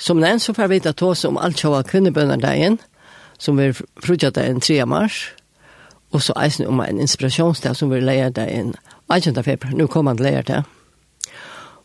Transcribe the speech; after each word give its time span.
Som 0.00 0.20
nevnt 0.20 0.42
så 0.42 0.54
får 0.56 0.68
vi 0.68 0.80
ta 0.80 1.06
oss 1.06 1.24
om 1.24 1.36
alt 1.36 1.60
sjåa 1.60 1.82
kvinnebønnerdagen, 1.84 2.78
som 3.38 3.58
er 3.60 3.76
den 4.34 4.60
3. 4.60 4.86
mars, 4.86 5.32
og 6.10 6.22
så 6.22 6.32
eisen 6.40 6.66
om 6.66 6.80
en 6.80 7.00
inspirasjonsdag 7.00 7.76
som 7.76 7.90
vi 7.90 8.00
leier 8.00 8.30
deg 8.30 8.48
inn. 8.48 8.74
Agenda 9.08 9.42
februar, 9.42 9.74
nå 9.76 9.86
kommer 9.86 10.14
han 10.14 10.24
leier 10.24 10.42
det. 10.42 10.62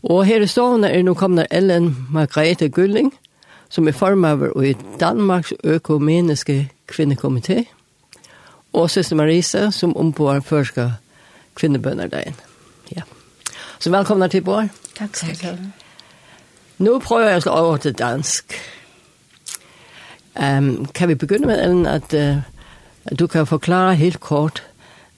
Og 0.03 0.25
her 0.25 0.41
i 0.41 0.47
stående 0.47 0.89
er 0.89 1.03
nå 1.03 1.13
kommer 1.13 1.47
Ellen 1.51 2.07
Margrethe 2.09 2.69
Gulling, 2.69 3.11
som 3.69 3.87
er 3.87 3.91
formøver 3.91 4.63
i 4.63 4.75
Danmarks 4.99 5.53
økumeniske 5.63 6.69
kvinnekomité, 6.87 7.65
og 8.73 8.89
søster 8.89 9.15
Marisa, 9.15 9.71
som 9.71 9.97
ombår 9.97 10.39
første 10.39 10.93
kvinnebønnerdagen. 11.55 12.35
Ja. 12.95 13.01
Så 13.79 13.91
velkomna 13.91 14.27
til 14.27 14.41
Bård. 14.41 14.69
Takk 14.95 15.15
skal 15.15 15.35
du 15.41 15.47
ha. 15.47 15.84
Nu 16.77 16.99
prøver 16.99 17.27
jeg 17.27 17.37
å 17.37 17.45
slå 17.45 17.51
over 17.51 17.77
til 17.77 17.93
dansk. 17.93 18.55
Um, 20.35 20.85
kan 20.85 21.09
vi 21.09 21.15
begynne 21.15 21.47
med, 21.47 21.63
Ellen, 21.63 21.85
at 21.85 22.13
uh, 22.13 23.15
du 23.19 23.27
kan 23.27 23.47
forklare 23.47 23.95
helt 23.95 24.19
kort, 24.19 24.63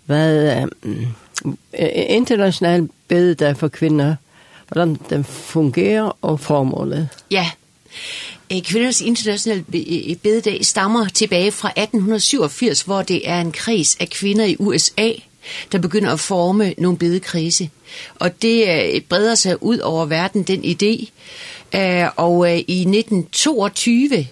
hvad 0.05 0.63
um, 0.83 1.15
international 2.09 2.89
bededag 3.07 3.57
for 3.57 3.67
kvinder, 3.67 4.15
hvordan 4.67 4.97
den 5.09 5.23
fungerer 5.23 6.11
og 6.21 6.39
formålet? 6.39 7.09
Ja, 7.31 7.49
Kvinders 8.49 9.01
internationale 9.01 9.63
bededag 10.23 10.65
stammer 10.65 11.07
tilbage 11.07 11.51
fra 11.51 11.67
1887, 11.69 12.81
hvor 12.81 13.01
det 13.01 13.29
er 13.29 13.41
en 13.41 13.51
kreds 13.51 13.97
af 13.99 14.09
kvinder 14.09 14.45
i 14.45 14.55
USA, 14.59 15.11
der 15.71 15.79
begynder 15.79 16.13
at 16.13 16.19
forme 16.19 16.73
nogle 16.77 16.97
bedekrise. 16.97 17.69
Og 18.15 18.41
det 18.41 18.67
øh, 18.67 19.01
breder 19.01 19.35
sig 19.35 19.63
ud 19.63 19.77
over 19.77 20.05
verden, 20.05 20.43
den 20.43 20.63
idé. 20.63 21.09
Øh, 21.79 22.09
og 22.15 22.51
øh, 22.51 22.57
i 22.57 22.79
1922, 22.79 24.27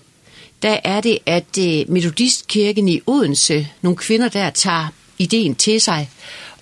der 0.61 0.77
er 0.83 1.01
det, 1.01 1.17
at 1.25 1.57
øh, 1.59 1.85
Metodistkirken 1.87 2.87
i 2.87 3.01
Odense, 3.07 3.67
nogle 3.81 3.97
kvinder 3.97 4.29
der, 4.29 4.49
tager 4.49 4.87
ideen 5.19 5.55
til 5.55 5.81
sig 5.81 6.09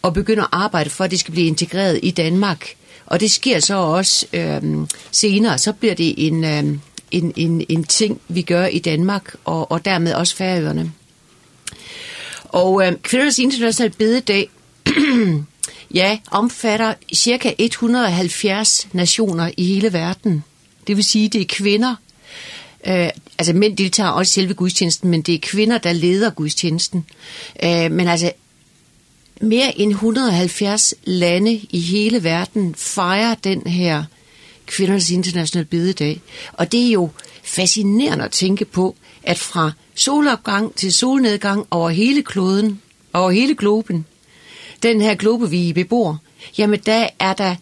og 0.01 0.13
begynder 0.13 0.43
at 0.43 0.49
arbejde 0.51 0.89
for, 0.89 1.03
at 1.03 1.11
det 1.11 1.19
skal 1.19 1.31
blive 1.31 1.47
integreret 1.47 1.99
i 2.03 2.11
Danmark. 2.11 2.75
Og 3.05 3.19
det 3.19 3.31
sker 3.31 3.59
så 3.59 3.75
også 3.75 4.25
øh, 4.33 4.61
senere, 5.11 5.57
så 5.57 5.73
bliver 5.73 5.95
det 5.95 6.27
en, 6.27 6.43
øh, 6.43 6.77
en, 7.11 7.33
en, 7.35 7.65
en 7.69 7.83
ting, 7.83 8.21
vi 8.27 8.41
gør 8.41 8.65
i 8.65 8.79
Danmark, 8.79 9.35
og, 9.45 9.71
og 9.71 9.85
dermed 9.85 10.13
også 10.13 10.35
færøerne. 10.35 10.91
Og 12.53 12.87
øh, 12.87 12.93
kvindernes 13.01 13.39
internationale 13.39 13.93
bededag, 13.97 14.49
ja, 15.99 16.17
omfatter 16.31 16.93
cirka 17.13 17.53
170 17.57 18.87
nationer 18.91 19.51
i 19.57 19.65
hele 19.65 19.93
verden. 19.93 20.43
Det 20.87 20.95
vil 20.95 21.03
sige, 21.03 21.29
det 21.29 21.41
er 21.41 21.45
kvinder. 21.49 21.95
Øh, 22.87 23.09
altså 23.37 23.53
mænd 23.53 23.77
deltager 23.77 24.09
også 24.09 24.29
i 24.29 24.33
selve 24.41 24.53
gudstjenesten, 24.53 25.09
men 25.09 25.21
det 25.21 25.35
er 25.35 25.39
kvinder, 25.41 25.77
der 25.77 25.93
leder 25.93 26.29
gudstjenesten. 26.29 27.05
Øh, 27.63 27.91
men 27.91 28.07
altså 28.07 28.31
mere 29.41 29.79
end 29.79 29.91
170 29.91 30.93
lande 31.03 31.53
i 31.69 31.79
hele 31.79 32.23
verden 32.23 32.75
fejrer 32.75 33.35
den 33.35 33.67
her 33.67 34.03
kvindernes 34.65 35.09
internationale 35.09 35.67
bededag. 35.67 36.21
Og 36.53 36.71
det 36.71 36.87
er 36.87 36.91
jo 36.91 37.09
fascinerende 37.43 38.25
at 38.25 38.31
tænke 38.31 38.65
på, 38.65 38.95
at 39.23 39.39
fra 39.39 39.71
solopgang 39.95 40.75
til 40.75 40.93
solnedgang 40.93 41.67
over 41.71 41.89
hele 41.89 42.23
kloden, 42.23 42.81
over 43.13 43.31
hele 43.31 43.55
globen, 43.55 44.05
den 44.83 45.01
her 45.01 45.15
globe, 45.15 45.49
vi 45.49 45.73
bebor, 45.73 46.19
jamen 46.57 46.79
der 46.79 47.07
er 47.19 47.33
der 47.33 47.55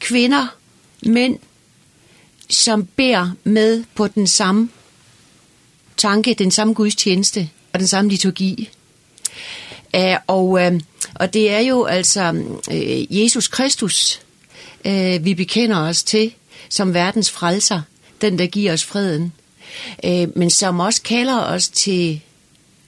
kvinder, 0.00 0.46
mænd, 1.02 1.38
som 2.50 2.86
ber 2.96 3.30
med 3.44 3.84
på 3.94 4.08
den 4.08 4.26
samme 4.26 4.68
tanke, 5.96 6.34
den 6.34 6.50
samme 6.50 6.74
gudstjeneste 6.74 7.50
og 7.72 7.78
den 7.78 7.88
samme 7.88 8.10
liturgi. 8.10 8.68
Uh, 9.96 10.14
og, 10.26 10.48
uh, 10.48 10.80
og 11.14 11.34
det 11.34 11.50
er 11.50 11.58
jo 11.58 11.84
altså 11.84 12.30
uh, 12.70 13.16
Jesus 13.20 13.48
Kristus, 13.48 14.20
uh, 14.84 15.24
vi 15.24 15.34
bekender 15.34 15.78
os 15.78 16.02
til 16.02 16.32
som 16.68 16.94
verdens 16.94 17.30
frelser, 17.30 17.82
den 18.20 18.38
der 18.38 18.46
giver 18.46 18.72
os 18.72 18.84
freden 18.84 19.32
øh, 20.04 20.28
men 20.36 20.50
som 20.50 20.80
også 20.80 21.02
kalder 21.02 21.40
os 21.40 21.68
til 21.68 22.20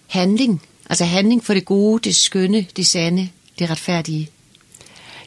handling. 0.06 0.62
Altså 0.90 1.04
handling 1.04 1.44
for 1.44 1.54
det 1.54 1.64
gode, 1.64 2.00
det 2.04 2.14
skønne, 2.14 2.66
det 2.76 2.86
sande, 2.86 3.28
det 3.58 3.70
retfærdige. 3.70 4.30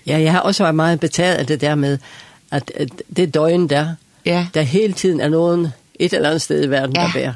Ja, 0.08 0.20
jeg 0.20 0.32
har 0.32 0.40
også 0.40 0.64
været 0.64 0.76
meget 0.76 1.00
betaget 1.00 1.36
af 1.36 1.48
det 1.48 1.62
der 1.62 1.76
med, 1.76 1.98
at 2.52 2.72
det 3.18 3.34
døgn 3.34 3.68
der, 3.70 3.96
ja. 4.26 4.48
der 4.54 4.62
hele 4.62 4.94
tiden 4.94 5.22
er 5.22 5.30
nogen 5.30 5.68
et 6.00 6.14
eller 6.14 6.30
andet 6.30 6.42
sted 6.42 6.64
i 6.64 6.70
verden, 6.70 6.96
ja. 6.96 7.02
der 7.02 7.14
bærer. 7.14 7.34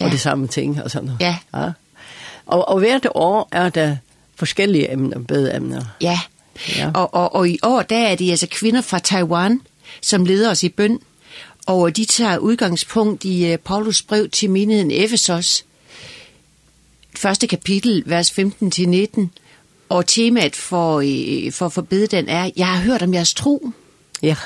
Ja. 0.00 0.04
Og 0.04 0.10
det 0.10 0.20
samme 0.20 0.46
ting 0.46 0.82
og 0.82 0.90
sådan 0.90 1.06
noget. 1.06 1.20
Ja. 1.20 1.36
ja. 1.54 1.70
Og, 2.46 2.68
og 2.68 2.78
hvert 2.78 3.06
år 3.14 3.48
er 3.52 3.68
der 3.68 3.96
forskellige 4.36 4.92
emner, 4.92 5.18
bedeemner. 5.18 5.84
Ja, 6.00 6.20
ja. 6.76 6.90
Og, 6.94 7.14
og, 7.14 7.34
og 7.34 7.48
i 7.48 7.58
år 7.62 7.82
der 7.82 7.98
er 7.98 8.14
det 8.14 8.30
altså 8.30 8.46
kvinder 8.50 8.80
fra 8.80 8.98
Taiwan, 8.98 9.60
som 10.02 10.24
leder 10.24 10.50
os 10.50 10.62
i 10.62 10.68
bøn 10.68 10.98
og 11.68 11.96
de 11.96 12.04
tager 12.04 12.38
udgangspunkt 12.38 13.24
i 13.24 13.56
Paulus 13.64 14.02
brev 14.02 14.28
til 14.28 14.50
menigheden 14.50 14.90
Efesos, 14.90 15.64
første 17.16 17.46
kapitel, 17.46 18.02
vers 18.06 18.38
15-19, 18.38 19.26
og 19.88 20.06
temaet 20.06 20.56
for, 20.56 21.02
for 21.50 21.68
forbedden 21.68 22.28
er, 22.28 22.50
jeg 22.56 22.66
har 22.66 22.82
hørt 22.82 23.02
om 23.02 23.14
jeres 23.14 23.34
tro. 23.34 23.70
Ja. 24.22 24.36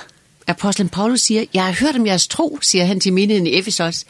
Apostlen 0.46 0.88
Paulus 0.88 1.20
siger, 1.20 1.44
jeg 1.54 1.64
har 1.64 1.72
hørt 1.72 1.96
om 1.96 2.06
jeres 2.06 2.28
tro, 2.28 2.58
siger 2.62 2.84
han 2.84 3.00
til 3.00 3.12
menigheden 3.12 3.46
i 3.46 3.58
Efesos. 3.58 4.04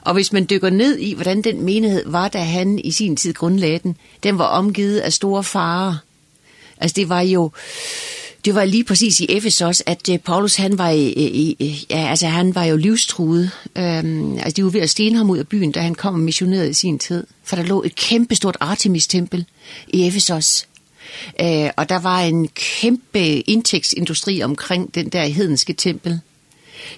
Og 0.00 0.14
hvis 0.14 0.32
man 0.32 0.46
dykker 0.50 0.70
ned 0.70 0.98
i, 0.98 1.14
hvordan 1.14 1.42
den 1.42 1.62
menighed 1.62 2.02
var, 2.06 2.28
da 2.28 2.38
han 2.38 2.78
i 2.78 2.90
sin 2.90 3.16
tid 3.16 3.34
grundlagde 3.34 3.78
den, 3.78 3.96
den 4.22 4.38
var 4.38 4.46
omgivet 4.46 4.98
af 4.98 5.12
store 5.12 5.44
farer. 5.44 5.96
Altså 6.76 6.94
det 6.94 7.08
var 7.08 7.20
jo 7.20 7.50
Det 8.44 8.54
var 8.54 8.64
lige 8.64 8.84
præcis 8.84 9.20
i 9.20 9.26
Efesos, 9.28 9.82
at 9.86 10.08
uh, 10.08 10.16
Paulus 10.16 10.56
han 10.56 10.78
var, 10.78 10.90
i, 10.90 11.08
i, 11.08 11.86
ja, 11.90 12.08
altså, 12.10 12.26
han 12.26 12.54
var 12.54 12.64
jo 12.64 12.76
livstruet. 12.76 13.50
Um, 13.78 14.38
altså, 14.38 14.52
de 14.56 14.64
var 14.64 14.70
ved 14.70 14.80
at 14.80 14.90
stene 14.90 15.16
ham 15.16 15.30
ud 15.30 15.38
af 15.38 15.48
byen, 15.48 15.72
da 15.72 15.80
han 15.80 15.94
kom 15.94 16.14
og 16.14 16.20
missionerede 16.20 16.70
i 16.70 16.74
sin 16.74 16.98
tid. 16.98 17.26
For 17.44 17.56
der 17.56 17.62
lå 17.62 17.82
et 17.82 17.94
kæmpestort 17.94 18.56
Artemis-tempel 18.60 19.44
i 19.88 20.06
Efesos. 20.06 20.66
Øh, 21.40 21.70
og 21.76 21.88
der 21.88 21.98
var 21.98 22.20
en 22.20 22.48
kæmpe 22.48 23.40
indtægtsindustri 23.40 24.42
omkring 24.42 24.94
den 24.94 25.08
der 25.08 25.24
hedenske 25.24 25.72
tempel. 25.72 26.20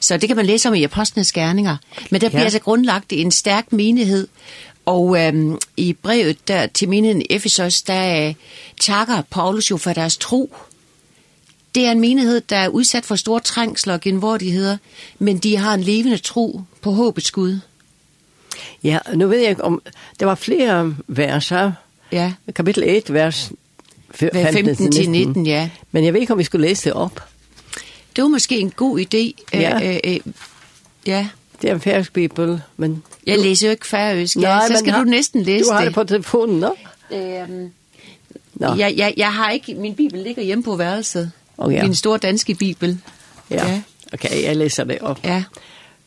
Så 0.01 0.17
det 0.17 0.29
kan 0.29 0.37
man 0.37 0.47
læse 0.47 0.69
om 0.69 0.75
i 0.75 0.85
Apostlenes 0.85 1.33
Gerninger. 1.33 1.77
Men 2.11 2.21
der 2.21 2.27
ja. 2.27 2.29
bliver 2.29 2.45
altså 2.45 2.59
grundlagt 2.59 3.13
en 3.13 3.31
stærk 3.31 3.73
menighed, 3.73 4.29
Og 4.85 5.27
øhm, 5.27 5.59
i 5.77 5.93
brevet 5.93 6.49
der 6.49 6.67
til 6.67 6.89
minen 6.89 7.23
Efesos, 7.31 7.83
der 7.83 8.29
øh, 8.29 8.35
takker 8.81 9.23
Paulus 9.31 9.71
jo 9.71 9.77
for 9.77 9.93
deres 9.93 10.17
tro, 10.17 10.55
Det 11.75 11.87
er 11.87 11.93
en 11.93 12.01
menighed, 12.01 12.41
der 12.41 12.57
er 12.57 12.69
udsat 12.69 13.05
for 13.05 13.17
store 13.17 13.41
trængsler 13.41 13.95
og 13.95 14.01
genvordigheder, 14.01 14.77
men 15.19 15.39
de 15.39 15.57
har 15.57 15.75
en 15.75 15.81
levende 15.81 16.19
tro 16.19 16.61
på 16.81 16.91
håbets 16.91 17.31
Gud. 17.31 17.59
Ja, 18.85 18.99
nu 19.15 19.27
ved 19.29 19.39
jeg 19.39 19.51
ikke 19.51 19.65
om... 19.65 19.83
Der 20.21 20.27
var 20.27 20.35
flere 20.35 20.95
verser. 21.09 21.73
Ja. 22.13 22.33
Kapitel 22.55 22.83
1, 22.87 23.13
vers 23.13 23.53
15-19, 24.15 25.43
ja. 25.45 25.71
Men 25.93 26.05
jeg 26.05 26.13
ved 26.13 26.21
ikke, 26.21 26.33
om 26.33 26.39
vi 26.39 26.45
skulle 26.45 26.69
læse 26.69 26.85
det 26.85 26.93
op. 26.93 27.29
Det 28.17 28.23
var 28.23 28.29
måske 28.29 28.59
en 28.59 28.71
god 28.71 29.01
idé. 29.01 29.45
Ja. 29.53 29.95
Øh, 29.95 30.01
øh, 30.05 30.21
ja. 31.07 31.29
Det 31.63 31.71
er 31.71 31.75
en 31.75 31.81
færøsk 31.81 32.13
bibel, 32.13 32.61
men... 32.77 33.03
Jeg 33.27 33.39
læser 33.39 33.67
jo 33.67 33.71
ikke 33.71 33.87
færøsk, 33.87 34.37
ja. 34.37 34.41
Nej, 34.41 34.69
så 34.69 34.79
skal 34.79 34.93
har, 34.93 35.05
du 35.05 35.11
næsten 35.11 35.43
læse 35.43 35.59
det. 35.59 35.67
Du 35.67 35.73
har 35.73 35.79
det, 35.79 35.87
det 35.87 35.95
på 35.95 36.05
telefonen, 36.05 36.61
nå? 36.61 36.75
Øhm, 37.13 37.71
nå. 38.55 38.75
Jeg, 38.75 38.95
jeg, 38.97 39.15
jeg 39.17 39.33
har 39.33 39.51
ikke... 39.51 39.75
Min 39.75 39.95
bibel 39.95 40.23
ligger 40.23 40.43
hjemme 40.43 40.65
på 40.65 40.77
værelset. 40.77 41.33
Oh, 41.59 41.75
ja. 41.75 41.83
Den 41.83 41.95
store 41.95 42.19
danske 42.19 42.55
bibel. 42.55 42.99
Ja. 43.51 43.67
ja. 43.67 43.83
Okay, 44.13 44.45
jeg 44.45 44.57
læser 44.57 44.85
det 44.85 44.99
op. 45.01 45.25
Ja. 45.25 45.45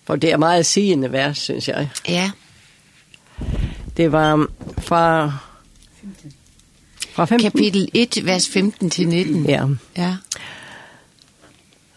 For 0.05 0.15
det 0.15 0.31
er 0.31 0.37
meget 0.37 0.65
sigende 0.65 1.11
vers, 1.11 1.37
synes 1.37 1.67
jeg. 1.67 1.89
Ja. 2.07 2.31
Det 3.97 4.11
var 4.11 4.47
fra... 4.77 5.33
Fra 7.13 7.25
15. 7.25 7.51
Kapitel 7.51 7.89
1, 7.93 8.25
vers 8.25 8.49
15 8.49 8.89
til 8.89 9.07
19. 9.07 9.45
Ja. 9.45 9.65
Ja. 9.97 10.15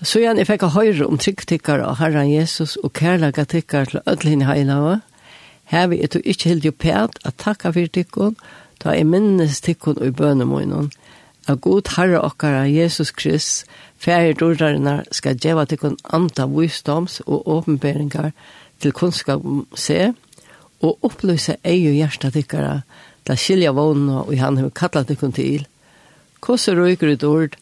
Så 0.02 0.20
jeg 0.23 0.46
fikk 0.46 0.62
jeg 0.62 0.70
høyre 0.70 1.06
om 1.06 1.19
tryggtikkere 1.19 1.87
og 1.87 1.99
Herren 1.99 2.31
Jesus 2.34 2.76
og 2.76 2.93
kærlige 2.93 3.44
tikkere 3.44 3.84
til 3.84 4.00
ødelen 4.08 4.43
heilave. 4.43 5.00
Her 5.64 5.87
vil 5.87 5.99
jeg 5.99 6.23
ikke 6.25 6.49
helt 6.49 6.64
jo 6.64 6.73
pæt 6.78 7.19
at 7.25 7.34
takka 7.38 7.70
for 7.70 7.87
tikkene, 7.93 8.34
da 8.84 8.94
jeg 8.94 9.06
minnes 9.06 9.61
tikkene 9.61 9.99
og 9.99 10.17
bønemoinen. 10.17 10.93
Ja 10.93 11.07
at 11.49 11.61
god 11.65 11.89
herre 11.97 12.21
okkara 12.21 12.67
Jesus 12.69 13.11
Krist, 13.11 13.65
færre 13.99 14.35
dårdarene, 14.37 15.03
skal 15.12 15.39
djeva 15.41 15.65
til 15.65 15.81
kun 15.81 15.97
anta 16.12 16.47
visdoms 16.47 17.21
og 17.27 17.49
åpenberingar 17.49 18.33
til 18.81 18.93
kunnskap 18.93 19.45
om 19.45 19.65
se, 19.75 20.12
og 20.85 20.99
oppløse 21.03 21.56
ei 21.65 21.89
og 21.89 21.97
hjertet 21.97 22.37
tikkara 22.37 22.83
til 23.27 23.41
skilja 23.41 23.73
vågna 23.75 24.23
og 24.27 24.37
han 24.39 24.61
har 24.61 24.75
kallat 24.77 25.09
tikkun 25.09 25.33
til. 25.33 25.65
Kåse 26.41 26.75
røyker 26.77 27.15
ut 27.17 27.25
ord, 27.25 27.56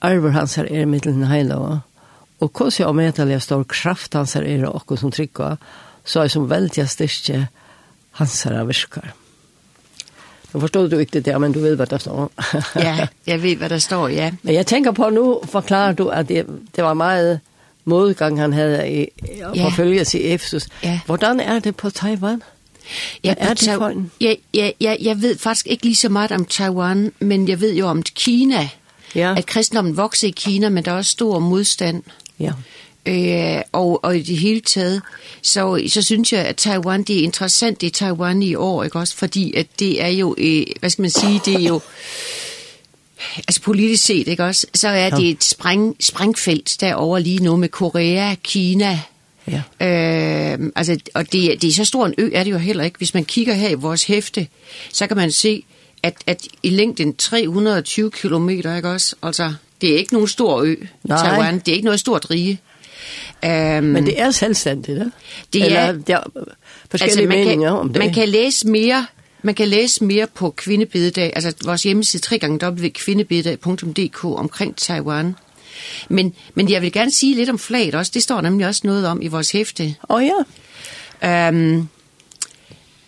arver 0.00 0.34
hans 0.34 0.56
her 0.58 0.66
er 0.66 0.88
mittelen 0.88 1.28
heilava, 1.30 1.82
og 2.40 2.52
kåse 2.52 2.86
og 2.86 2.96
medelig 2.96 3.38
stor 3.44 3.62
kraft 3.68 4.16
hans 4.18 4.34
her 4.34 4.48
er 4.48 4.66
og 4.66 4.98
som 4.98 5.12
trykka, 5.12 5.56
så 6.04 6.24
er 6.24 6.32
som 6.32 6.50
veldig 6.50 6.88
styrke 6.88 7.46
hans 8.18 8.42
her 8.42 8.64
virkar. 8.64 9.14
Nu 10.52 10.60
förstod 10.60 10.90
du 10.90 11.00
inte 11.00 11.20
det, 11.20 11.38
men 11.38 11.52
du 11.52 11.60
vet 11.60 11.78
vad 11.78 11.88
det 11.88 11.98
står. 11.98 12.28
ja, 12.74 13.08
jag 13.24 13.38
vet 13.38 13.60
vad 13.60 13.70
det 13.70 13.80
står, 13.80 14.10
ja. 14.10 14.30
Men 14.42 14.54
jag 14.54 14.66
tänker 14.66 14.92
på 14.92 15.10
nu, 15.10 15.48
förklarar 15.48 15.92
du 15.92 16.10
att 16.10 16.28
det, 16.28 16.46
det 16.76 16.82
var 16.82 16.94
meget 16.94 17.40
modgang 17.84 18.40
han 18.40 18.52
havde 18.52 18.88
i 18.88 19.10
forfølgelse 19.62 20.18
i 20.18 20.32
Efesus. 20.32 20.68
Ja. 20.82 21.00
Hvordan 21.06 21.40
er 21.40 21.58
det 21.58 21.76
på 21.76 21.90
Taiwan? 21.90 22.42
Ja, 23.24 23.34
Hvad 23.34 23.48
er 23.48 23.54
det 23.54 23.74
for 23.78 23.88
en? 23.88 24.10
Ja, 24.20 24.34
ja, 24.54 24.70
ja, 24.80 24.96
jeg 25.00 25.22
ved 25.22 25.38
faktisk 25.38 25.66
ikke 25.66 25.84
lige 25.84 25.96
så 25.96 26.08
meget 26.08 26.32
om 26.32 26.44
Taiwan, 26.44 27.12
men 27.18 27.48
jeg 27.48 27.60
ved 27.60 27.74
jo 27.74 27.86
om 27.86 28.02
Kina. 28.02 28.68
Ja. 29.14 29.34
At 29.38 29.46
kristendommen 29.46 29.96
vokser 29.96 30.28
i 30.28 30.30
Kina, 30.30 30.68
men 30.68 30.84
der 30.84 30.92
er 30.92 30.96
også 30.96 31.10
stor 31.10 31.38
modstand. 31.38 32.02
Ja. 32.38 32.52
Øh, 33.06 33.62
og, 33.72 34.04
og 34.04 34.16
i 34.16 34.22
det 34.22 34.38
hele 34.38 34.60
taget, 34.60 35.02
så, 35.42 35.82
så 35.88 36.02
synes 36.02 36.32
jeg, 36.32 36.44
at 36.44 36.56
Taiwan, 36.56 37.02
det 37.02 37.18
er 37.18 37.22
interessant, 37.22 37.80
det 37.80 37.92
Taiwan 37.92 38.42
i 38.42 38.54
år, 38.54 38.84
ikke 38.84 38.98
også? 38.98 39.16
Fordi 39.16 39.54
at 39.54 39.66
det 39.78 40.02
er 40.02 40.08
jo, 40.08 40.34
øh, 40.38 40.66
hvad 40.80 40.90
skal 40.90 41.02
man 41.02 41.10
sige, 41.10 41.40
det 41.44 41.54
er 41.54 41.68
jo, 41.68 41.80
altså 43.36 43.60
politisk 43.62 44.04
set, 44.04 44.28
ikke 44.28 44.44
også? 44.44 44.66
Så 44.74 44.88
er 44.88 45.10
det 45.10 45.28
et 45.28 45.44
spræng, 45.44 45.96
sprængfelt 46.00 46.76
derovre 46.80 47.22
lige 47.22 47.44
nu 47.44 47.56
med 47.56 47.68
Korea, 47.68 48.34
Kina, 48.34 49.00
Ja. 49.50 49.62
Øh, 49.80 50.72
altså, 50.76 50.98
og 51.14 51.32
det, 51.32 51.62
det 51.62 51.68
er 51.68 51.72
så 51.72 51.84
stor 51.84 52.06
en 52.06 52.14
ø, 52.18 52.30
er 52.34 52.44
det 52.44 52.50
jo 52.50 52.58
heller 52.58 52.84
ikke. 52.84 52.98
Hvis 52.98 53.14
man 53.14 53.24
kigger 53.24 53.54
her 53.54 53.68
i 53.68 53.74
vores 53.74 54.04
hæfte, 54.04 54.48
så 54.92 55.06
kan 55.06 55.16
man 55.16 55.32
se, 55.32 55.64
at, 56.02 56.14
at 56.26 56.48
i 56.62 56.70
længden 56.70 57.16
320 57.16 58.10
kilometer, 58.10 58.76
ikke 58.76 58.88
også? 58.88 59.16
Altså, 59.22 59.54
det 59.80 59.94
er 59.94 59.98
ikke 59.98 60.12
nogen 60.12 60.28
stor 60.28 60.60
ø, 60.62 60.74
Nej. 61.04 61.28
Taiwan. 61.28 61.58
Det 61.58 61.68
er 61.68 61.72
ikke 61.72 61.84
noget 61.84 62.00
stort 62.00 62.30
rige. 62.30 62.60
Um, 63.42 63.50
Men 63.84 64.06
det 64.06 64.20
er 64.20 64.30
selvstændigt, 64.30 64.98
det? 64.98 65.12
Det 65.52 65.62
er, 65.62 65.66
Eller, 65.66 65.92
det 65.92 66.10
er 66.10 66.22
forskellige 66.90 67.22
altså, 67.22 67.38
meninger 67.38 67.70
kan, 67.70 67.78
om 67.78 67.88
det. 67.88 67.98
Man 67.98 68.12
kan 68.12 68.28
læse 68.28 68.68
mere 68.68 69.06
man 69.42 69.54
kan 69.54 69.68
læse 69.68 70.04
mere 70.04 70.26
på 70.34 70.50
kvindebidedag, 70.50 71.32
altså 71.34 71.52
vores 71.64 71.82
hjemmeside 71.82 72.38
www.kvindebidedag.dk 72.42 74.24
omkring 74.24 74.76
Taiwan. 74.76 75.34
Men, 76.08 76.34
men 76.54 76.70
jeg 76.70 76.82
vil 76.82 76.92
gerne 76.92 77.10
sige 77.10 77.34
lidt 77.34 77.50
om 77.50 77.58
flaget 77.58 77.94
også. 77.94 78.12
Det 78.14 78.22
står 78.22 78.40
nemlig 78.40 78.66
også 78.66 78.80
noget 78.84 79.06
om 79.06 79.22
i 79.22 79.26
vores 79.26 79.50
hæfte. 79.50 79.94
Åh 80.08 80.16
oh, 80.16 80.22
ja. 81.22 81.48
Øhm, 81.48 81.88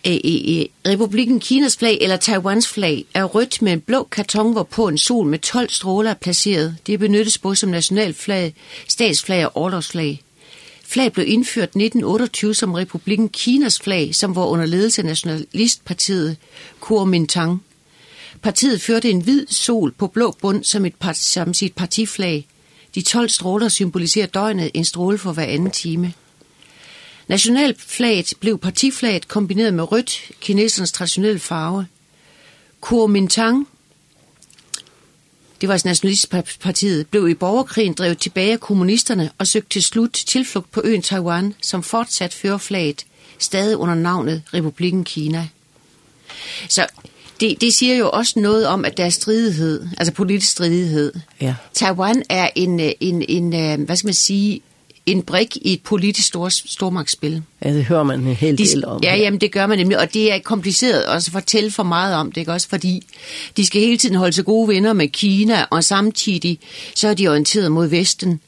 øh, 0.05 0.13
Republiken 0.87 1.39
Kinas 1.39 1.77
flag 1.77 1.97
eller 2.01 2.17
Taiwans 2.17 2.67
flag 2.67 3.05
er 3.13 3.23
rødt 3.23 3.61
med 3.61 3.73
en 3.73 3.81
blå 3.81 4.03
karton, 4.03 4.51
hvorpå 4.51 4.87
en 4.87 4.97
sol 4.97 5.27
med 5.27 5.39
12 5.39 5.69
stråler 5.69 6.09
er 6.09 6.13
placeret. 6.13 6.77
Det 6.87 6.99
benyttes 6.99 7.37
både 7.37 7.55
som 7.55 7.69
nationalflag, 7.69 8.53
statsflag 8.87 9.45
og 9.45 9.57
orlovsflag. 9.57 10.21
Flag 10.85 11.13
blev 11.13 11.27
indført 11.27 11.63
1928 11.63 12.53
som 12.53 12.73
Republiken 12.73 13.29
Kinas 13.29 13.79
flag, 13.79 14.15
som 14.15 14.35
var 14.35 14.45
under 14.45 14.65
ledelse 14.65 15.01
af 15.01 15.05
nationalistpartiet 15.05 16.37
Kuomintang. 16.79 17.63
Partiet 18.41 18.81
førte 18.81 19.09
en 19.09 19.21
hvid 19.21 19.47
sol 19.47 19.91
på 19.91 20.07
blå 20.07 20.35
bund 20.41 20.63
som, 20.63 20.85
et, 20.85 20.93
som 21.13 21.53
sit 21.53 21.73
partiflag. 21.73 22.47
De 22.95 23.01
12 23.01 23.29
stråler 23.29 23.69
symboliserer 23.69 24.27
døgnet 24.27 24.71
en 24.73 24.85
stråle 24.85 25.17
for 25.17 25.31
hver 25.31 25.43
anden 25.43 25.71
time. 25.71 26.13
Nationalflaget 27.29 28.33
blev 28.39 28.57
partiflaget 28.57 29.27
kombineret 29.27 29.73
med 29.73 29.91
rødt, 29.91 30.31
kinesernes 30.41 30.91
traditionelle 30.91 31.39
farve. 31.39 31.85
Kuomintang, 32.81 33.67
det 35.61 35.69
var 35.69 35.81
nationalistpartiet, 35.85 37.07
blev 37.07 37.29
i 37.29 37.33
borgerkrigen 37.33 37.93
drevet 37.93 38.17
tilbage 38.17 38.51
af 38.51 38.59
kommunisterne 38.59 39.31
og 39.37 39.47
søgte 39.47 39.69
til 39.69 39.83
slut 39.83 40.13
tilflugt 40.13 40.71
på 40.71 40.81
øen 40.83 41.01
Taiwan, 41.01 41.55
som 41.61 41.83
fortsat 41.83 42.33
fører 42.33 42.57
flaget, 42.57 43.05
stadig 43.39 43.77
under 43.77 43.95
navnet 43.95 44.41
Republikken 44.53 45.03
Kina. 45.03 45.47
Så 46.69 46.87
det, 47.39 47.61
det 47.61 47.73
siger 47.73 47.95
jo 47.95 48.09
også 48.09 48.39
noget 48.39 48.67
om, 48.67 48.85
at 48.85 48.97
der 48.97 49.05
er 49.05 49.09
stridighed, 49.09 49.87
altså 49.97 50.13
politisk 50.13 50.51
stridighed. 50.51 51.13
Ja. 51.41 51.55
Taiwan 51.73 52.23
er 52.29 52.49
en, 52.55 52.79
en, 52.79 53.23
en, 53.29 53.81
hvad 53.81 53.95
skal 53.95 54.07
man 54.07 54.13
sige, 54.13 54.61
en 55.11 55.21
brik 55.21 55.55
i 55.55 55.73
et 55.73 55.81
politisk 55.81 56.27
stor, 56.27 56.49
stormagtsspil. 56.49 57.43
Ja, 57.65 57.73
det 57.73 57.85
hører 57.85 58.03
man 58.03 58.19
en 58.19 58.35
hel 58.35 58.57
de, 58.57 58.65
del 58.65 58.85
om. 58.85 59.03
Ja, 59.03 59.15
jamen 59.15 59.41
det 59.41 59.51
gør 59.51 59.67
man 59.67 59.77
nemlig, 59.77 59.99
og 59.99 60.13
det 60.13 60.33
er 60.33 60.39
kompliceret 60.39 61.05
også 61.05 61.29
at 61.29 61.31
fortælle 61.31 61.71
for 61.71 61.83
meget 61.83 62.15
om 62.15 62.31
det, 62.31 62.41
ikke 62.41 62.51
også? 62.51 62.69
Fordi 62.69 63.05
de 63.57 63.65
skal 63.65 63.81
hele 63.81 63.97
tiden 63.97 64.15
holde 64.15 64.33
sig 64.33 64.45
gode 64.45 64.67
venner 64.67 64.93
med 64.93 65.07
Kina, 65.07 65.65
og 65.69 65.83
samtidig 65.83 66.59
så 66.95 67.07
er 67.07 67.13
de 67.13 67.27
orienteret 67.27 67.71
mod 67.71 67.87
Vesten. 67.87 68.39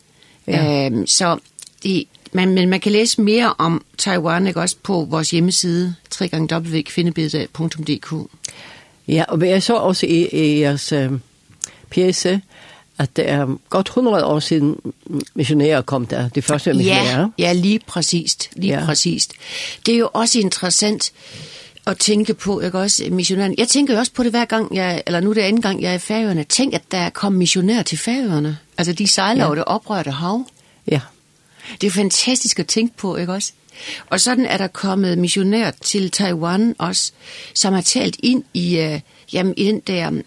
Ja. 0.48 0.86
Øhm, 0.86 1.08
så 1.08 1.38
de, 1.84 2.06
man, 2.34 2.54
men 2.54 2.70
man 2.70 2.80
kan 2.80 2.92
læse 2.92 3.22
mere 3.22 3.54
om 3.58 3.86
Taiwan, 3.98 4.48
ikke 4.48 4.60
også, 4.60 4.76
på 4.84 5.08
vores 5.10 5.32
hjemmeside, 5.32 5.96
www.kvindebededag.dk. 6.22 8.14
Ja, 9.08 9.24
og 9.28 9.48
jeg 9.48 9.64
så 9.64 9.76
også 9.76 10.06
i, 10.06 10.28
i 10.32 10.60
jeres 10.60 10.92
øh, 10.92 11.12
pjæse, 11.92 12.42
at 13.02 13.16
det 13.16 13.30
er 13.30 13.58
godt 13.70 13.88
100 13.88 14.26
år 14.26 14.40
siden 14.40 14.76
missionærer 15.36 15.82
kom 15.82 16.06
der, 16.06 16.30
de 16.30 16.42
første 16.42 16.74
missionærer. 16.74 17.30
Ja, 17.38 17.46
ja 17.46 17.54
lige 17.54 17.80
præcist, 17.88 18.50
lige 18.56 18.80
ja. 18.80 18.86
præcist. 18.86 19.34
Det 19.86 19.94
er 19.94 19.98
jo 19.98 20.10
også 20.14 20.40
interessant 20.40 21.12
at 21.88 21.98
tænke 21.98 22.34
på, 22.34 22.60
ikke 22.60 22.80
også, 22.80 23.04
missionæren. 23.12 23.56
Jeg 23.58 23.68
tænker 23.68 23.94
jo 23.94 24.00
også 24.00 24.14
på 24.14 24.24
det 24.24 24.32
hver 24.32 24.46
gang, 24.46 24.76
jeg, 24.76 25.04
eller 25.06 25.20
nu 25.20 25.34
det 25.34 25.44
er 25.44 25.48
anden 25.48 25.62
gang, 25.62 25.82
jeg 25.82 25.92
er 25.92 25.96
i 25.96 26.00
Færøerne. 26.00 26.44
Tænk, 26.44 26.74
at 26.74 26.82
der 26.92 26.98
er 26.98 27.10
kommet 27.10 27.40
missionærer 27.40 27.84
til 27.84 27.98
Færøerne. 27.98 28.58
Altså, 28.78 28.94
de 28.94 29.08
sejler 29.08 29.42
ja. 29.42 29.48
over 29.48 29.56
det 29.56 29.64
oprørte 29.66 30.12
hav. 30.12 30.46
Ja. 30.92 31.00
Det 31.82 31.88
er 31.88 31.92
fantastisk 31.92 32.60
at 32.60 32.68
tænke 32.68 32.98
på, 32.98 33.16
ikke 33.16 33.34
også? 33.34 33.52
Og 34.10 34.20
sådan 34.20 34.46
er 34.46 34.58
der 34.58 34.68
kommet 34.68 35.18
missionærer 35.18 35.72
til 35.82 36.12
Taiwan 36.12 36.76
også, 36.80 37.12
som 37.54 37.74
har 37.74 37.82
talt 37.82 38.16
ind 38.24 38.44
i, 38.54 38.78
øh, 38.78 39.00
jamen, 39.34 39.54
i 39.58 39.66
den 39.66 39.80
der 39.80 40.22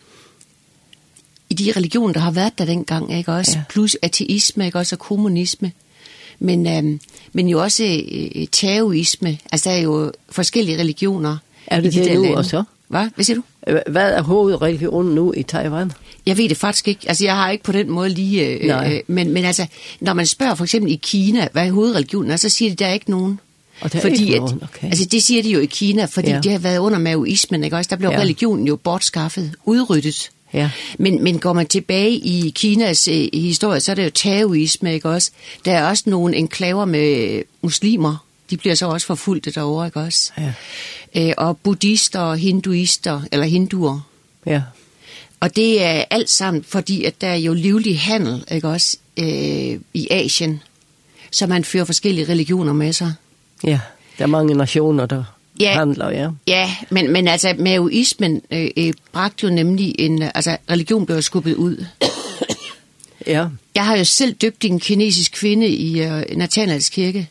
i 1.61 1.65
de 1.65 1.73
religioner, 1.77 2.12
der 2.12 2.21
har 2.21 2.31
været 2.31 2.59
der 2.59 2.65
dengang, 2.65 3.19
ikke 3.19 3.33
også? 3.33 3.53
Ja. 3.59 3.62
Plus 3.69 3.97
ateisme, 4.03 4.67
ikke 4.67 4.79
også? 4.79 4.95
Og 4.95 4.99
kommunisme. 4.99 5.73
Men, 6.39 6.67
øhm, 6.67 7.01
men 7.33 7.49
jo 7.49 7.62
også 7.62 8.03
øh, 8.12 8.47
taoisme. 8.53 9.39
Altså, 9.53 9.71
der 9.71 9.77
er 9.77 9.81
jo 9.81 10.12
forskellige 10.31 10.79
religioner. 10.79 11.37
Er 11.67 11.81
det 11.81 11.95
i 11.95 11.99
de 11.99 12.05
det 12.05 12.11
der 12.11 12.15
nu 12.15 12.23
lande. 12.23 12.37
også? 12.37 12.62
Hvad? 12.89 13.09
Hvad 13.15 13.25
siger 13.25 13.37
du? 13.37 13.43
Hvad 13.91 14.12
er 14.12 14.23
hovedreligionen 14.23 15.15
nu 15.15 15.33
i 15.37 15.43
Taiwan? 15.43 15.93
Jeg 16.27 16.37
ved 16.39 16.49
det 16.49 16.56
faktisk 16.56 16.89
ikke. 16.89 17.01
Altså, 17.09 17.25
jeg 17.25 17.37
har 17.37 17.51
ikke 17.51 17.65
på 17.65 17.73
den 17.73 17.91
måde 17.91 18.09
lige... 18.09 18.47
Øh, 18.47 18.67
Nej. 18.67 18.95
øh, 18.95 19.01
men, 19.06 19.33
men 19.33 19.45
altså, 19.45 19.67
når 20.01 20.12
man 20.12 20.27
spørger 20.27 20.55
for 20.55 20.65
eksempel 20.65 20.93
i 20.93 21.01
Kina, 21.03 21.49
hvad 21.53 21.67
er 21.67 21.73
hovedreligionen 21.73 22.31
er, 22.31 22.37
så 22.37 22.49
siger 22.49 22.71
de, 22.71 22.77
der 22.77 22.87
er 22.87 22.93
ikke 22.93 23.11
nogen. 23.11 23.41
Og 23.81 23.93
der 23.93 23.99
er 23.99 24.03
fordi 24.03 24.25
ikke 24.25 24.39
nogen, 24.39 24.62
okay. 24.62 24.87
At, 24.87 24.91
altså, 24.91 25.05
det 25.05 25.23
siger 25.23 25.43
de 25.43 25.51
jo 25.51 25.61
i 25.61 25.67
Kina, 25.67 26.05
fordi 26.05 26.31
ja. 26.31 26.41
det 26.41 26.53
har 26.53 26.58
været 26.58 26.79
under 26.79 26.99
maoismen, 26.99 27.65
ikke 27.65 27.77
også? 27.77 27.89
Der 27.89 27.96
blev 27.96 28.11
ja. 28.11 28.19
religionen 28.19 28.67
jo 28.67 28.77
bortskaffet, 28.77 29.55
udryddet. 29.65 30.31
Ja. 30.55 30.70
Men, 30.99 31.23
men 31.23 31.39
går 31.39 31.53
man 31.53 31.67
tilbage 31.67 32.11
i 32.11 32.53
Kinas 32.55 33.08
øh, 33.08 33.29
historie, 33.32 33.81
så 33.81 33.91
er 33.91 33.94
det 33.94 34.05
jo 34.05 34.11
taoisme, 34.11 34.94
ikke 34.94 35.08
også? 35.08 35.31
Der 35.65 35.73
er 35.73 35.89
også 35.89 36.05
nogle 36.06 36.37
enklaver 36.37 36.84
med 36.84 37.43
muslimer. 37.63 38.27
De 38.51 38.56
bliver 38.56 38.75
så 38.75 38.87
også 38.87 39.06
forfulgte 39.06 39.51
derovre, 39.51 39.87
ikke 39.87 40.01
også? 40.01 40.32
Ja. 40.39 40.53
Øh, 41.15 41.34
og 41.37 41.58
buddhister 41.58 42.20
og 42.20 42.39
hinduister, 42.39 43.20
eller 43.32 43.46
hinduer. 43.46 44.01
Ja. 44.46 44.63
Og 45.41 45.56
det 45.56 45.82
er 45.82 46.05
alt 46.11 46.31
sammen, 46.31 46.65
fordi 46.65 47.05
at 47.05 47.20
der 47.20 47.29
er 47.29 47.37
jo 47.37 47.55
livlig 47.55 48.01
handel, 48.01 48.44
ikke 48.51 48.69
også, 48.69 48.96
øh, 49.17 49.81
i 49.94 50.08
Asien. 50.11 50.63
Så 51.31 51.46
man 51.46 51.65
fører 51.65 51.84
forskellige 51.84 52.29
religioner 52.29 52.73
med 52.73 52.93
sig. 52.93 53.13
Ja, 53.65 53.81
der 54.19 54.25
er 54.25 54.29
mange 54.29 54.55
nationer, 54.55 55.06
der 55.06 55.25
ja, 55.61 55.73
handler, 55.75 56.11
ja. 56.11 56.31
Ja, 56.46 56.70
men, 56.91 57.13
men 57.13 57.29
altså, 57.29 57.55
maoismen 57.58 58.43
øh, 58.51 58.70
øh, 58.77 58.93
bragte 59.13 59.46
jo 59.46 59.53
nemlig 59.53 59.94
en... 59.99 60.23
Altså, 60.23 60.56
religion 60.70 61.06
blev 61.06 61.23
skubbet 61.23 61.55
ud. 61.55 61.87
ja. 63.27 63.46
Jeg 63.75 63.84
har 63.84 63.96
jo 63.96 64.05
selv 64.05 64.34
døbt 64.34 64.65
en 64.65 64.81
kinesisk 64.81 65.32
kvinde 65.32 65.69
i 65.69 66.03
øh, 66.03 66.23
Nathanaels 66.37 66.89
kirke. 66.89 67.29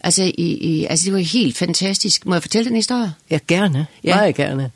Altså, 0.00 0.22
i, 0.22 0.46
i, 0.46 0.84
altså, 0.84 1.04
det 1.04 1.12
var 1.12 1.18
helt 1.18 1.56
fantastisk. 1.56 2.26
Må 2.26 2.34
jeg 2.34 2.42
fortælle 2.42 2.68
den 2.68 2.76
historie? 2.76 3.12
Ja, 3.30 3.38
gerne. 3.48 3.86
Ja. 4.04 4.16
Meget 4.16 4.34
gerne. 4.34 4.70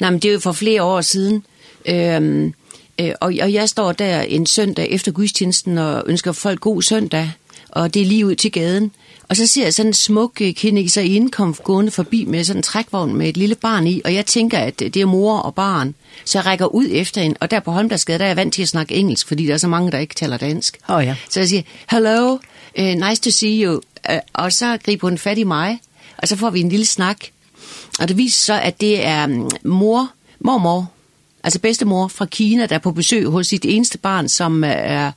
Nej, 0.00 0.10
men 0.10 0.20
det 0.20 0.28
er 0.28 0.32
jo 0.32 0.40
for 0.40 0.52
flere 0.52 0.82
år 0.82 1.00
siden. 1.00 1.44
Øhm, 1.86 2.54
øh, 3.00 3.12
og, 3.20 3.34
og 3.42 3.52
jeg 3.52 3.68
står 3.68 3.92
der 3.92 4.20
en 4.20 4.46
søndag 4.46 4.90
efter 4.90 5.12
gudstjenesten 5.12 5.78
og 5.78 6.02
ønsker 6.06 6.32
folk 6.32 6.60
god 6.60 6.82
søndag. 6.82 7.30
Og 7.68 7.94
det 7.94 8.02
er 8.02 8.06
lige 8.06 8.26
ud 8.26 8.34
til 8.34 8.52
gaden. 8.52 8.92
Og 9.30 9.36
så 9.36 9.46
ser 9.46 9.62
jeg 9.62 9.74
sådan 9.74 9.90
en 9.90 9.94
smuk 9.94 10.32
kineser 10.34 11.02
i 11.02 11.14
indkomst 11.14 11.64
gående 11.64 11.90
forbi 11.90 12.24
med 12.24 12.44
sådan 12.44 12.58
en 12.58 12.62
trækvogn 12.62 13.14
med 13.14 13.28
et 13.28 13.36
lille 13.36 13.54
barn 13.54 13.86
i, 13.86 14.00
og 14.04 14.14
jeg 14.14 14.26
tænker, 14.26 14.58
at 14.58 14.78
det 14.78 14.96
er 14.96 15.06
mor 15.06 15.38
og 15.38 15.54
barn. 15.54 15.94
Så 16.24 16.38
jeg 16.38 16.46
rækker 16.46 16.66
ud 16.66 16.86
efter 16.90 17.22
hende, 17.22 17.36
og 17.40 17.50
der 17.50 17.60
på 17.60 17.70
Holmdagsgade, 17.70 18.18
der 18.18 18.24
er 18.24 18.28
jeg 18.28 18.36
vant 18.36 18.54
til 18.54 18.62
at 18.62 18.68
snakke 18.68 18.94
engelsk, 18.94 19.28
fordi 19.28 19.46
der 19.46 19.54
er 19.54 19.58
så 19.58 19.68
mange, 19.68 19.92
der 19.92 19.98
ikke 19.98 20.14
taler 20.14 20.36
dansk. 20.36 20.78
Oh, 20.88 21.04
ja. 21.04 21.16
Så 21.28 21.40
jeg 21.40 21.48
siger, 21.48 21.62
hello, 21.90 22.38
uh, 22.78 23.08
nice 23.08 23.22
to 23.22 23.30
see 23.30 23.64
you. 23.64 23.80
Uh, 24.10 24.16
og 24.32 24.52
så 24.52 24.78
griber 24.84 25.08
hun 25.08 25.18
fat 25.18 25.38
i 25.38 25.44
mig, 25.44 25.80
og 26.18 26.28
så 26.28 26.36
får 26.36 26.50
vi 26.50 26.60
en 26.60 26.68
lille 26.68 26.86
snak. 26.86 27.18
Og 28.00 28.08
det 28.08 28.16
viser 28.16 28.44
så, 28.44 28.60
at 28.60 28.80
det 28.80 29.06
er 29.06 29.24
um, 29.24 29.50
mor, 29.64 30.10
mormor, 30.40 30.90
altså 31.44 31.58
bedstemor 31.58 32.08
fra 32.08 32.24
Kina, 32.26 32.66
der 32.66 32.74
er 32.74 32.78
på 32.78 32.92
besøg 32.92 33.26
hos 33.26 33.46
sit 33.46 33.64
eneste 33.64 33.98
barn, 33.98 34.28
som 34.28 34.64
er 34.66 35.12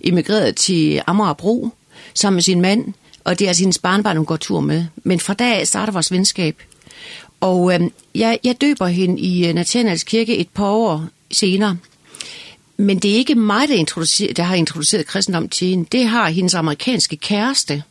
emigreret 0.00 0.56
til 0.56 1.02
Amagerbro, 1.06 1.70
sammen 2.14 2.36
med 2.36 2.42
sin 2.42 2.60
mand, 2.60 2.94
og 3.26 3.38
det 3.38 3.44
er 3.44 3.48
altså 3.48 3.62
hendes 3.62 3.78
barnbarn, 3.78 4.16
hun 4.16 4.26
går 4.26 4.36
tur 4.36 4.60
med. 4.60 4.84
Men 5.04 5.20
fra 5.20 5.34
dag 5.34 5.60
af 5.60 5.66
starter 5.66 5.92
vores 5.92 6.12
venskab. 6.12 6.62
Og 7.40 7.74
øh, 7.74 7.80
jeg, 8.14 8.38
jeg 8.44 8.60
døber 8.60 8.86
hende 8.86 9.20
i 9.20 9.52
Nathaniels 9.52 10.04
kirke 10.04 10.36
et 10.36 10.48
par 10.48 10.70
år 10.70 11.06
senere. 11.30 11.76
Men 12.76 12.98
det 12.98 13.10
er 13.10 13.16
ikke 13.16 13.34
mig, 13.34 13.68
der, 13.68 14.32
der 14.36 14.42
har 14.42 14.54
introduceret 14.54 15.06
kristendom 15.06 15.48
til 15.48 15.68
hende. 15.68 15.86
Det 15.92 16.06
har 16.06 16.28
hendes 16.28 16.54
amerikanske 16.54 17.16
kæreste. 17.16 17.82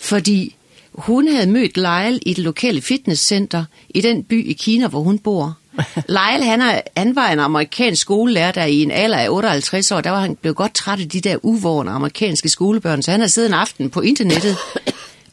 Fordi 0.00 0.54
hun 0.92 1.28
havde 1.28 1.50
mødt 1.50 1.76
Lyle 1.76 2.18
i 2.22 2.34
det 2.34 2.44
lokale 2.44 2.80
fitnesscenter 2.80 3.64
i 3.88 4.00
den 4.00 4.24
by 4.24 4.46
i 4.46 4.52
Kina, 4.52 4.88
hvor 4.88 5.00
hun 5.02 5.18
bor. 5.18 5.58
Lyle, 6.08 6.44
han, 6.44 6.60
er, 6.60 6.80
han 6.96 7.16
var 7.16 7.28
en 7.28 7.40
amerikansk 7.40 8.02
skolelærer, 8.02 8.52
der 8.52 8.64
i 8.64 8.82
en 8.82 8.90
alder 8.90 9.18
af 9.18 9.30
58 9.30 9.92
år, 9.92 10.00
der 10.00 10.10
var 10.10 10.20
han 10.20 10.36
blevet 10.36 10.56
godt 10.56 10.74
træt 10.74 11.00
af 11.00 11.08
de 11.08 11.20
der 11.20 11.36
uvågne 11.42 11.90
amerikanske 11.90 12.48
skolebørn, 12.48 13.02
så 13.02 13.10
han 13.10 13.20
har 13.20 13.26
siddet 13.26 13.48
en 13.48 13.54
aften 13.54 13.90
på 13.90 14.00
internettet 14.00 14.56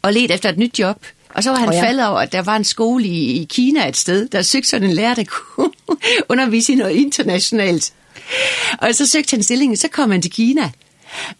og 0.01 0.13
let 0.13 0.31
efter 0.31 0.49
et 0.49 0.57
nyt 0.57 0.79
job. 0.79 1.05
Og 1.35 1.43
så 1.43 1.49
var 1.49 1.57
han 1.57 1.69
oh, 1.69 1.75
ja. 1.75 1.83
faldet 1.83 2.07
over, 2.07 2.19
at 2.19 2.31
der 2.31 2.41
var 2.41 2.55
en 2.55 2.63
skole 2.63 3.05
i, 3.05 3.41
i 3.41 3.43
Kina 3.43 3.87
et 3.87 3.97
sted, 3.97 4.27
der 4.27 4.41
søgte 4.41 4.69
sådan 4.69 4.89
en 4.89 4.95
lærer, 4.95 5.15
der 5.15 5.23
kunne 5.23 5.71
undervise 6.29 6.73
i 6.73 6.75
noget 6.75 6.91
internationalt. 6.91 7.93
Og 8.81 8.95
så 8.95 9.07
søgte 9.07 9.31
han 9.31 9.43
stillingen, 9.43 9.77
så 9.77 9.87
kom 9.87 10.11
han 10.11 10.21
til 10.21 10.31
Kina. 10.31 10.71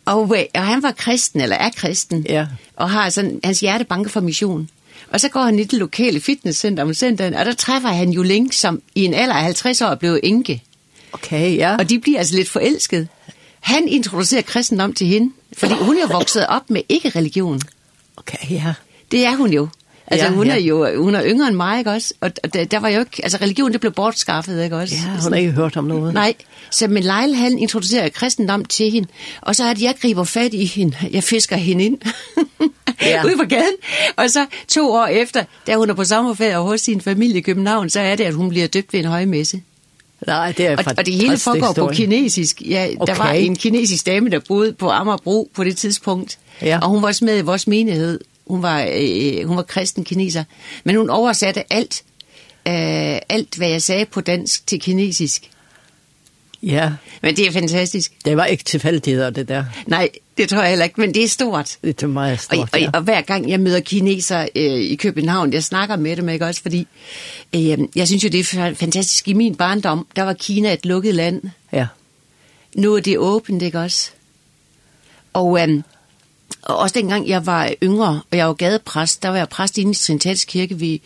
Og, 0.05 0.35
og 0.55 0.65
han 0.65 0.83
var 0.83 0.91
kristen, 0.91 1.41
eller 1.41 1.55
er 1.55 1.69
kristen, 1.69 2.25
ja. 2.29 2.47
og 2.75 2.89
har 2.89 3.09
sådan, 3.09 3.39
hans 3.43 3.59
hjerte 3.59 3.83
banker 3.83 4.09
for 4.09 4.19
mission. 4.19 4.69
Og 5.13 5.21
så 5.21 5.29
går 5.29 5.41
han 5.41 5.59
i 5.59 5.63
det 5.63 5.79
lokale 5.79 6.19
fitnesscenter 6.19 6.83
om 6.83 6.93
søndagen, 6.93 7.33
og 7.33 7.45
der 7.45 7.53
træffer 7.53 7.89
han 7.89 8.09
jo 8.09 8.23
Link, 8.23 8.53
som 8.53 8.81
i 8.95 9.05
en 9.05 9.13
alder 9.13 9.35
af 9.35 9.43
50 9.43 9.81
år 9.81 9.87
er 9.87 9.95
blevet 9.95 10.19
enke. 10.23 10.63
Okay, 11.11 11.57
ja. 11.57 11.75
Og 11.75 11.89
de 11.89 11.99
bliver 11.99 12.19
altså 12.19 12.35
lidt 12.35 12.49
forelsket. 12.49 13.07
Han 13.59 13.87
introducerer 13.87 14.41
kristendom 14.41 14.93
til 14.93 15.07
hende, 15.07 15.33
fordi 15.57 15.73
hun 15.73 15.97
er 15.97 16.07
vokset 16.07 16.47
op 16.47 16.69
med 16.69 16.81
ikke-religion. 16.89 17.61
Okay, 18.17 18.51
ja. 18.51 18.73
Det 19.11 19.25
er 19.25 19.35
hun 19.35 19.53
jo. 19.53 19.67
Altså 20.07 20.25
ja, 20.27 20.31
hun 20.31 20.47
ja. 20.47 20.53
er 20.53 20.59
jo 20.59 21.03
hun 21.03 21.15
er 21.15 21.23
yngre 21.25 21.47
end 21.47 21.55
mig, 21.55 21.77
ikke 21.79 21.91
også? 21.91 22.13
Og 22.21 22.53
der, 22.53 22.65
der 22.65 22.79
var 22.79 22.89
jo 22.89 22.99
ikke 22.99 23.23
altså 23.23 23.37
religion 23.41 23.71
det 23.71 23.79
blev 23.79 23.91
bortskaffet, 23.91 24.63
ikke 24.63 24.75
også? 24.75 24.95
Ja, 24.95 25.21
hun 25.23 25.33
har 25.33 25.39
ikke 25.39 25.51
hørt 25.51 25.77
om 25.77 25.83
noget. 25.83 26.13
Nej, 26.13 26.33
så 26.69 26.87
men 26.87 27.03
Leil 27.03 27.35
han 27.35 27.57
introducerer 27.57 28.09
kristendom 28.09 28.65
til 28.65 28.91
hende. 28.91 29.07
Og 29.41 29.55
så 29.55 29.63
er 29.63 29.73
det 29.73 29.81
jeg 29.81 29.95
griber 30.01 30.23
fat 30.23 30.53
i 30.53 30.65
hende. 30.65 30.97
Jeg 31.11 31.23
fisker 31.23 31.55
hende 31.55 31.83
ind. 31.83 31.97
ja. 33.01 33.23
Ude 33.25 33.37
på 33.37 33.43
gaden. 33.49 33.75
Og 34.15 34.29
så 34.29 34.45
to 34.67 34.91
år 34.91 35.05
efter, 35.05 35.43
da 35.67 35.75
hun 35.75 35.89
er 35.89 35.93
på 35.93 36.03
sommerferie 36.03 36.57
hos 36.57 36.81
sin 36.81 37.01
familie 37.01 37.37
i 37.37 37.41
København, 37.41 37.89
så 37.89 37.99
er 37.99 38.15
det 38.15 38.23
at 38.23 38.33
hun 38.33 38.49
bliver 38.49 38.67
døbt 38.67 38.93
ved 38.93 38.99
en 38.99 39.05
højmesse. 39.05 39.61
Nej, 40.27 40.51
det 40.51 40.67
er 40.67 40.77
og, 40.77 40.83
og 40.97 41.05
det 41.05 41.13
hele 41.13 41.37
foregår 41.37 41.67
historie. 41.67 41.89
på 41.89 41.95
kinesisk. 41.95 42.61
Ja, 42.61 42.87
okay. 42.99 43.13
der 43.13 43.17
var 43.17 43.31
en 43.31 43.55
kinesisk 43.55 44.05
dame 44.05 44.29
der 44.29 44.39
boede 44.47 44.73
på 44.73 44.89
Amagerbro 44.89 45.51
på 45.55 45.63
det 45.63 45.77
tidspunkt. 45.77 46.39
Ja. 46.61 46.79
Og 46.81 46.89
hun 46.89 47.01
var 47.01 47.07
også 47.07 47.25
med 47.25 47.37
i 47.37 47.41
vores 47.41 47.67
menighed 47.67 48.19
Hun 48.47 48.61
var, 48.61 48.87
øh, 48.93 49.47
hun 49.47 49.57
var 49.57 49.63
kristen 49.63 50.03
kineser, 50.03 50.43
men 50.83 50.95
hun 50.95 51.09
oversatte 51.09 51.73
alt, 51.73 52.03
øh, 52.67 53.19
alt 53.29 53.55
hvad 53.57 53.69
jeg 53.69 53.81
sagde 53.81 54.05
på 54.05 54.21
dansk 54.21 54.67
til 54.67 54.79
kinesisk. 54.79 55.49
Ja. 56.63 56.91
Men 57.21 57.35
det 57.35 57.47
er 57.47 57.51
fantastisk. 57.51 58.13
Det 58.25 58.37
var 58.37 58.45
ikke 58.45 58.63
tilfældigheder, 58.63 59.29
det 59.29 59.47
der. 59.47 59.65
Nej, 59.87 60.09
det 60.37 60.49
tror 60.49 60.61
jeg 60.61 60.69
heller 60.69 60.85
ikke, 60.85 61.01
men 61.01 61.13
det 61.13 61.23
er 61.23 61.27
stort. 61.27 61.77
Det 61.83 62.03
er 62.03 62.07
meget 62.07 62.39
stort, 62.39 62.59
og, 62.59 62.69
og, 62.73 62.79
ja. 62.79 62.89
og 62.93 63.01
hver 63.01 63.21
gang 63.21 63.49
jeg 63.49 63.59
møder 63.59 63.79
kineser 63.79 64.47
øh, 64.55 64.79
i 64.79 64.95
København, 64.95 65.53
jeg 65.53 65.63
snakker 65.63 65.95
med 65.95 66.15
dem, 66.15 66.29
ikke 66.29 66.45
også? 66.45 66.61
Fordi 66.61 66.87
øh, 67.55 67.77
jeg 67.95 68.07
synes 68.07 68.23
jo, 68.23 68.29
det 68.29 68.53
er 68.53 68.73
fantastisk. 68.73 69.27
I 69.27 69.33
min 69.33 69.55
barndom, 69.55 70.07
der 70.15 70.23
var 70.23 70.33
Kina 70.33 70.73
et 70.73 70.85
lukket 70.85 71.15
land. 71.15 71.41
Ja. 71.73 71.87
Nu 72.75 72.95
er 72.95 72.99
det 72.99 73.17
åbent, 73.17 73.61
ikke 73.61 73.79
også? 73.79 74.11
Og 75.33 75.69
øh, 75.69 75.81
Og 76.61 76.77
også 76.77 76.93
dengang 76.93 77.27
jeg 77.27 77.45
var 77.45 77.73
yngre, 77.83 78.21
og 78.31 78.37
jeg 78.37 78.47
var 78.47 78.53
gadepræst, 78.53 79.23
der 79.23 79.29
var 79.29 79.37
jeg 79.37 79.49
præst 79.49 79.77
inde 79.77 79.91
i 79.91 79.95
Trinitats 79.95 80.45
Kirke 80.45 80.79
ved, 80.79 80.99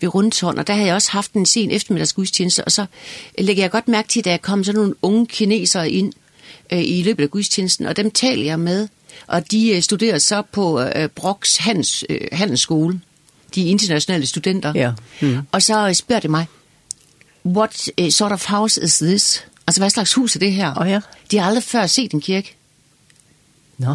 ved 0.00 0.14
Rundtårn, 0.14 0.58
og 0.58 0.66
der 0.66 0.74
havde 0.74 0.86
jeg 0.86 0.94
også 0.94 1.10
haft 1.10 1.32
en 1.32 1.46
sen 1.46 1.70
eftermiddagsgudstjeneste, 1.70 2.64
og 2.64 2.72
så 2.72 2.86
lægger 3.38 3.62
jeg 3.62 3.70
godt 3.70 3.88
mærke 3.88 4.08
til, 4.08 4.24
da 4.24 4.30
jeg 4.30 4.42
kom 4.42 4.64
sådan 4.64 4.78
nogle 4.80 4.94
unge 5.02 5.26
kinesere 5.26 5.90
ind 5.90 6.12
øh, 6.72 6.82
i 6.84 7.02
løbet 7.02 7.22
af 7.22 7.30
gudstjenesten, 7.30 7.86
og 7.86 7.96
dem 7.96 8.10
taler 8.10 8.44
jeg 8.44 8.60
med, 8.60 8.88
og 9.26 9.50
de 9.50 9.68
øh, 9.68 9.82
studerer 9.82 10.18
så 10.18 10.42
på 10.52 10.80
øh, 10.80 11.08
Brox 11.08 11.56
Hans, 11.56 12.04
øh, 12.08 12.20
Handelsskole, 12.32 13.00
de 13.54 13.64
internationale 13.64 14.26
studenter, 14.26 14.72
ja. 14.74 14.92
mm. 15.20 15.38
og 15.52 15.62
så 15.62 15.94
spørger 15.94 16.20
de 16.20 16.28
mig, 16.28 16.46
what 17.46 17.90
uh, 18.00 18.08
sort 18.08 18.32
of 18.32 18.46
house 18.46 18.82
is 18.82 18.98
this? 18.98 19.46
Altså, 19.66 19.80
hvad 19.80 19.90
slags 19.90 20.14
hus 20.14 20.36
er 20.36 20.40
det 20.40 20.52
her? 20.52 20.74
Oh, 20.80 20.88
ja. 20.88 21.00
De 21.30 21.38
har 21.38 21.46
aldrig 21.46 21.62
før 21.64 21.86
set 21.86 22.12
en 22.12 22.20
kirke. 22.20 22.56
Nå. 23.78 23.86
No. 23.86 23.94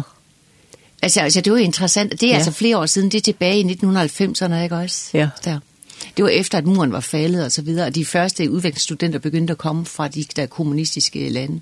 Altså, 1.02 1.20
altså 1.20 1.40
det 1.40 1.52
var 1.52 1.58
interessant. 1.58 2.12
Det 2.12 2.22
er 2.22 2.28
ja. 2.28 2.34
altså 2.34 2.52
flere 2.52 2.78
år 2.78 2.86
siden, 2.86 3.10
det 3.10 3.18
er 3.18 3.22
tilbage 3.22 3.60
i 3.60 3.64
1990'erne, 3.64 4.54
ikke 4.54 4.76
også? 4.76 5.10
Ja. 5.14 5.28
Der. 5.44 5.58
Det 6.16 6.24
var 6.24 6.28
efter, 6.28 6.58
at 6.58 6.66
muren 6.66 6.92
var 6.92 7.00
faldet 7.00 7.44
og 7.44 7.52
så 7.52 7.62
videre, 7.62 7.86
og 7.86 7.94
de 7.94 8.04
første 8.04 8.50
udviklingsstudenter 8.50 9.18
begyndte 9.18 9.50
at 9.50 9.58
komme 9.58 9.86
fra 9.86 10.08
de 10.08 10.24
der 10.36 10.46
kommunistiske 10.46 11.28
lande. 11.28 11.60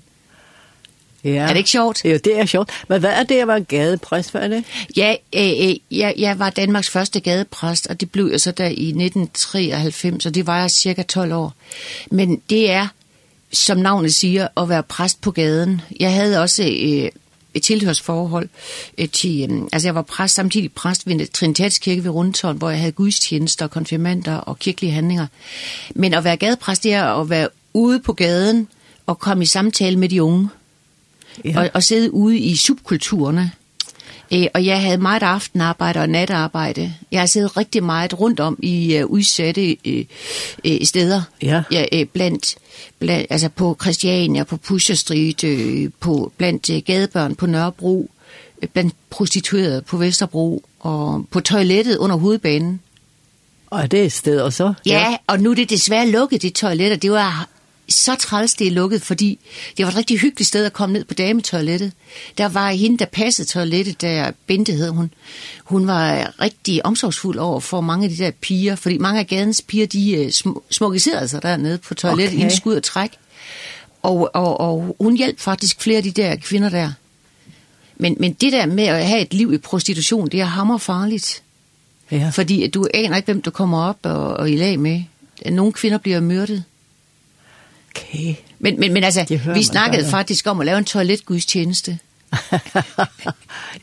Ja. 1.23 1.29
Er 1.29 1.47
det 1.47 1.57
ikke 1.57 1.69
sjovt? 1.69 2.05
Jo, 2.05 2.17
det 2.17 2.39
er 2.39 2.45
sjovt. 2.45 2.69
Men 2.87 2.99
hvad 2.99 3.09
er 3.09 3.23
det, 3.23 3.35
at 3.35 3.47
var 3.47 3.59
gadepræst? 3.59 4.31
Hvad 4.31 4.41
er 4.41 4.47
det? 4.47 4.63
Ja, 4.97 5.15
øh, 5.35 5.75
jeg, 5.91 6.13
jeg 6.17 6.39
var 6.39 6.49
Danmarks 6.49 6.89
første 6.89 7.19
gadepræst, 7.19 7.87
og 7.87 8.01
det 8.01 8.11
blev 8.11 8.29
jeg 8.31 8.41
så 8.41 8.51
der 8.51 8.65
i 8.65 8.87
1993, 8.89 10.25
og 10.25 10.35
det 10.35 10.47
var 10.47 10.59
jeg 10.59 10.71
cirka 10.71 11.03
12 11.03 11.33
år. 11.33 11.53
Men 12.11 12.41
det 12.49 12.71
er, 12.71 12.87
som 13.53 13.77
navnet 13.77 14.15
siger, 14.15 14.47
at 14.57 14.69
være 14.69 14.83
præst 14.83 15.21
på 15.21 15.31
gaden. 15.31 15.81
Jeg 15.99 16.13
havde 16.13 16.41
også... 16.41 16.63
Øh, 16.63 17.09
et 17.53 17.63
tilhørsforhold 17.63 18.49
øh, 18.97 19.09
til, 19.09 19.51
øh, 19.51 19.61
altså 19.71 19.87
jeg 19.87 19.95
var 19.95 20.01
præst, 20.01 20.35
samtidig 20.35 20.71
præst 20.71 21.07
ved 21.07 21.27
Trinitetskirke 21.27 22.03
ved 22.03 22.11
Rundtårn, 22.11 22.57
hvor 22.57 22.69
jeg 22.69 22.79
havde 22.79 22.91
gudstjenester, 22.91 23.67
konfirmander 23.67 24.35
og 24.35 24.59
kirkelige 24.59 24.91
handlinger. 24.91 25.27
Men 25.95 26.13
at 26.13 26.23
være 26.23 26.37
gadepræst, 26.37 26.83
det 26.83 26.93
er 26.93 27.03
at 27.03 27.29
være 27.29 27.49
ude 27.73 27.99
på 27.99 28.13
gaden 28.13 28.67
og 29.05 29.19
komme 29.19 29.43
i 29.43 29.45
samtale 29.45 29.97
med 29.97 30.09
de 30.09 30.23
unge. 30.23 30.49
Ja. 31.45 31.59
Og, 31.59 31.69
og 31.73 31.83
sidde 31.83 32.13
ude 32.13 32.39
i 32.39 32.55
subkulturerne 32.55 33.51
Øh, 34.33 34.47
og 34.53 34.65
jeg 34.65 34.81
havde 34.81 34.97
meget 34.97 35.23
aftenarbejde 35.23 35.99
og 35.99 36.09
natarbejde. 36.09 36.93
Jeg 37.11 37.21
har 37.21 37.25
siddet 37.25 37.57
rigtig 37.57 37.83
meget 37.83 38.19
rundt 38.19 38.39
om 38.39 38.59
i 38.63 38.95
øh, 38.95 39.05
udsatte 39.05 39.77
øh, 39.85 40.05
øh, 40.65 40.85
steder. 40.85 41.21
Ja. 41.41 41.63
ja 41.71 41.85
øh, 41.93 42.05
blandt, 42.05 42.55
blandt, 42.99 43.27
altså 43.29 43.49
på 43.49 43.77
Christiania, 43.81 44.43
på 44.43 44.57
Pusher 44.57 44.95
Street, 44.95 45.43
øh, 45.43 45.89
på, 45.99 46.31
blandt 46.37 46.69
øh, 46.69 46.81
gadebørn 46.85 47.35
på 47.35 47.45
Nørrebro, 47.45 48.11
øh, 48.61 48.69
blandt 48.69 48.93
prostituerede 49.09 49.81
på 49.81 49.97
Vesterbro 49.97 50.63
og 50.79 51.25
på 51.31 51.39
toilettet 51.39 51.97
under 51.97 52.15
hovedbanen. 52.15 52.79
Og 53.69 53.91
det 53.91 54.05
et 54.05 54.11
sted 54.11 54.39
også? 54.41 54.73
Ja, 54.85 54.91
ja, 54.91 55.17
og 55.27 55.39
nu 55.39 55.51
er 55.51 55.55
det 55.55 55.69
desværre 55.69 56.09
lukket, 56.09 56.41
de 56.41 56.49
toiletter. 56.49 56.97
Det 56.97 57.11
var 57.11 57.49
så 57.89 58.15
træls, 58.15 58.53
det 58.53 58.67
er 58.67 58.71
lukket, 58.71 59.01
fordi 59.01 59.39
det 59.77 59.85
var 59.85 59.91
et 59.91 59.97
rigtig 59.97 60.19
hyggeligt 60.19 60.47
sted 60.47 60.65
at 60.65 60.73
komme 60.73 60.93
ned 60.93 61.03
på 61.03 61.13
dametoilettet. 61.13 61.91
Der 62.37 62.47
var 62.47 62.71
hende, 62.71 62.97
der 62.97 63.05
passede 63.05 63.47
toilettet, 63.47 64.01
der 64.01 64.31
Bente 64.47 64.71
hed 64.73 64.89
hun. 64.89 65.11
Hun 65.63 65.87
var 65.87 66.33
rigtig 66.41 66.85
omsorgsfuld 66.85 67.37
over 67.37 67.59
for 67.59 67.81
mange 67.81 68.03
af 68.03 68.09
de 68.09 68.17
der 68.17 68.31
piger, 68.31 68.75
fordi 68.75 68.97
mange 68.97 69.19
af 69.19 69.27
gadens 69.27 69.61
piger, 69.67 69.87
de 69.87 70.31
sm 70.31 70.49
smukkiserede 70.69 71.27
sig 71.27 71.43
dernede 71.43 71.77
på 71.77 71.93
toilettet, 71.93 72.33
okay. 72.33 72.43
inden 72.43 72.57
skud 72.57 72.75
og 72.75 72.83
træk. 72.83 73.11
Og, 74.01 74.29
og, 74.33 74.59
og 74.59 74.95
hun 74.99 75.17
hjalp 75.17 75.39
faktisk 75.39 75.81
flere 75.81 75.97
af 75.97 76.03
de 76.03 76.11
der 76.11 76.35
kvinder 76.35 76.69
der. 76.69 76.91
Men, 77.97 78.15
men 78.19 78.33
det 78.33 78.53
der 78.53 78.65
med 78.65 78.83
at 78.83 79.07
have 79.07 79.21
et 79.21 79.33
liv 79.33 79.53
i 79.53 79.57
prostitution, 79.57 80.27
det 80.27 80.41
er 80.41 80.45
hammerfarligt. 80.45 81.43
Ja. 82.11 82.29
Fordi 82.33 82.67
du 82.67 82.87
aner 82.93 83.15
ikke, 83.15 83.25
hvem 83.25 83.41
du 83.41 83.51
kommer 83.51 83.83
op 83.83 83.97
og, 84.03 84.33
og 84.33 84.51
i 84.51 84.55
lag 84.55 84.79
med. 84.79 85.03
Nogle 85.45 85.73
kvinder 85.73 85.97
bliver 85.97 86.19
myrdet. 86.19 86.63
Okay. 87.95 88.35
Men, 88.59 88.79
men, 88.79 88.93
men 88.93 89.03
altså, 89.03 89.39
vi 89.53 89.63
snakkede 89.63 90.01
mig, 90.01 90.11
faktisk 90.11 90.47
om 90.47 90.59
at 90.59 90.65
lave 90.65 90.77
en 90.77 90.85
toiletgudstjeneste. 90.85 91.97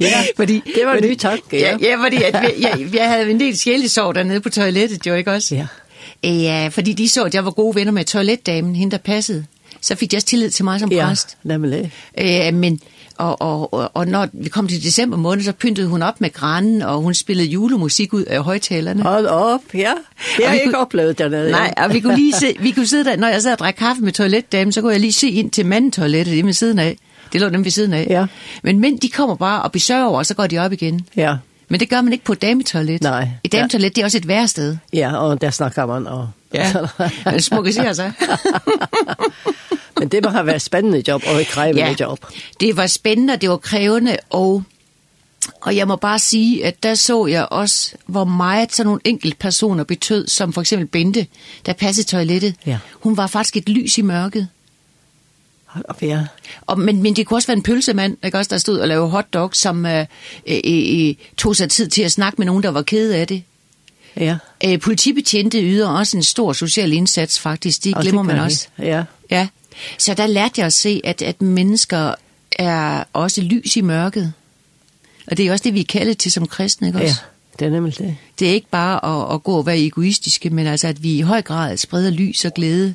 ja, 0.00 0.24
fordi, 0.36 0.62
det 0.74 0.86
var 0.86 0.94
en 0.94 1.04
ny 1.04 1.14
tanke, 1.14 1.60
ja. 1.60 1.76
Ja, 1.80 1.88
ja 1.88 1.96
fordi 2.04 2.22
at 2.22 2.42
vi, 2.42 2.62
ja, 2.62 2.74
jeg 2.92 3.08
havde 3.08 3.30
en 3.30 3.40
del 3.40 3.58
sjældesår 3.58 4.12
dernede 4.12 4.40
på 4.40 4.50
toilettet, 4.50 5.06
jo 5.06 5.14
ikke 5.14 5.32
også? 5.32 5.54
Ja. 5.54 5.66
Ja, 6.24 6.68
fordi 6.72 6.92
de 6.92 7.08
så, 7.08 7.24
at 7.24 7.34
jeg 7.34 7.44
var 7.44 7.50
gode 7.50 7.74
venner 7.74 7.92
med 7.92 8.04
toiletdamen, 8.04 8.76
hende 8.76 8.90
der 8.92 8.98
passede. 8.98 9.46
Så 9.80 9.94
fik 9.94 10.12
jeg 10.12 10.18
også 10.18 10.26
tillid 10.26 10.50
til 10.50 10.64
mig 10.64 10.80
som 10.80 10.90
præst. 10.90 11.36
Ja, 11.44 11.48
nemlig. 11.48 11.92
Øh, 12.18 12.54
men 12.54 12.80
og, 13.18 13.42
og, 13.42 13.74
og, 13.74 13.90
og 13.94 14.06
når 14.06 14.28
vi 14.32 14.48
kom 14.48 14.68
til 14.68 14.82
december 14.82 15.16
måned, 15.16 15.44
så 15.44 15.52
pyntede 15.52 15.88
hun 15.88 16.02
op 16.02 16.20
med 16.20 16.32
granen, 16.32 16.82
og 16.82 17.00
hun 17.00 17.14
spillede 17.14 17.48
julemusik 17.48 18.12
ud 18.14 18.22
af 18.22 18.42
højtalerne. 18.42 19.02
Hold 19.02 19.26
op, 19.26 19.60
ja. 19.74 19.78
Det 20.36 20.44
har 20.44 20.52
jeg 20.52 20.54
ikke 20.54 20.72
kunne, 20.72 20.78
oplevet 20.78 21.18
dernede. 21.18 21.50
Nej, 21.50 21.74
og 21.76 21.94
vi 21.94 22.00
kunne 22.00 22.16
lige 22.16 22.32
se, 22.32 22.56
vi 22.60 22.70
kunne 22.70 22.86
sidde 22.86 23.04
der, 23.04 23.16
når 23.16 23.28
jeg 23.28 23.42
sad 23.42 23.52
og 23.52 23.58
drak 23.58 23.74
kaffe 23.74 24.02
med 24.02 24.12
toiletdamen, 24.12 24.72
så 24.72 24.80
kunne 24.80 24.92
jeg 24.92 25.00
lige 25.00 25.12
se 25.12 25.28
ind 25.28 25.50
til 25.50 25.66
mandetoilettet, 25.66 26.36
det 26.36 26.44
med 26.44 26.52
siden 26.52 26.78
af. 26.78 26.96
Det 27.32 27.40
lå 27.40 27.48
dem 27.48 27.64
ved 27.64 27.70
siden 27.70 27.92
af. 27.92 28.06
Ja. 28.10 28.26
Men 28.62 28.80
mænd, 28.80 29.00
de 29.00 29.08
kommer 29.08 29.34
bare 29.34 29.62
og 29.62 29.72
besøger 29.72 30.04
over, 30.04 30.18
og 30.18 30.26
så 30.26 30.34
går 30.34 30.46
de 30.46 30.58
op 30.58 30.72
igen. 30.72 31.06
Ja. 31.16 31.36
Men 31.68 31.80
det 31.80 31.88
gør 31.88 32.00
man 32.00 32.12
ikke 32.12 32.24
på 32.24 32.34
dametoilet. 32.34 33.02
Nej. 33.02 33.28
Et 33.44 33.52
dametoilet, 33.52 33.84
ja. 33.84 33.88
det 33.88 33.98
er 33.98 34.04
også 34.04 34.18
et 34.18 34.28
værsted. 34.28 34.76
Ja, 34.92 35.16
og 35.16 35.40
der 35.40 35.50
snakker 35.50 35.86
man. 35.86 36.06
Og... 36.06 36.30
Ja, 36.54 36.72
man 37.24 37.40
smukker 37.40 37.92
sig. 37.92 38.12
Men 39.98 40.08
det 40.08 40.24
må 40.24 40.30
have 40.30 40.46
været 40.46 40.62
spændende 40.62 41.02
job, 41.08 41.22
og 41.26 41.40
et 41.40 41.46
krævende 41.46 41.82
ja. 41.82 41.94
job. 42.00 42.26
det 42.60 42.76
var 42.76 42.86
spændende, 42.86 43.36
det 43.36 43.50
var 43.50 43.56
krævende, 43.56 44.16
og... 44.30 44.62
Og 45.60 45.76
jeg 45.76 45.88
må 45.88 45.96
bare 45.96 46.18
sige, 46.18 46.66
at 46.66 46.82
der 46.82 46.94
så 46.94 47.26
jeg 47.26 47.48
også, 47.50 47.92
hvor 48.06 48.24
meget 48.24 48.74
sådan 48.74 48.86
nogle 48.86 49.00
enkelte 49.04 49.36
personer 49.36 49.84
betød, 49.84 50.26
som 50.26 50.52
for 50.52 50.60
eksempel 50.60 50.86
Bente, 50.86 51.26
der 51.66 51.72
passede 51.72 52.06
toilettet. 52.06 52.54
Ja. 52.66 52.78
Hun 52.92 53.16
var 53.16 53.26
faktisk 53.26 53.56
et 53.56 53.68
lys 53.68 53.98
i 53.98 54.02
mørket 54.02 54.48
affære. 55.88 56.26
Og, 56.60 56.78
men, 56.78 57.02
men 57.02 57.16
det 57.16 57.26
kunne 57.26 57.36
også 57.36 57.48
være 57.48 57.56
en 57.56 57.62
pølsemand, 57.62 58.16
ikke 58.24 58.38
også, 58.38 58.48
der 58.48 58.58
stod 58.58 58.78
og 58.78 58.88
lavede 58.88 59.08
hotdog, 59.08 59.50
som 59.54 59.86
øh, 59.86 60.06
øh, 60.46 60.60
øh, 60.66 61.14
tog 61.36 61.56
sig 61.56 61.70
tid 61.70 61.88
til 61.88 62.02
at 62.02 62.12
snakke 62.12 62.36
med 62.38 62.46
nogen, 62.46 62.62
der 62.62 62.70
var 62.70 62.82
kede 62.82 63.16
af 63.16 63.26
det. 63.26 63.42
Ja. 64.16 64.36
Øh, 64.64 64.80
politibetjente 64.80 65.62
yder 65.62 65.88
også 65.88 66.16
en 66.16 66.22
stor 66.22 66.52
social 66.52 66.92
indsats, 66.92 67.40
faktisk. 67.40 67.84
De 67.84 67.92
og 67.96 68.02
glemmer 68.02 68.22
man 68.22 68.38
også. 68.38 68.68
Det. 68.76 68.84
Ja. 68.84 69.04
ja. 69.30 69.48
Så 69.98 70.14
der 70.14 70.26
lærte 70.26 70.54
jeg 70.56 70.66
at 70.66 70.72
se, 70.72 71.00
at, 71.04 71.22
at 71.22 71.42
mennesker 71.42 72.14
er 72.52 73.04
også 73.12 73.42
lys 73.42 73.76
i 73.76 73.80
mørket. 73.80 74.32
Og 75.26 75.36
det 75.36 75.46
er 75.46 75.52
også 75.52 75.62
det, 75.62 75.74
vi 75.74 75.80
er 75.80 75.84
kaldet 75.88 76.18
til 76.18 76.32
som 76.32 76.46
kristne, 76.46 76.86
ikke 76.86 76.98
også? 76.98 77.20
Ja. 77.22 77.26
Det 77.58 77.66
er 77.66 77.70
nemlig 77.70 77.98
det. 77.98 78.16
Det 78.38 78.48
er 78.48 78.52
ikke 78.52 78.68
bare 78.70 79.26
at, 79.30 79.34
at 79.34 79.42
gå 79.42 79.52
og 79.52 79.66
være 79.66 79.78
egoistiske, 79.78 80.50
men 80.50 80.66
altså 80.66 80.88
at 80.88 81.02
vi 81.02 81.18
i 81.18 81.20
høj 81.20 81.42
grad 81.42 81.76
spreder 81.76 82.10
lys 82.10 82.44
og 82.44 82.54
glæde 82.54 82.94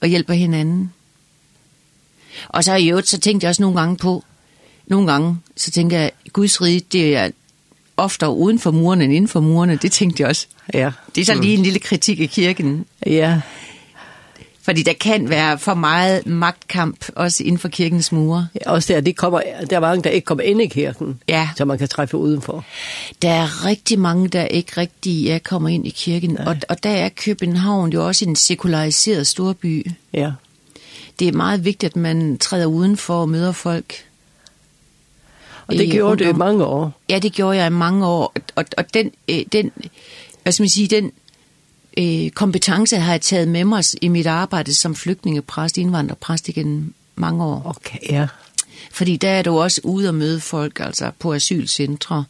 og 0.00 0.08
hjælper 0.08 0.34
hinanden. 0.34 0.92
Og 2.48 2.64
så 2.64 2.74
i 2.74 2.88
øvrigt, 2.88 3.08
så 3.08 3.20
tænkte 3.20 3.44
jeg 3.44 3.48
også 3.48 3.62
nogle 3.62 3.80
gange 3.80 3.96
på, 3.96 4.24
nogle 4.86 5.12
gange, 5.12 5.38
så 5.56 5.70
tænker 5.70 5.98
jeg, 5.98 6.10
Guds 6.32 6.62
rige, 6.62 6.80
det 6.92 7.16
er 7.16 7.30
oftere 7.96 8.34
uden 8.34 8.58
for 8.58 8.70
murene 8.70 9.04
end 9.04 9.12
inden 9.12 9.28
for 9.28 9.40
murene, 9.40 9.76
det 9.76 9.92
tænkte 9.92 10.20
jeg 10.20 10.28
også. 10.28 10.46
Ja. 10.74 10.90
Det 11.14 11.20
er 11.20 11.24
så 11.24 11.34
lige 11.34 11.54
en 11.54 11.62
lille 11.62 11.78
kritik 11.78 12.20
i 12.20 12.26
kirken. 12.26 12.86
Ja. 13.06 13.40
Fordi 14.62 14.82
der 14.82 14.92
kan 14.92 15.28
være 15.28 15.58
for 15.58 15.74
meget 15.74 16.26
magtkamp 16.26 17.08
også 17.16 17.44
inden 17.44 17.58
for 17.58 17.68
kirkens 17.68 18.12
mure. 18.12 18.48
Ja, 18.54 18.70
også 18.70 18.92
der, 18.92 19.00
det 19.00 19.16
kommer, 19.16 19.40
der 19.70 19.76
er 19.76 19.80
mange, 19.80 20.02
der 20.02 20.10
ikke 20.10 20.24
kommer 20.24 20.44
ind 20.44 20.62
i 20.62 20.66
kirken, 20.66 21.20
ja. 21.28 21.48
så 21.56 21.64
man 21.64 21.78
kan 21.78 21.88
træffe 21.88 22.16
udenfor. 22.16 22.64
Der 23.22 23.30
er 23.30 23.64
rigtig 23.64 23.98
mange, 23.98 24.28
der 24.28 24.44
ikke 24.44 24.72
rigtig 24.76 25.28
er 25.28 25.38
kommer 25.38 25.68
ind 25.68 25.86
i 25.86 25.90
kirken, 25.90 26.30
Nej. 26.30 26.46
og, 26.46 26.56
og 26.68 26.82
der 26.82 26.90
er 26.90 27.08
København 27.08 27.92
jo 27.92 28.06
også 28.06 28.24
en 28.24 28.36
sekulariseret 28.36 29.26
storby. 29.26 29.86
Ja 30.12 30.30
det 31.18 31.28
er 31.28 31.32
meget 31.32 31.64
vigtigt, 31.64 31.90
at 31.90 31.96
man 31.96 32.38
træder 32.38 32.66
udenfor 32.66 33.14
og 33.14 33.28
møder 33.28 33.52
folk. 33.52 33.94
Og 35.66 35.74
det 35.74 35.90
gjorde 35.90 36.24
du 36.24 36.30
i 36.30 36.32
mange 36.32 36.64
år? 36.64 37.00
Ja, 37.08 37.18
det 37.18 37.32
gjorde 37.32 37.58
jeg 37.58 37.66
i 37.66 37.70
mange 37.70 38.06
år. 38.06 38.34
Og, 38.54 38.64
og 38.76 38.94
den, 38.94 39.10
øh, 39.28 39.44
den, 39.52 39.70
hvad 40.42 40.52
skal 40.52 40.62
man 40.62 40.68
sige, 40.68 40.88
den 40.88 41.12
øh, 41.98 42.30
kompetence 42.30 42.96
har 42.96 43.12
jeg 43.12 43.20
taget 43.20 43.48
med 43.48 43.64
mig 43.64 43.84
i 44.02 44.08
mit 44.08 44.26
arbejde 44.26 44.74
som 44.74 44.94
flygtningepræst, 44.94 45.78
indvandrerpræst 45.78 46.48
igen 46.48 46.94
mange 47.16 47.44
år. 47.44 47.62
Okay, 47.64 47.98
ja. 48.10 48.26
Fordi 48.92 49.16
der 49.16 49.28
er 49.28 49.42
du 49.42 49.60
også 49.60 49.80
ude 49.84 50.08
og 50.08 50.14
møde 50.14 50.40
folk, 50.40 50.80
altså 50.80 51.10
på 51.18 51.34
asylcentre, 51.34 52.24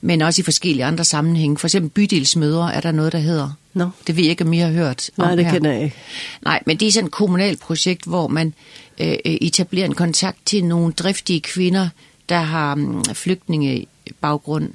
men 0.00 0.22
også 0.22 0.40
i 0.40 0.44
forskellige 0.44 0.84
andre 0.84 1.04
sammenhænge. 1.04 1.58
For 1.58 1.66
eksempel 1.66 1.90
bydelsmøder 1.90 2.66
er 2.66 2.80
der 2.80 2.92
noget, 2.92 3.12
der 3.12 3.18
hedder. 3.18 3.50
Nå, 3.76 3.88
Det 4.06 4.16
vil 4.16 4.24
jeg 4.24 4.30
ikke 4.30 4.44
mere 4.44 4.68
hørt 4.68 5.10
om 5.16 5.24
Nej, 5.24 5.34
det 5.34 5.44
her. 5.44 5.52
kender 5.52 5.72
jeg 5.72 5.82
ikke. 5.82 5.96
Nej, 6.42 6.62
men 6.66 6.76
det 6.76 6.88
er 6.88 6.92
sådan 6.92 7.06
et 7.06 7.12
kommunalt 7.12 7.60
projekt, 7.60 8.04
hvor 8.04 8.28
man 8.28 8.54
øh, 8.98 9.16
etablerer 9.24 9.86
en 9.86 9.94
kontakt 9.94 10.38
til 10.46 10.64
nogle 10.64 10.92
driftige 10.92 11.40
kvinder, 11.40 11.88
der 12.28 12.38
har 12.38 12.74
flygtninge 12.74 13.14
flygtningebaggrund, 13.14 14.70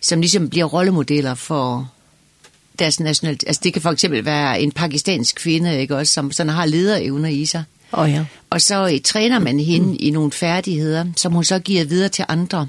som 0.00 0.20
ligesom 0.20 0.50
bliver 0.50 0.64
rollemodeller 0.64 1.34
for 1.34 1.90
deres 2.78 3.00
nationalt... 3.00 3.44
Altså 3.46 3.60
det 3.64 3.72
kan 3.72 3.82
for 3.82 3.90
eksempel 3.90 4.24
være 4.24 4.60
en 4.60 4.72
pakistansk 4.72 5.36
kvinde, 5.36 5.80
ikke 5.80 5.96
også, 5.96 6.12
som 6.12 6.32
sådan 6.32 6.52
har 6.52 6.66
lederevner 6.66 7.28
i 7.28 7.46
sig. 7.46 7.64
Oh, 7.92 8.10
ja. 8.10 8.24
Og 8.50 8.60
så 8.60 8.90
øh, 8.92 9.00
træner 9.00 9.38
man 9.38 9.60
hende 9.60 9.86
mm. 9.86 9.96
i 10.00 10.10
nogle 10.10 10.32
færdigheder, 10.32 11.06
som 11.16 11.32
hun 11.32 11.44
så 11.44 11.58
giver 11.58 11.84
videre 11.84 12.08
til 12.08 12.24
andre. 12.28 12.68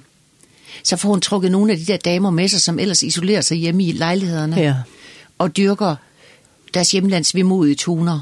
Så 0.84 0.98
får 0.98 1.10
hun 1.10 1.22
trukket 1.22 1.52
nogle 1.52 1.72
af 1.72 1.78
de 1.78 1.86
der 1.86 1.98
damer 1.98 2.30
med 2.30 2.48
sig, 2.48 2.62
som 2.62 2.80
ellers 2.80 3.04
isolerer 3.04 3.42
sig 3.42 3.58
hjemme 3.58 3.84
i 3.84 3.92
lejlighederne. 3.92 4.56
Ja 4.56 4.76
og 5.42 5.58
dyrker 5.58 5.96
deres 6.74 6.92
hjemlands 6.92 7.36
vemodige 7.36 7.76
toner. 7.76 8.20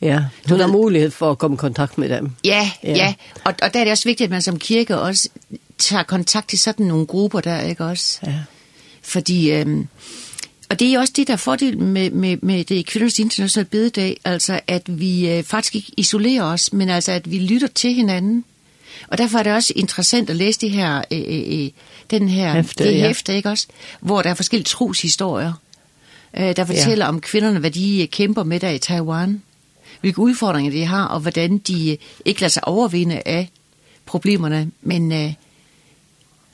Ja, 0.00 0.24
du 0.48 0.56
har 0.56 0.66
mulighed 0.66 1.10
for 1.10 1.30
at 1.30 1.38
komme 1.38 1.54
i 1.54 1.56
kontakt 1.56 1.98
med 1.98 2.08
dem. 2.08 2.30
Ja, 2.44 2.70
ja. 2.82 2.92
ja. 2.92 3.14
Og, 3.44 3.54
og 3.62 3.74
der 3.74 3.80
er 3.80 3.84
det 3.84 3.90
også 3.90 4.04
vigtigt, 4.04 4.26
at 4.26 4.30
man 4.30 4.42
som 4.42 4.58
kirke 4.58 4.98
også 4.98 5.28
tager 5.78 6.02
kontakt 6.02 6.48
til 6.48 6.58
sådan 6.58 6.86
nogle 6.86 7.06
grupper 7.06 7.40
der, 7.40 7.60
ikke 7.60 7.84
også? 7.84 8.18
Ja. 8.26 8.34
Fordi, 9.02 9.50
øhm, 9.50 9.88
og 10.70 10.80
det 10.80 10.94
er 10.94 10.98
også 10.98 11.12
det, 11.16 11.26
der 11.26 11.32
er 11.32 11.36
fordel 11.36 11.78
med, 11.78 12.10
med, 12.10 12.36
med 12.42 12.64
det 12.64 12.86
kvindernes 12.86 13.18
internationale 13.18 13.68
bededag, 13.68 14.20
altså 14.24 14.60
at 14.66 15.00
vi 15.00 15.30
øh, 15.30 15.44
faktisk 15.44 15.76
ikke 15.76 15.92
isolerer 15.96 16.44
os, 16.44 16.72
men 16.72 16.88
altså 16.88 17.12
at 17.12 17.30
vi 17.30 17.38
lytter 17.38 17.68
til 17.68 17.94
hinanden. 17.94 18.44
Og 19.08 19.18
derfor 19.18 19.38
er 19.38 19.42
det 19.42 19.52
også 19.52 19.72
interessant 19.76 20.30
at 20.30 20.36
læse 20.36 20.60
det 20.60 20.70
her, 20.70 21.02
øh, 21.10 21.62
øh, 21.62 21.70
den 22.10 22.28
her 22.28 22.52
hæfte, 22.52 22.84
det 22.84 23.00
hæfte, 23.00 23.36
ikke 23.36 23.48
også? 23.48 23.66
Hvor 24.00 24.22
der 24.22 24.30
er 24.30 24.34
forskellige 24.34 24.64
troshistorier 24.64 25.52
øh, 26.36 26.56
der 26.56 26.64
fortæller 26.64 27.04
ja. 27.04 27.08
om 27.08 27.20
kvinderne, 27.20 27.58
hvad 27.58 27.70
de 27.70 28.08
kæmper 28.12 28.42
med 28.42 28.60
der 28.60 28.70
i 28.70 28.78
Taiwan, 28.78 29.42
hvilke 30.00 30.18
udfordringer 30.18 30.72
de 30.72 30.84
har, 30.84 31.04
og 31.04 31.20
hvordan 31.20 31.58
de 31.58 31.96
ikke 32.24 32.40
lader 32.40 32.50
sig 32.50 32.68
overvinde 32.68 33.22
af 33.26 33.50
problemerne, 34.06 34.70
men 34.82 35.12
øh, 35.12 35.34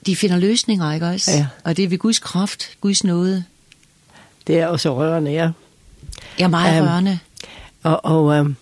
de 0.05 0.15
finder 0.15 0.37
løsninger, 0.37 0.93
ikke 0.93 1.05
også? 1.05 1.31
Ja. 1.31 1.47
Og 1.63 1.77
det 1.77 1.85
er 1.85 1.89
ved 1.89 1.97
Guds 1.97 2.19
kraft, 2.19 2.77
Guds 2.81 3.03
nåde. 3.03 3.43
Det 4.47 4.59
er 4.59 4.67
også 4.67 4.95
rørende, 4.95 5.31
ja. 5.31 5.49
Ja, 6.39 6.47
meget 6.47 6.81
um, 6.81 6.87
rørende. 6.87 7.19
Og, 7.83 8.05
og 8.05 8.23
um, 8.23 8.55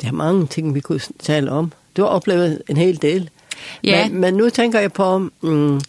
der 0.00 0.08
er 0.08 0.12
mange 0.12 0.46
ting, 0.46 0.74
vi 0.74 0.80
kunne 0.80 1.00
tale 1.18 1.50
om. 1.50 1.72
Du 1.96 2.02
har 2.02 2.08
oplevet 2.08 2.62
en 2.68 2.76
hel 2.76 3.02
del. 3.02 3.30
Ja. 3.84 4.08
Men, 4.08 4.20
men 4.20 4.34
nu 4.34 4.50
tænker 4.50 4.80
jeg 4.80 4.92
på 4.92 5.30
um, 5.42 5.80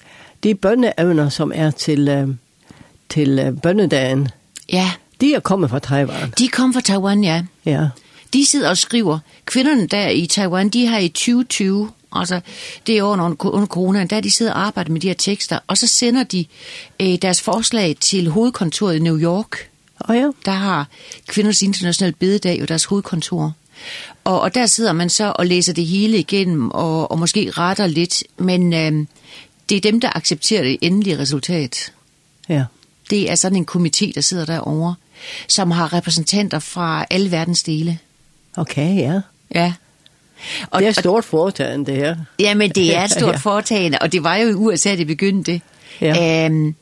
de 0.43 0.55
bønneevner, 0.55 1.29
som 1.29 1.51
er 1.55 1.71
til, 1.71 2.09
um, 2.09 2.39
til 3.09 3.47
uh, 3.47 3.61
bønnedagen. 3.61 4.29
Ja. 4.71 4.91
De 5.21 5.33
er 5.33 5.39
kommet 5.39 5.69
fra 5.69 5.79
Taiwan. 5.79 6.33
De 6.37 6.47
kom 6.47 6.73
fra 6.73 6.81
Taiwan, 6.81 7.23
ja. 7.23 7.43
Ja. 7.65 7.87
De 8.33 8.45
sidder 8.45 8.69
og 8.69 8.77
skriver, 8.77 9.19
kvinderne 9.45 9.87
der 9.87 10.09
i 10.09 10.25
Taiwan, 10.25 10.69
de 10.69 10.87
har 10.87 10.97
i 10.97 11.07
2020, 11.07 11.91
altså 12.11 12.39
det 12.87 12.97
er 12.97 13.03
under, 13.03 13.45
under 13.45 13.67
corona, 13.67 14.03
der 14.03 14.19
de 14.19 14.31
sidder 14.31 14.53
og 14.53 14.65
arbejder 14.65 14.91
med 14.91 15.01
de 15.01 15.07
her 15.07 15.13
tekster, 15.13 15.59
og 15.67 15.77
så 15.77 15.87
sender 15.87 16.23
de 16.23 16.45
øh, 17.01 17.15
deres 17.21 17.41
forslag 17.41 17.95
til 17.99 18.29
hovedkontoret 18.29 18.95
i 18.95 18.99
New 18.99 19.19
York. 19.19 19.69
Oh 20.09 20.15
ja. 20.15 20.29
Der 20.45 20.51
har 20.51 20.87
kvinders 21.27 21.61
internationale 21.61 22.15
bededag 22.19 22.59
jo 22.59 22.65
deres 22.65 22.85
hovedkontor. 22.85 23.53
Og, 24.23 24.41
og 24.41 24.55
der 24.55 24.65
sidder 24.65 24.93
man 24.93 25.09
så 25.09 25.33
og 25.35 25.45
læser 25.45 25.73
det 25.73 25.85
hele 25.85 26.17
igennem, 26.17 26.71
og, 26.71 27.11
og 27.11 27.19
måske 27.19 27.51
retter 27.51 27.87
lidt, 27.87 28.23
men 28.37 28.73
øh, 28.73 29.05
det 29.69 29.77
er 29.77 29.81
dem, 29.81 30.01
der 30.01 30.17
accepterer 30.17 30.63
det 30.63 30.77
endelige 30.81 31.19
resultat. 31.19 31.93
Ja 32.49 32.63
det 33.13 33.31
er 33.31 33.35
sådan 33.35 33.57
en 33.57 33.67
komité, 33.71 34.11
der 34.15 34.21
sidder 34.21 34.45
derovre, 34.45 34.95
som 35.47 35.71
har 35.71 35.93
repræsentanter 35.93 36.59
fra 36.59 37.05
alle 37.09 37.31
verdens 37.31 37.63
dele. 37.63 37.99
Okay, 38.57 38.97
ja. 38.97 39.21
Ja. 39.55 39.73
Og, 40.71 40.81
det 40.81 40.87
er 40.87 40.91
stort 40.91 41.25
foretagende, 41.25 41.85
det 41.85 41.95
her. 41.95 42.15
Ja, 42.39 42.53
men 42.55 42.71
det 42.71 42.95
er 42.95 43.03
et 43.03 43.11
stort 43.19 43.33
ja. 43.33 43.37
foretagende, 43.37 43.97
og 44.01 44.11
det 44.11 44.23
var 44.23 44.35
jo 44.35 44.49
i 44.49 44.53
USA, 44.53 44.95
det 44.95 45.07
begyndte. 45.07 45.61
Ja. 46.01 46.45
Øhm, 46.45 46.75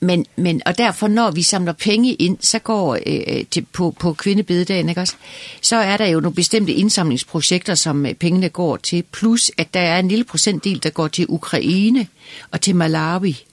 men, 0.00 0.26
men, 0.36 0.62
og 0.66 0.78
derfor, 0.78 1.08
når 1.08 1.30
vi 1.30 1.42
samler 1.42 1.72
penge 1.72 2.14
ind, 2.14 2.36
så 2.40 2.58
går 2.58 2.98
øh, 3.06 3.44
til, 3.50 3.66
på, 3.72 3.94
på 4.00 4.12
kvindebededagen, 4.12 4.88
ikke 4.88 5.00
også? 5.00 5.14
Så 5.62 5.76
er 5.76 5.96
der 5.96 6.06
jo 6.06 6.20
nogle 6.20 6.34
bestemte 6.34 6.72
indsamlingsprojekter, 6.72 7.74
som 7.74 8.06
pengene 8.20 8.48
går 8.48 8.76
til, 8.76 9.04
plus 9.12 9.50
at 9.58 9.74
der 9.74 9.80
er 9.80 9.98
en 9.98 10.08
lille 10.08 10.24
procentdel, 10.24 10.82
der 10.82 10.90
går 10.90 11.08
til 11.08 11.26
Ukraine 11.28 12.06
og 12.50 12.60
til 12.60 12.76
Malawi. 12.76 13.44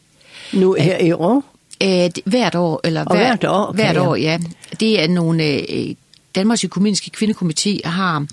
Nu 0.54 0.74
her 0.74 0.98
i 0.98 1.12
år? 1.12 1.53
Eh, 1.84 2.12
hvert 2.26 2.56
år, 2.56 2.82
eller 2.84 3.04
hver, 3.04 3.16
hvert 3.16 3.44
år, 3.44 3.70
okay, 3.70 3.84
hvert 3.84 3.98
år 3.98 4.16
ja. 4.16 4.40
Det 4.80 5.04
er 5.04 5.08
nogle, 5.08 5.44
eh, 5.44 5.96
Danmarks 6.36 6.64
Økumeniske 6.64 7.12
Kvindekomité 7.18 7.90
har, 7.90 8.26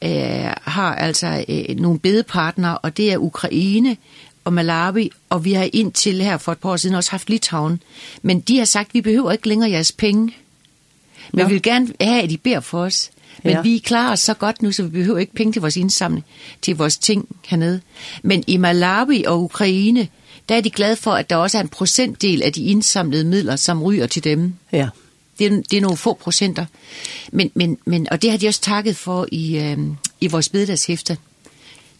eh, 0.00 0.52
har 0.62 0.94
altså 0.94 1.44
eh, 1.48 1.76
nogle 1.76 1.98
bedepartnere, 1.98 2.78
og 2.78 2.96
det 2.96 3.12
er 3.12 3.18
Ukraine 3.18 3.96
og 4.44 4.52
Malawi, 4.52 5.10
og 5.30 5.44
vi 5.44 5.52
har 5.52 5.68
indtil 5.72 6.22
her 6.22 6.38
for 6.38 6.52
et 6.52 6.58
par 6.58 6.68
år 6.70 6.76
siden 6.76 6.96
også 6.96 7.10
haft 7.10 7.30
Litauen. 7.30 7.82
Men 8.22 8.40
de 8.40 8.58
har 8.58 8.64
sagt, 8.64 8.94
vi 8.94 9.00
behøver 9.00 9.32
ikke 9.32 9.48
længere 9.48 9.70
jeres 9.70 9.92
penge. 9.92 10.34
Men 11.32 11.38
ja. 11.38 11.46
vi 11.46 11.52
vil 11.52 11.62
gerne 11.62 11.88
have, 12.00 12.22
at 12.22 12.32
I 12.32 12.36
beder 12.36 12.60
for 12.60 12.80
os. 12.80 13.10
Men 13.44 13.52
ja. 13.52 13.62
vi 13.62 13.78
klarer 13.78 14.12
os 14.12 14.20
så 14.20 14.34
godt 14.34 14.62
nu, 14.62 14.72
så 14.72 14.82
vi 14.82 14.88
behøver 14.88 15.18
ikke 15.18 15.34
penge 15.34 15.52
til 15.52 15.60
vores 15.60 15.76
indsamling, 15.76 16.24
til 16.62 16.76
vores 16.76 16.98
ting 16.98 17.28
hernede. 17.46 17.80
Men 18.22 18.44
i 18.46 18.56
Malawi 18.56 19.24
og 19.24 19.42
Ukraine, 19.42 20.08
der 20.48 20.54
er 20.54 20.60
de 20.60 20.70
glade 20.70 20.96
for, 20.96 21.10
at 21.10 21.30
der 21.30 21.36
også 21.36 21.58
er 21.58 21.62
en 21.62 21.68
procentdel 21.68 22.42
af 22.42 22.52
de 22.52 22.64
indsamlede 22.64 23.24
midler, 23.24 23.56
som 23.56 23.82
ryger 23.82 24.06
til 24.06 24.24
dem. 24.24 24.54
Ja. 24.72 24.88
Det 25.38 25.46
er, 25.46 25.62
det 25.70 25.76
er 25.76 25.80
nogle 25.80 25.96
få 25.96 26.14
procenter. 26.14 26.66
Men, 27.32 27.50
men, 27.54 27.78
men, 27.84 28.08
og 28.10 28.22
det 28.22 28.30
har 28.30 28.38
de 28.38 28.48
også 28.48 28.60
takket 28.60 28.96
for 28.96 29.26
i, 29.32 29.58
øh, 29.58 29.78
i 30.20 30.26
vores 30.26 30.48
bededagshæfte. 30.48 31.16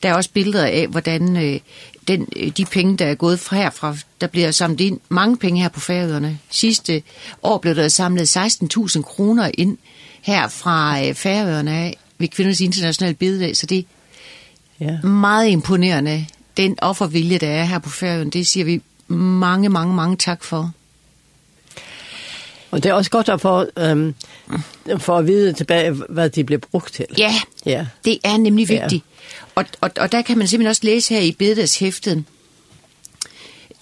Der 0.03 0.09
er 0.09 0.15
også 0.15 0.31
billeder 0.31 0.67
af, 0.67 0.87
hvordan 0.87 1.37
øh, 1.37 1.61
den, 2.09 2.29
øh, 2.37 2.49
de 2.57 2.65
penge, 2.65 2.97
der 2.97 3.07
er 3.07 3.15
gået 3.15 3.41
fra 3.41 3.57
herfra, 3.57 3.97
der 4.21 4.27
bliver 4.27 4.51
samlet 4.51 4.81
ind 4.81 5.01
mange 5.09 5.37
penge 5.37 5.63
her 5.63 5.69
på 5.69 5.81
færøerne. 5.81 6.39
Sidste 6.51 7.03
år 7.43 7.59
blev 7.59 7.75
der 7.75 7.89
samlet 7.89 8.37
16.000 8.37 9.03
kroner 9.03 9.51
ind 9.55 9.79
her 10.23 10.49
fra 10.49 11.07
øh, 11.07 11.15
færøerne 11.15 11.71
af 11.71 11.97
ved 12.19 12.29
Kvindernes 12.29 12.61
Internationale 12.61 13.15
Bededag, 13.15 13.57
så 13.57 13.67
det 13.67 13.79
er 13.79 14.93
ja. 14.93 15.09
meget 15.09 15.49
imponerende 15.49 16.27
den 16.57 16.79
offervilje, 16.83 17.39
der 17.39 17.49
er 17.49 17.65
her 17.65 17.79
på 17.79 17.91
færøen, 17.91 18.31
det 18.31 18.47
siger 18.47 18.65
vi 18.65 18.83
mange, 19.09 19.69
mange, 19.69 19.95
mange 19.95 20.17
tak 20.17 20.45
for. 20.45 20.73
Og 22.71 22.83
det 22.83 22.89
er 22.91 22.95
også 22.95 23.11
godt 23.11 23.29
at 23.29 23.41
få, 23.41 23.67
øhm, 23.79 24.15
for 24.99 25.19
at 25.19 25.27
vide 25.27 25.53
tilbage, 25.53 25.91
hvad 25.91 26.31
de 26.31 26.45
blev 26.45 26.59
brugt 26.59 26.95
til. 26.95 27.07
Ja, 27.19 27.35
ja. 27.67 27.87
det 28.05 28.19
er 28.25 28.37
nemlig 28.37 28.69
vigtigt. 28.69 29.05
Ja. 29.05 29.43
Og, 29.55 29.65
og, 29.81 29.91
og 29.97 30.13
der 30.13 30.23
kan 30.23 30.39
man 30.39 30.49
simpelthen 30.49 30.71
også 30.71 30.83
læse 30.85 31.15
her 31.15 31.21
i 31.21 31.33
bededagshæftet, 31.33 32.25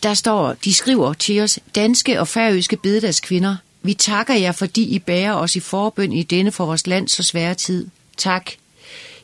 der 0.02 0.14
står, 0.14 0.52
de 0.64 0.74
skriver 0.74 1.12
til 1.12 1.40
os, 1.40 1.58
danske 1.74 2.20
og 2.20 2.28
færøske 2.28 2.76
bededagskvinder, 2.76 3.56
vi 3.82 3.94
takker 3.94 4.34
jer, 4.34 4.52
fordi 4.52 4.82
I 4.82 4.98
bærer 4.98 5.34
os 5.34 5.56
i 5.56 5.60
forbøn 5.60 6.12
i 6.12 6.22
denne 6.22 6.52
for 6.52 6.66
vores 6.66 6.86
land 6.86 7.08
så 7.08 7.22
svære 7.22 7.54
tid. 7.54 7.88
Tak. 8.16 8.50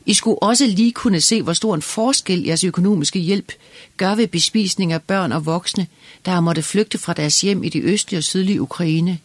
I 0.07 0.13
skulle 0.13 0.43
også 0.43 0.65
lige 0.65 0.91
kunne 0.91 1.21
se, 1.21 1.41
hvor 1.41 1.53
stor 1.53 1.75
en 1.75 1.81
forskel 1.81 2.43
jeres 2.43 2.63
økonomiske 2.63 3.19
hjælp 3.19 3.51
gør 3.97 4.15
ved 4.15 4.27
bespisning 4.27 4.93
af 4.93 5.01
børn 5.01 5.31
og 5.31 5.45
voksne, 5.45 5.87
der 6.25 6.31
har 6.31 6.41
måttet 6.41 6.65
flygte 6.65 6.97
fra 6.97 7.13
deres 7.13 7.41
hjem 7.41 7.63
i 7.63 7.69
det 7.69 7.83
østlige 7.83 8.19
og 8.19 8.23
sydlige 8.23 8.61
Ukraine. 8.61 9.19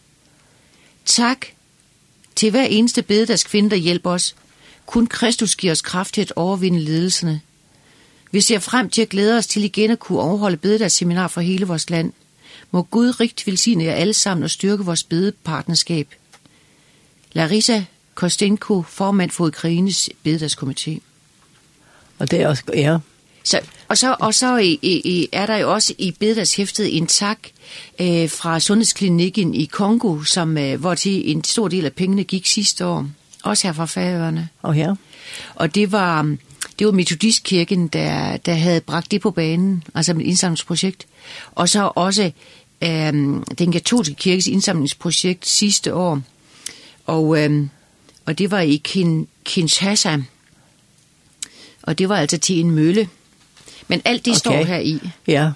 Tak 1.05 1.45
til 2.35 2.51
hver 2.51 2.63
eneste 2.63 3.01
bededags 3.01 3.43
kvinde, 3.43 3.69
der 3.69 3.75
hjælper 3.75 4.11
os. 4.11 4.35
Kun 4.85 5.07
Kristus 5.07 5.55
giver 5.55 5.71
os 5.71 5.81
kraft 5.81 6.13
til 6.13 6.21
at 6.21 6.33
overvinde 6.35 6.79
ledelserne. 6.79 7.41
Vi 8.31 8.41
ser 8.41 8.59
frem 8.59 8.89
til 8.89 9.01
at 9.01 9.09
glæde 9.09 9.37
os 9.37 9.47
til 9.47 9.63
igen 9.63 9.91
at 9.91 9.99
kunne 9.99 10.19
overholde 10.19 10.57
bededags 10.57 10.95
seminar 10.95 11.27
for 11.27 11.41
hele 11.41 11.65
vores 11.65 11.89
land. 11.89 12.13
Må 12.71 12.81
Gud 12.81 13.19
rigt 13.19 13.47
velsigne 13.47 13.83
jer 13.83 13.93
alle 13.93 14.13
sammen 14.13 14.43
og 14.43 14.51
styrke 14.51 14.85
vores 14.85 15.03
bedepartnerskab. 15.03 16.15
Larissa 17.33 17.83
Kostenko, 18.15 18.81
formand 18.81 19.31
for 19.31 19.47
Ukraines 19.47 20.09
bededagskomité. 20.27 20.99
Og 22.19 22.31
det 22.31 22.41
er 22.41 22.47
også, 22.47 22.63
ja. 22.73 22.97
Så, 23.43 23.59
og 23.87 23.97
så, 23.97 24.15
og 24.19 24.33
så 24.33 24.57
i, 24.57 24.79
i, 24.81 25.01
i, 25.05 25.29
er 25.31 25.45
der 25.45 25.57
jo 25.57 25.73
også 25.73 25.93
i 25.97 26.11
bededagshæftet 26.19 26.97
en 26.97 27.07
tak 27.07 27.39
øh, 28.01 28.29
fra 28.29 28.59
Sundhedsklinikken 28.59 29.53
i 29.53 29.65
Kongo, 29.65 30.23
som, 30.23 30.57
øh, 30.57 30.79
hvor 30.79 30.95
til 30.95 31.31
en 31.31 31.43
stor 31.43 31.67
del 31.67 31.85
af 31.85 31.93
pengene 31.93 32.23
gik 32.23 32.45
sidste 32.45 32.85
år. 32.85 33.07
Også 33.43 33.67
her 33.67 33.73
fra 33.73 33.85
Færøerne. 33.85 34.49
Og 34.61 34.73
her. 34.73 34.95
Og 35.55 35.75
det 35.75 35.91
var, 35.91 36.35
det 36.79 36.87
var 36.87 36.93
Metodistkirken, 36.93 37.87
der, 37.87 38.37
der 38.37 38.53
havde 38.53 38.81
bragt 38.81 39.11
det 39.11 39.21
på 39.21 39.31
banen, 39.31 39.83
altså 39.95 40.11
et 40.11 40.21
indsamlingsprojekt. 40.21 41.07
Og 41.51 41.69
så 41.69 41.91
også 41.95 42.31
øh, 42.81 43.13
den 43.57 43.71
katolske 43.71 44.15
kirkes 44.15 44.47
indsamlingsprojekt 44.47 45.47
sidste 45.47 45.93
år. 45.93 46.21
Og... 47.05 47.43
Øh, 47.43 47.67
og 48.25 48.37
det 48.37 48.51
var 48.51 48.59
i 48.59 48.81
Kin 48.83 49.27
Kinshasa. 49.45 50.17
Og 51.81 51.97
det 51.97 52.09
var 52.09 52.17
altså 52.17 52.37
til 52.37 52.59
en 52.59 52.71
mølle. 52.71 53.09
Men 53.87 54.01
alt 54.05 54.25
det 54.25 54.31
okay. 54.31 54.39
står 54.39 54.63
her 54.63 54.79
i. 54.79 54.99
Ja. 55.27 55.51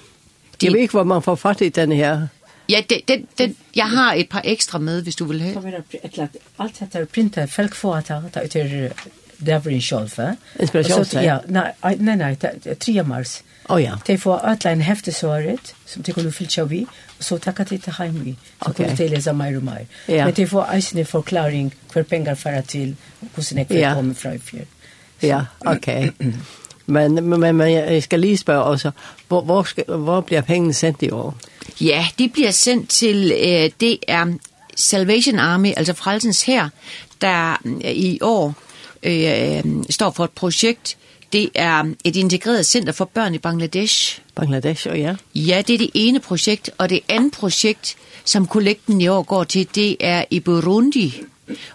Det, 0.52 0.64
jeg 0.64 0.74
ved 0.74 0.80
ikke, 0.80 0.92
hvor 0.92 1.04
man 1.04 1.22
får 1.22 1.36
fat 1.36 1.62
i 1.62 1.70
den 1.70 1.92
her. 1.92 2.28
Ja, 2.70 2.82
den, 2.90 3.02
den, 3.08 3.28
den, 3.38 3.56
jeg 3.76 3.90
har 3.90 4.14
et 4.14 4.30
par 4.30 4.42
ekstra 4.44 4.80
med, 4.80 5.02
hvis 5.02 5.16
du 5.16 5.26
vil 5.26 5.42
have. 5.42 5.54
Så 5.54 5.60
vil 5.60 5.74
jeg 6.18 6.28
alt 6.60 6.80
dette 6.80 7.00
er 7.00 7.06
printet, 7.06 7.50
folk 7.50 7.76
får 7.76 7.96
at 7.96 8.08
der 8.08 8.42
er 8.42 8.90
der 9.46 9.60
var 9.60 9.72
en 9.72 9.82
sjolve. 9.82 10.38
Ja, 11.22 11.38
nei, 11.48 11.96
nei, 12.00 12.16
nei, 12.16 12.36
3 12.36 13.04
mars. 13.04 13.42
Å 13.68 13.76
oh, 13.76 13.82
ja. 13.84 13.98
De 14.08 14.18
får 14.18 14.46
alle 14.48 14.72
en 14.72 14.82
heftesåret, 14.82 15.74
som 15.86 16.04
de 16.04 16.14
kunne 16.16 16.32
fylt 16.32 16.56
seg 16.56 16.70
vi, 16.72 16.86
så 17.20 17.38
takka 17.38 17.66
till 17.66 17.82
till 17.82 17.94
hem 17.94 18.24
vi 18.24 18.36
så 18.62 18.70
okay. 18.70 18.86
kommer 18.86 18.98
till 18.98 19.12
läsa 19.12 19.34
mer 19.34 19.58
och 19.58 19.64
mer. 19.64 19.86
Ja. 20.06 20.26
Men 20.26 20.34
det 20.34 20.48
får 20.48 20.66
en 20.96 21.06
förklaring 21.06 21.76
för 21.90 22.04
pengar 22.04 22.36
för 22.36 22.62
till 22.62 22.96
hur 23.36 23.44
sin 23.44 23.58
ekvip 23.58 23.82
ja. 23.82 23.94
kommer 23.94 24.14
från 24.14 24.40
för. 24.40 24.66
Ja, 25.20 25.46
okej. 25.60 26.10
Okay. 26.10 26.34
men, 26.86 27.14
men, 27.14 27.40
men, 27.40 27.56
men 27.56 27.72
jeg 27.72 28.04
skal 28.04 28.20
lige 28.20 28.38
spørge 28.38 28.64
også, 28.64 28.92
hvor, 29.28 29.42
hvor, 29.42 29.64
skal, 29.64 29.84
hvor 29.88 30.22
bliver 30.22 30.42
pengene 30.42 30.74
sendt 30.74 31.02
i 31.02 31.12
år? 31.12 31.36
Ja, 31.82 32.08
de 32.20 32.30
bliver 32.30 32.52
sendt 32.52 32.90
til, 32.90 33.32
øh, 33.32 33.72
det 33.80 33.98
er 34.08 34.38
Salvation 34.76 35.40
Army, 35.40 35.74
altså 35.78 35.94
Frelsens 35.94 36.44
her, 36.44 36.70
der 37.22 37.58
i 37.84 38.20
år 38.22 38.54
øh, 39.04 39.64
står 39.90 40.12
for 40.12 40.24
et 40.24 40.32
projekt, 40.32 40.98
det 41.34 41.50
er 41.56 41.94
et 42.04 42.16
integreret 42.16 42.66
center 42.66 42.94
for 42.94 43.06
børn 43.06 43.34
i 43.34 43.38
Bangladesh. 43.38 44.20
Bangladesh, 44.36 44.88
og 44.90 45.00
ja. 45.00 45.16
Ja, 45.36 45.62
det 45.68 45.74
er 45.74 45.78
det 45.78 45.90
ene 45.94 46.20
projekt, 46.20 46.70
og 46.78 46.90
det 46.90 47.00
andet 47.10 47.32
projekt, 47.32 47.96
som 48.26 48.48
kollekten 48.48 49.02
i 49.02 49.08
år 49.08 49.22
går 49.22 49.44
til, 49.44 49.68
det 49.76 49.98
er 50.00 50.26
i 50.30 50.40
Burundi, 50.40 51.22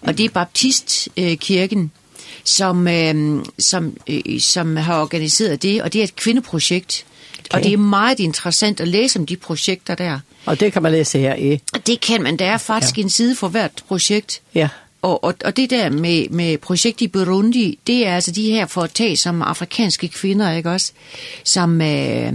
og 0.01 0.19
det 0.19 0.25
er 0.25 0.31
Baptistkirken, 0.31 1.91
som, 2.45 2.89
øh, 2.89 3.45
som, 3.59 3.97
øh, 4.07 4.41
som 4.41 4.77
har 4.77 5.01
organiseret 5.01 5.63
det, 5.63 5.83
og 5.83 5.93
det 5.93 5.99
er 5.99 6.05
et 6.05 6.17
kvindeprojekt, 6.17 7.05
Okay. 7.51 7.59
Og 7.59 7.65
det 7.65 7.73
er 7.73 7.77
meget 7.77 8.21
interessant 8.21 8.81
at 8.81 8.89
læse 8.89 9.19
om 9.19 9.27
de 9.27 9.37
projekter 9.37 9.95
der. 9.95 10.19
Og 10.47 10.61
det 10.61 10.73
kan 10.73 10.83
man 10.83 10.93
læse 10.93 11.19
her 11.19 11.35
i? 11.35 11.61
Det 11.87 12.01
kan 12.01 12.23
man. 12.23 12.37
Der 12.37 12.47
er 12.47 12.59
faktisk 12.59 12.99
ja. 12.99 13.03
en 13.03 13.11
side 13.11 13.37
for 13.37 13.49
hvert 13.49 13.85
projekt. 13.89 14.41
Ja. 14.55 14.69
Og, 15.03 15.25
og, 15.25 15.35
og 15.45 15.57
det 15.57 15.71
der 15.71 15.91
med, 15.91 16.29
med 16.29 16.59
projekt 16.59 17.01
i 17.01 17.09
Burundi, 17.09 17.79
det 17.87 18.07
er 18.07 18.15
altså 18.15 18.31
de 18.31 18.51
her 18.51 18.67
for 18.67 18.83
at 18.83 18.91
tage 18.91 19.17
som 19.17 19.43
afrikanske 19.43 20.09
kvinder, 20.09 20.53
ikke 20.53 20.71
også? 20.71 20.93
Som, 21.45 21.81
øh, 21.81 22.33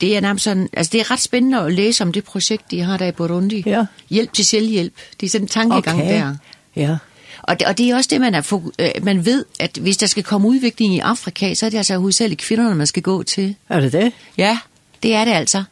det 0.00 0.16
er 0.16 0.20
nærmest 0.20 0.44
sådan, 0.44 0.68
altså 0.72 0.90
det 0.92 1.00
er 1.00 1.10
ret 1.10 1.20
spændende 1.20 1.58
at 1.58 1.72
læse 1.72 2.04
om 2.04 2.12
det 2.12 2.24
projekt, 2.24 2.70
de 2.70 2.80
har 2.80 2.96
der 2.96 3.06
i 3.06 3.12
Burundi. 3.12 3.62
Ja. 3.66 3.84
Hjælp 4.10 4.32
til 4.32 4.44
selvhjælp. 4.44 4.92
Det 5.20 5.26
er 5.26 5.30
sådan 5.30 5.44
en 5.44 5.48
tankegang 5.48 5.98
okay. 5.98 6.14
der. 6.14 6.36
Ja. 6.76 6.96
Og 7.42 7.60
det, 7.60 7.68
og 7.68 7.78
det 7.78 7.90
er 7.90 7.96
også 7.96 8.08
det, 8.12 8.20
man, 8.20 8.34
er, 8.34 9.00
man 9.02 9.24
ved, 9.24 9.44
at 9.60 9.78
hvis 9.80 9.96
der 9.96 10.06
skal 10.06 10.22
komme 10.22 10.48
udvikling 10.48 10.94
i 10.94 10.98
Afrika, 10.98 11.54
så 11.54 11.66
er 11.66 11.70
det 11.70 11.76
altså 11.76 11.98
hovedsageligt 11.98 12.40
kvinderne, 12.40 12.74
man 12.74 12.86
skal 12.86 13.02
gå 13.02 13.22
til. 13.22 13.54
Er 13.68 13.80
det 13.80 13.92
det? 13.92 14.12
Ja, 14.36 14.58
det 15.02 15.14
er 15.14 15.24
det 15.24 15.32
altså. 15.32 15.64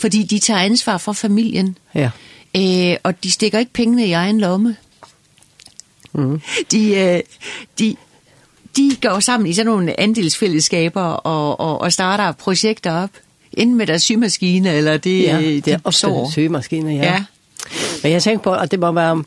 Fordi 0.00 0.22
de 0.22 0.38
tager 0.38 0.60
ansvar 0.60 0.98
for 0.98 1.12
familien. 1.12 1.76
Ja. 1.94 2.10
Øh, 2.56 2.96
og 3.02 3.24
de 3.24 3.30
stikker 3.30 3.58
ikke 3.58 3.72
pengene 3.72 4.06
i 4.06 4.12
egen 4.12 4.40
lomme. 4.40 4.76
Mm. 6.12 6.40
De, 6.70 6.94
øh, 6.94 7.20
de, 7.78 7.96
de 8.76 8.96
går 9.02 9.20
sammen 9.20 9.46
i 9.46 9.52
sådan 9.52 9.72
nogle 9.72 10.00
andelsfællesskaber 10.00 11.02
og, 11.02 11.60
og, 11.60 11.80
og 11.80 11.92
starter 11.92 12.32
projekter 12.32 12.92
op. 13.02 13.10
Inden 13.52 13.76
med 13.76 13.86
deres 13.86 14.02
symaskine, 14.02 14.72
eller 14.72 14.96
det, 14.96 15.22
ja, 15.22 15.38
det 15.38 15.56
er 15.56 15.62
de 15.62 15.74
ofte 15.74 15.86
består. 15.86 16.30
symaskiner, 16.30 16.90
ja. 16.92 17.04
ja. 17.04 17.24
Men 18.02 18.12
jeg 18.12 18.22
tænker 18.22 18.42
på, 18.42 18.54
at 18.54 18.70
det 18.70 18.80
må 18.80 18.92
være 18.92 19.24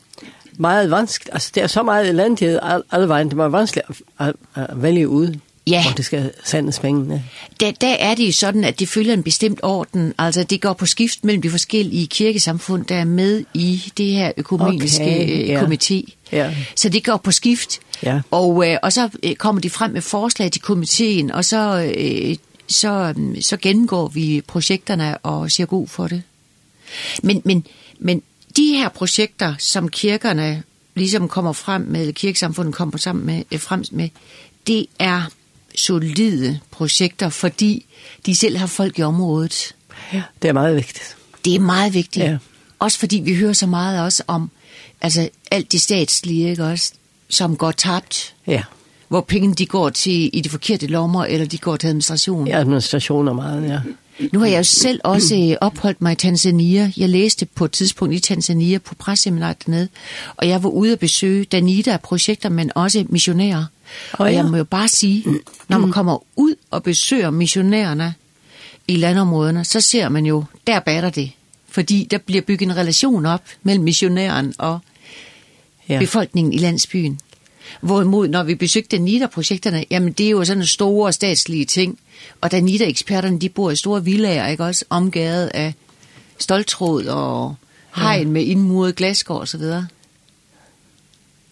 meget 0.56 0.90
vanskeligt. 0.90 1.34
Altså, 1.34 1.50
det 1.54 1.62
er 1.62 1.66
så 1.66 1.82
meget 1.82 2.08
elendighed 2.08 2.58
alle 2.92 3.08
vejen. 3.08 3.28
Det 3.28 3.36
må 3.36 3.42
være 3.42 3.52
vanskeligt 3.52 3.86
at, 3.88 4.28
at, 4.28 4.34
at 4.54 4.82
vælge 4.82 5.08
ud. 5.08 5.34
Ja. 5.66 5.82
Hvor 5.82 5.92
det 5.92 6.04
skal 6.04 6.30
sendes 6.44 6.78
pengene. 6.78 7.24
Der, 7.60 7.70
der 7.70 7.94
er 7.94 8.14
det 8.14 8.26
jo 8.26 8.32
sådan, 8.32 8.64
at 8.64 8.80
det 8.80 8.88
følger 8.88 9.14
en 9.14 9.22
bestemt 9.22 9.60
orden. 9.62 10.14
Altså, 10.18 10.44
det 10.44 10.60
går 10.60 10.72
på 10.72 10.86
skift 10.86 11.24
mellem 11.24 11.42
de 11.42 11.50
forskellige 11.50 12.06
kirkesamfund, 12.06 12.84
der 12.84 12.94
er 12.94 13.04
med 13.04 13.44
i 13.54 13.92
det 13.96 14.06
her 14.06 14.32
økumeniske 14.36 15.04
okay, 15.04 15.48
ja. 15.48 15.62
komité. 15.62 16.14
Ja. 16.32 16.54
Så 16.76 16.88
det 16.88 17.04
går 17.04 17.16
på 17.16 17.30
skift. 17.30 17.80
Ja. 18.02 18.20
Og, 18.30 18.70
øh, 18.70 18.76
og 18.82 18.92
så 18.92 19.08
kommer 19.38 19.62
de 19.62 19.70
frem 19.70 19.90
med 19.90 20.02
forslag 20.02 20.52
til 20.52 20.62
komiteen, 20.62 21.30
og 21.30 21.44
så, 21.44 21.92
øh, 21.98 22.36
så, 22.68 23.14
så 23.40 23.56
gennemgår 23.56 24.08
vi 24.08 24.42
projekterne 24.46 25.18
og 25.18 25.50
siger 25.50 25.66
god 25.66 25.88
for 25.88 26.08
det. 26.08 26.22
Men, 27.22 27.42
men, 27.44 27.66
men 27.98 28.22
de 28.56 28.76
her 28.76 28.88
projekter, 28.88 29.54
som 29.58 29.88
kirkerne 29.88 30.62
ligesom 30.94 31.28
kommer 31.28 31.52
frem 31.52 31.82
med, 31.82 32.00
eller 32.00 32.12
kirkesamfundet 32.12 32.74
kommer 32.74 32.98
sammen 32.98 33.26
med, 33.26 33.58
frem 33.58 33.84
med, 33.92 34.08
det 34.66 34.86
er 34.98 35.22
solide 35.74 36.60
projekter, 36.70 37.28
fordi 37.28 37.86
de 38.26 38.36
selv 38.36 38.56
har 38.56 38.66
folk 38.66 38.98
i 38.98 39.02
området. 39.02 39.74
Ja, 40.12 40.22
det 40.42 40.48
er 40.48 40.52
meget 40.52 40.76
vigtigt. 40.76 41.16
Det 41.44 41.54
er 41.54 41.60
meget 41.60 41.94
vigtigt. 41.94 42.24
Ja. 42.24 42.38
Også 42.78 42.98
fordi 42.98 43.16
vi 43.16 43.34
hører 43.34 43.52
så 43.52 43.66
meget 43.66 44.02
også 44.02 44.22
om 44.26 44.50
altså 45.00 45.28
alt 45.50 45.72
det 45.72 45.80
statslige, 45.80 46.50
ikke 46.50 46.64
også, 46.64 46.92
som 47.28 47.56
går 47.56 47.70
tabt. 47.70 48.34
Ja. 48.46 48.62
Hvor 49.08 49.20
pengene 49.20 49.54
de 49.54 49.66
går 49.66 49.88
til 49.90 50.30
i 50.32 50.40
de 50.40 50.48
forkerte 50.48 50.86
lommer, 50.86 51.24
eller 51.24 51.46
de 51.46 51.58
går 51.58 51.76
til 51.76 51.86
administration. 51.86 52.46
Ja, 52.46 52.58
administration 52.58 53.28
er 53.28 53.32
meget, 53.32 53.68
ja. 53.68 53.80
Nu 54.32 54.38
har 54.38 54.46
jeg 54.46 54.58
jo 54.58 54.62
selv 54.62 55.00
også 55.04 55.56
opholdt 55.60 56.02
mig 56.02 56.12
i 56.12 56.16
Tanzania. 56.16 56.92
Jeg 56.96 57.08
læste 57.08 57.46
på 57.46 57.64
et 57.64 57.72
tidspunkt 57.72 58.14
i 58.14 58.20
Tanzania 58.20 58.78
på 58.78 58.94
presseminaret 58.94 59.66
dernede, 59.66 59.88
og 60.36 60.48
jeg 60.48 60.62
var 60.62 60.68
ude 60.68 60.92
at 60.92 60.98
besøge 60.98 61.44
Danida-projekter, 61.44 62.48
men 62.48 62.70
også 62.74 63.04
missionærer. 63.08 63.64
Og 64.12 64.34
jeg 64.34 64.44
må 64.44 64.56
jo 64.56 64.64
bare 64.64 64.88
sige, 64.88 65.24
når 65.68 65.78
man 65.78 65.92
kommer 65.92 66.18
ud 66.36 66.54
og 66.70 66.82
besøger 66.82 67.30
missionærerne 67.30 68.14
i 68.88 68.96
landområderne, 68.96 69.64
så 69.64 69.80
ser 69.80 70.08
man 70.08 70.26
jo, 70.26 70.44
der 70.66 70.80
batter 70.80 71.10
det. 71.10 71.32
Fordi 71.68 72.06
der 72.10 72.18
bliver 72.18 72.42
bygget 72.42 72.66
en 72.66 72.76
relation 72.76 73.26
op 73.26 73.42
mellem 73.62 73.84
missionæren 73.84 74.54
og 74.58 74.78
ja. 75.88 75.98
befolkningen 75.98 76.52
i 76.52 76.58
landsbyen. 76.58 77.20
Hvorimod, 77.80 78.28
når 78.28 78.42
vi 78.42 78.54
besøgte 78.54 78.98
NIDA-projekterne, 78.98 79.84
jamen 79.90 80.12
det 80.12 80.26
er 80.26 80.30
jo 80.30 80.44
sådan 80.44 80.66
store 80.66 81.12
statslige 81.12 81.64
ting. 81.64 81.98
Og 82.40 82.52
da 82.52 82.60
NIDA-eksperterne, 82.60 83.38
de 83.38 83.48
bor 83.48 83.70
i 83.70 83.76
store 83.76 84.04
villager, 84.04 84.46
ikke 84.46 84.64
også? 84.64 84.84
Omgavet 84.90 85.50
af 85.54 85.74
stoltråd 86.38 87.04
og 87.04 87.54
hegn 87.96 88.30
med 88.30 88.42
indmuret 88.42 88.94
glasgård 88.96 89.40
og 89.40 89.48
så 89.48 89.58
videre. 89.58 89.86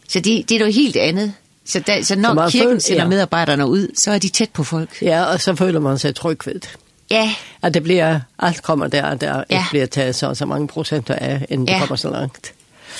Så 0.08 0.20
det, 0.20 0.48
det 0.48 0.54
er 0.54 0.58
noget 0.58 0.74
helt 0.74 0.96
andet. 0.96 1.32
Så, 1.64 1.80
da, 1.80 2.02
så 2.02 2.16
når 2.16 2.48
så 2.48 2.52
kirken 2.52 2.68
føler, 2.68 2.80
sender 2.80 3.02
ja. 3.02 3.08
medarbejderne 3.08 3.66
ud, 3.66 3.88
så 3.96 4.10
er 4.10 4.18
de 4.18 4.28
tæt 4.28 4.50
på 4.50 4.64
folk. 4.64 5.02
Ja, 5.02 5.24
og 5.24 5.40
så 5.40 5.54
føler 5.54 5.80
man 5.80 5.98
sig 5.98 6.14
tryg 6.14 6.46
ved 6.46 6.54
det. 6.54 6.76
Ja. 7.10 7.34
At 7.62 7.74
det 7.74 7.82
bliver, 7.82 8.20
alt 8.38 8.62
kommer 8.62 8.86
der, 8.86 9.04
og 9.04 9.20
der 9.20 9.44
ja. 9.50 9.56
ikke 9.56 9.66
bliver 9.70 9.86
taget 9.86 10.14
så, 10.14 10.34
så 10.34 10.46
mange 10.46 10.68
procenter 10.68 11.14
af, 11.14 11.46
inden 11.48 11.68
ja. 11.68 11.72
det 11.72 11.80
kommer 11.80 11.96
så 11.96 12.10
langt. 12.10 12.52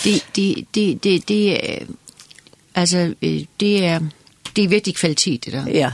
Det, 0.05 0.27
det, 0.37 0.67
det, 0.75 1.05
det, 1.05 1.29
det, 1.29 1.59
Altså, 2.75 3.15
det 3.61 3.85
er, 3.85 4.01
det 4.57 4.65
er 4.65 4.69
virkelig 4.69 4.95
kvalitet, 4.95 5.45
det 5.45 5.53
der. 5.53 5.67
Ja. 5.67 5.93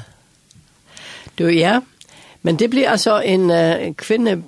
Du, 1.38 1.46
ja. 1.46 1.80
Men 2.42 2.58
det 2.58 2.70
bliver 2.70 2.90
altså 2.90 3.20
en 3.20 3.50
uh, 3.50 3.94
kvinde, 3.94 4.42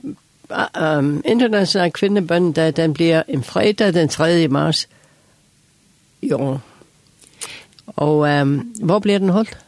um, 0.81 1.23
international 1.25 1.93
kvindebøndag, 1.93 2.77
den 2.77 2.95
bliver 2.95 3.23
en 3.29 3.45
fredag 3.45 3.95
den 3.95 4.09
3. 4.09 4.49
mars 4.49 4.89
i 6.23 6.33
år. 6.33 6.61
Og 7.97 8.19
um, 8.19 8.73
hvor 8.83 8.99
bliver 8.99 9.19
den 9.19 9.29
holdt? 9.29 9.59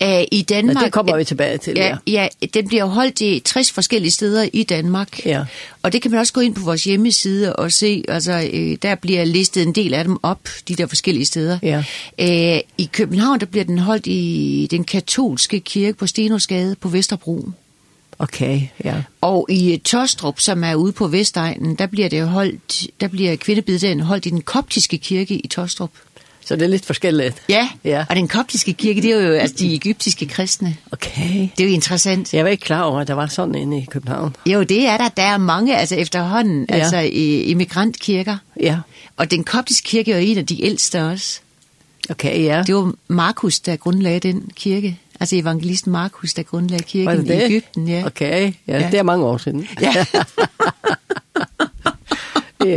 Æh, 0.00 0.24
I 0.32 0.42
Danmark. 0.42 0.84
Det 0.84 0.92
kommer 0.92 1.16
vi 1.16 1.24
tilbage 1.24 1.58
til, 1.58 1.74
ja. 1.76 1.96
Ja, 2.06 2.28
ja 2.42 2.46
den 2.54 2.68
bliver 2.68 2.84
holdt 2.84 3.20
i 3.20 3.42
60 3.44 3.72
forskellige 3.72 4.10
steder 4.10 4.48
i 4.52 4.62
Danmark. 4.62 5.26
Ja. 5.26 5.44
Og 5.82 5.92
det 5.92 6.02
kan 6.02 6.10
man 6.10 6.20
også 6.20 6.32
gå 6.32 6.40
ind 6.40 6.54
på 6.54 6.64
vores 6.64 6.84
hjemmeside 6.84 7.56
og 7.56 7.72
se, 7.72 8.04
altså 8.08 8.48
øh, 8.52 8.76
der 8.82 8.94
bliver 8.94 9.24
listet 9.24 9.62
en 9.62 9.72
del 9.72 9.94
af 9.94 10.04
dem 10.04 10.18
op, 10.22 10.48
de 10.68 10.74
der 10.74 10.86
forskellige 10.86 11.26
steder. 11.26 11.58
Ja. 11.62 11.84
Æh, 12.18 12.60
I 12.78 12.90
København, 12.92 13.40
der 13.40 13.46
bliver 13.46 13.64
den 13.64 13.78
holdt 13.78 14.06
i 14.06 14.68
den 14.70 14.84
katolske 14.84 15.60
kirke 15.60 15.98
på 15.98 16.06
Stenosgade 16.06 16.76
på 16.80 16.88
Vesterbro. 16.88 17.50
Okay, 18.18 18.60
ja. 18.84 19.02
Og 19.20 19.46
i 19.50 19.80
Tostrup, 19.84 20.40
som 20.40 20.64
er 20.64 20.74
ude 20.74 20.92
på 20.92 21.06
Vestegnen, 21.06 21.74
der 21.74 21.86
bliver 21.86 22.08
det 22.08 22.28
holdt, 22.28 22.86
der 23.00 23.08
bliver 23.08 23.36
kvindebiddelen 23.36 24.00
holdt 24.00 24.26
i 24.26 24.30
den 24.30 24.40
koptiske 24.42 24.98
kirke 24.98 25.34
i 25.34 25.48
Tostrup. 25.48 25.90
Så 26.46 26.56
det 26.56 26.62
er 26.62 26.70
litt 26.70 26.86
forskelligt. 26.86 27.42
Ja, 27.48 27.68
ja. 27.84 28.04
og 28.08 28.16
den 28.16 28.28
koptiske 28.28 28.72
kirke, 28.72 29.02
det 29.02 29.12
er 29.12 29.20
jo 29.20 29.32
altså 29.32 29.56
de 29.58 29.74
egyptiske 29.74 30.26
kristne. 30.26 30.76
Okay. 30.92 31.48
Det 31.56 31.64
er 31.64 31.68
jo 31.68 31.74
interessant. 31.74 32.34
Jeg 32.34 32.44
var 32.44 32.50
ikke 32.50 32.64
klar 32.64 32.82
over, 32.82 33.00
at 33.00 33.08
der 33.08 33.14
var 33.14 33.26
sådan 33.26 33.54
inde 33.54 33.78
i 33.78 33.86
København. 33.90 34.36
Jo, 34.46 34.62
det 34.62 34.86
er 34.86 34.96
der. 34.96 35.08
Der 35.08 35.22
er 35.22 35.38
mange 35.38 35.76
altså 35.76 35.94
efterhånden, 35.94 36.66
ja. 36.68 36.74
altså 36.74 36.98
i 36.98 37.42
immigrantkirker. 37.42 38.36
Ja. 38.60 38.78
Og 39.16 39.30
den 39.30 39.44
koptiske 39.44 39.88
kirke 39.88 40.12
er 40.12 40.18
jo 40.18 40.26
en 40.26 40.38
af 40.38 40.46
de 40.46 40.64
ældste 40.64 41.04
også. 41.04 41.40
Okay, 42.10 42.44
ja. 42.44 42.62
Det 42.66 42.74
var 42.74 42.92
Markus, 43.08 43.60
der 43.60 43.76
grundlagde 43.76 44.20
den 44.20 44.50
kirke. 44.56 44.98
Altså 45.20 45.36
evangelisten 45.36 45.92
Markus, 45.92 46.34
der 46.34 46.42
grundlagde 46.42 46.84
kirken 46.84 47.18
det 47.18 47.28
det? 47.28 47.34
i 47.34 47.44
Egypten, 47.44 47.88
ja. 47.88 48.06
Okay, 48.06 48.52
ja, 48.68 48.78
ja, 48.78 48.88
det 48.90 48.98
er 48.98 49.02
mange 49.02 49.24
år 49.24 49.38
siden. 49.38 49.68
Ja. 49.80 49.94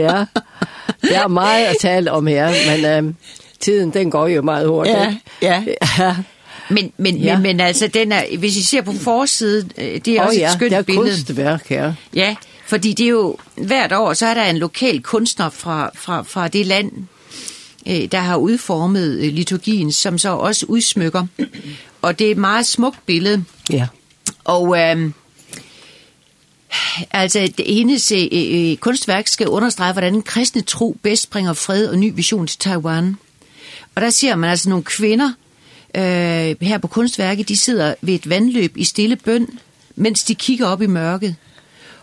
ja. 0.03 0.25
Det 1.01 1.15
er 1.15 1.27
meget 1.27 1.65
at 1.65 1.75
tale 1.81 2.11
om 2.11 2.27
her, 2.27 2.53
men 2.69 2.85
øhm, 2.85 3.15
tiden 3.59 3.93
den 3.93 4.11
går 4.11 4.27
jo 4.27 4.41
meget 4.41 4.67
hurtigt. 4.67 4.97
Ja, 4.97 5.15
ja. 5.41 5.63
ja. 5.99 6.15
Men, 6.69 6.91
men, 6.97 7.17
ja. 7.17 7.33
men, 7.33 7.43
men 7.43 7.59
altså, 7.59 7.87
den 7.87 8.11
er, 8.11 8.37
hvis 8.37 8.57
I 8.57 8.63
ser 8.63 8.81
på 8.81 8.93
forsiden, 8.93 9.71
det 9.77 10.07
er 10.07 10.21
oh, 10.21 10.27
også 10.27 10.39
ja, 10.39 10.47
et 10.47 10.53
skønt 10.53 10.85
billede. 10.85 11.07
Ja, 11.07 11.13
det 11.13 11.39
er 11.39 11.55
kunstværk, 11.55 11.71
ja. 11.71 11.93
Ja, 12.15 12.35
fordi 12.65 12.93
det 12.93 13.05
er 13.05 13.09
jo, 13.09 13.37
hvert 13.55 13.93
år, 13.93 14.13
så 14.13 14.25
er 14.25 14.33
der 14.33 14.43
en 14.43 14.57
lokal 14.57 15.01
kunstner 15.01 15.49
fra, 15.49 15.91
fra, 15.95 16.21
fra 16.21 16.47
det 16.47 16.65
land, 16.65 16.91
der 17.85 18.19
har 18.19 18.35
udformet 18.35 19.33
liturgien, 19.33 19.91
som 19.91 20.17
så 20.17 20.29
også 20.29 20.65
udsmykker. 20.65 21.25
Og 22.01 22.19
det 22.19 22.27
er 22.27 22.31
et 22.31 22.37
meget 22.37 22.65
smukt 22.65 23.05
billede. 23.05 23.43
Ja. 23.69 23.87
Og 24.43 24.79
ehm 24.79 25.13
altså, 27.11 27.51
hendes 27.67 28.11
øh, 28.11 28.77
kunstværk 28.77 29.27
skal 29.27 29.47
understrege, 29.47 29.93
hvordan 29.93 30.13
den 30.13 30.21
kristne 30.21 30.61
tro 30.61 30.97
bedst 31.03 31.29
bringer 31.29 31.53
fred 31.53 31.87
og 31.87 31.97
ny 31.97 32.11
vision 32.15 32.47
til 32.47 32.59
Taiwan. 32.59 33.17
Og 33.99 34.03
der 34.03 34.09
ser 34.09 34.35
man 34.35 34.49
altså 34.49 34.69
nogle 34.69 34.83
kvinder 34.83 35.31
øh, 35.95 36.55
her 36.61 36.77
på 36.81 36.87
kunstværket, 36.87 37.49
de 37.49 37.57
sidder 37.57 37.95
ved 38.01 38.13
et 38.13 38.29
vandløb 38.29 38.77
i 38.77 38.83
stille 38.83 39.15
bøn, 39.15 39.59
mens 39.95 40.23
de 40.23 40.35
kigger 40.35 40.67
op 40.67 40.81
i 40.81 40.87
mørket. 40.87 41.35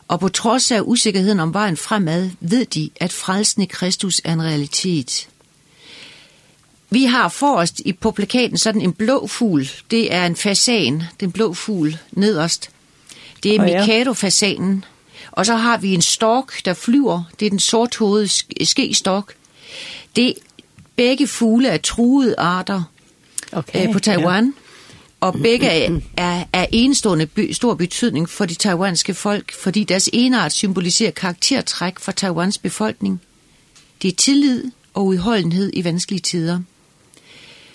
Og 0.08 0.20
på 0.20 0.28
trods 0.28 0.72
af 0.72 0.80
usikkerheden 0.84 1.40
om 1.40 1.54
vejen 1.54 1.76
fremad, 1.76 2.30
ved 2.40 2.66
de, 2.66 2.90
at 2.96 3.12
frelsen 3.12 3.62
i 3.62 3.66
Kristus 3.66 4.20
er 4.24 4.32
en 4.32 4.42
realitet. 4.42 5.28
Vi 6.90 7.04
har 7.04 7.28
forrest 7.28 7.80
i 7.84 7.92
på 7.92 8.10
plakaten 8.10 8.58
sådan 8.58 8.80
en 8.80 8.92
blå 8.92 9.26
fugl. 9.26 9.70
Det 9.90 10.14
er 10.14 10.26
en 10.26 10.36
fasan, 10.36 11.02
den 11.20 11.32
blå 11.32 11.54
fugl 11.54 11.98
nederst. 12.12 12.70
Det 13.42 13.54
er 13.54 13.60
Mikado-fasanen. 13.60 14.84
Og 15.32 15.46
så 15.46 15.54
har 15.54 15.76
vi 15.76 15.94
en 15.94 16.02
stork, 16.02 16.64
der 16.64 16.74
flyver. 16.74 17.22
Det 17.40 17.46
er 17.46 17.50
den 17.50 17.60
sorthovede 17.60 18.28
skestork. 18.64 19.34
Det 20.16 20.34
begge 20.96 21.26
fugle 21.26 21.68
er 21.68 21.76
truede 21.76 22.34
arter 22.38 22.82
okay, 23.52 23.88
øh, 23.88 23.92
på 23.92 23.98
Taiwan. 23.98 24.44
Ja 24.44 24.62
og 25.20 25.34
begge 25.34 25.66
er, 26.16 26.44
er 26.52 26.66
enestående 26.72 27.26
by, 27.26 27.52
stor 27.52 27.74
betydning 27.74 28.28
for 28.28 28.44
de 28.44 28.54
taiwanske 28.54 29.14
folk, 29.14 29.54
fordi 29.62 29.84
deres 29.84 30.10
enart 30.12 30.52
symboliserer 30.52 31.10
karaktertræk 31.10 31.98
for 31.98 32.12
Taiwans 32.12 32.58
befolkning. 32.58 33.20
Det 34.02 34.08
er 34.08 34.16
tillid 34.16 34.64
og 34.94 35.06
udholdenhed 35.06 35.70
i 35.74 35.84
vanskelige 35.84 36.20
tider. 36.20 36.60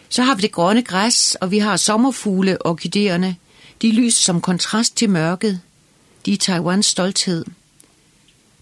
Så 0.10 0.24
har 0.24 0.36
vi 0.36 0.42
det 0.42 0.52
grønne 0.52 0.82
græs, 0.82 1.38
og 1.42 1.52
vi 1.52 1.60
har 1.60 1.78
sommerfugle 1.78 2.62
og 2.62 2.72
orkidererne. 2.72 3.36
De 3.82 3.92
lyser 3.92 4.02
lys 4.02 4.14
som 4.14 4.42
kontrast 4.42 4.98
til 4.98 5.10
mørket. 5.10 5.62
De 6.26 6.34
er 6.34 6.38
Taiwans 6.38 6.86
stolthed. 6.86 7.46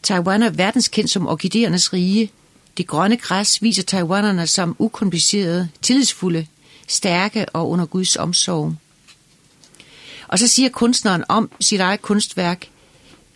Taiwan 0.03 0.43
er 0.43 0.49
verdenskendt 0.49 1.09
som 1.09 1.27
orkiderernes 1.27 1.93
rige. 1.93 2.31
Det 2.77 2.87
grønne 2.87 3.17
græs 3.17 3.61
viser 3.61 3.83
taiwanerne 3.83 4.47
som 4.47 4.75
ukomplicerede, 4.79 5.69
tillidsfulde, 5.81 6.47
stærke 6.87 7.45
og 7.53 7.69
under 7.69 7.85
Guds 7.85 8.15
omsorg. 8.15 8.75
Og 10.27 10.39
så 10.39 10.47
siger 10.47 10.69
kunstneren 10.69 11.23
om 11.29 11.51
sit 11.59 11.79
eget 11.79 12.01
kunstværk. 12.01 12.67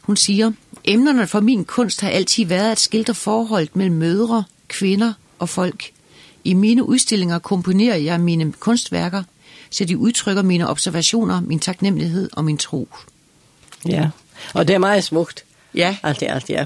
Hun 0.02 0.17
siger, 0.17 0.52
emnerne 0.84 1.28
for 1.28 1.39
min 1.39 1.65
kunst 1.65 2.02
har 2.02 2.10
altid 2.10 2.46
været 2.46 2.72
at 2.72 2.80
skildre 2.80 3.13
forholdet 3.13 3.76
mellem 3.76 3.96
mødre, 3.96 4.43
kvinder 4.67 5.13
og 5.39 5.50
folk. 5.50 5.91
I 6.43 6.54
mine 6.54 6.84
udstillinger 6.84 7.39
komponerer 7.39 7.96
jeg 7.96 8.19
mine 8.19 8.52
kunstværker, 8.52 9.24
så 9.69 9.86
de 9.86 9.98
udtrykker 9.98 10.41
mine 10.41 10.67
observationer, 10.67 11.41
min 11.41 11.60
taknemmelighed 11.60 12.30
og 12.34 12.46
min 12.46 12.58
tro. 12.58 12.89
Ja, 13.88 14.10
og 14.54 14.67
det 14.67 14.74
er 14.74 14.80
meget 14.80 15.04
smukt. 15.04 15.46
Ja. 15.76 15.98
Alt 16.04 16.22
i 16.22 16.26
alt 16.26 16.50
ja. 16.50 16.65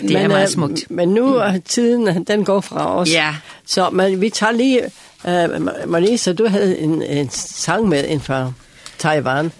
Det 0.00 0.10
men, 0.10 0.16
er 0.16 0.28
meget 0.28 0.50
smukt. 0.50 0.90
Men 0.90 1.08
nu 1.08 1.34
er 1.34 1.58
tiden, 1.58 2.24
den 2.24 2.44
går 2.44 2.60
fra 2.60 2.96
os. 2.96 3.10
Ja. 3.12 3.34
Så 3.66 3.90
men, 3.90 4.20
vi 4.20 4.30
tager 4.30 4.52
lige... 4.52 4.82
Uh, 5.24 5.90
Marisa, 5.90 6.16
så 6.16 6.32
du 6.32 6.48
havde 6.48 6.78
en, 6.78 7.02
en 7.02 7.30
sang 7.30 7.88
med 7.88 8.04
ind 8.04 8.20
fra 8.20 8.52
Taiwan. 8.98 9.52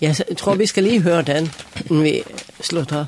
Jeg 0.00 0.16
tror, 0.36 0.54
vi 0.54 0.66
skal 0.66 0.82
lige 0.82 1.00
høre 1.00 1.22
den, 1.22 1.52
inden 1.90 2.04
vi 2.04 2.22
slutter. 2.60 3.04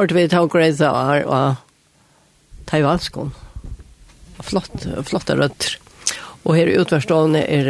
hørte 0.00 0.16
vi 0.16 0.28
tog 0.32 0.48
greisa 0.52 0.88
her, 0.88 1.26
og 1.28 1.54
Taiwanskon. 2.70 3.34
Flott, 4.40 4.86
flotte 5.04 5.36
røtter. 5.36 5.76
Og 6.44 6.56
her 6.56 6.70
i 6.70 6.78
utverstående 6.80 7.42
er, 7.44 7.68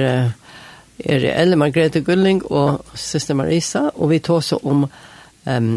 er 1.02 1.26
Elle 1.32 1.58
Margrethe 1.58 2.04
Gulling 2.06 2.44
og 2.46 2.84
Siste 2.94 3.34
Marisa, 3.34 3.88
og 3.94 4.12
vi 4.12 4.20
tar 4.22 4.44
så 4.46 4.60
om 4.62 4.84
um, 4.86 5.72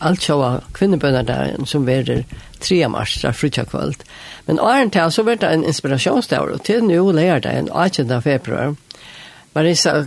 alt 0.00 0.24
sjåa 0.24 0.54
kvinnebønner 0.72 1.26
der, 1.28 1.58
som 1.68 1.84
verer 1.84 2.24
3 2.64 2.80
mars, 2.88 3.18
der 3.20 3.36
frutja 3.36 3.66
kvöld. 3.68 4.00
Men 4.46 4.60
åren 4.60 4.90
til 4.90 5.12
så 5.12 5.22
var 5.22 5.36
det 5.36 5.52
en 5.52 5.64
inspirasjonsdag, 5.68 6.40
og 6.40 6.64
til 6.64 6.88
nå 6.88 7.12
lærer 7.12 7.44
det 7.44 7.52
en 7.52 7.68
18. 7.68 8.22
februar, 8.22 8.74
Marisa, 9.58 10.06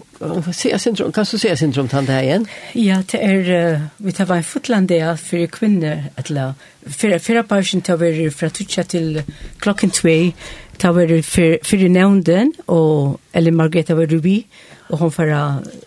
se 0.51 0.79
syndrom, 0.79 1.11
kan 1.11 1.25
du 1.31 1.37
se 1.37 1.57
syndrom 1.57 1.87
tant 1.87 2.09
här 2.09 2.23
igjen? 2.23 2.47
Ja, 2.73 3.03
det 3.11 3.19
er, 3.23 3.73
uh, 3.73 3.81
vi 3.97 4.11
tar 4.11 4.25
var 4.25 4.41
fotlandia 4.41 5.17
för 5.17 5.47
kvinnor 5.47 6.03
att 6.15 6.29
la 6.29 6.53
for, 6.87 7.19
för 7.19 7.43
passion 7.43 7.81
tar 7.81 7.97
vi 7.97 8.29
fra 8.31 8.47
att 8.47 8.53
til 8.89 9.23
klokken 9.59 9.89
klockan 9.89 9.89
2 9.89 10.31
tar 10.77 10.93
vi 10.93 11.21
for, 11.21 11.57
för 11.63 11.89
nämnden 11.89 12.53
och 12.65 13.19
eller 13.33 13.51
Margrethe 13.51 13.93
var 13.93 14.05
Ruby 14.05 14.43
och 14.89 14.99
hon 14.99 15.11
för 15.11 15.31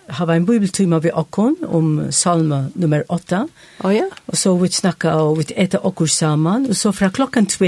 ha 0.08 0.34
en 0.34 0.46
bibeltime 0.46 1.02
ved 1.02 1.10
akon 1.14 1.56
om 1.66 2.12
salme 2.12 2.66
nummer 2.74 3.02
8. 3.08 3.48
Oh 3.84 3.94
ja. 3.94 4.04
Og 4.26 4.36
så 4.36 4.56
vi 4.56 4.68
snacka 4.68 5.08
og 5.08 5.38
vi 5.38 5.44
etter 5.56 5.86
och 5.86 6.10
samman 6.10 6.66
og 6.66 6.76
så 6.76 6.92
fra 6.92 7.08
klokken 7.08 7.46
2 7.46 7.64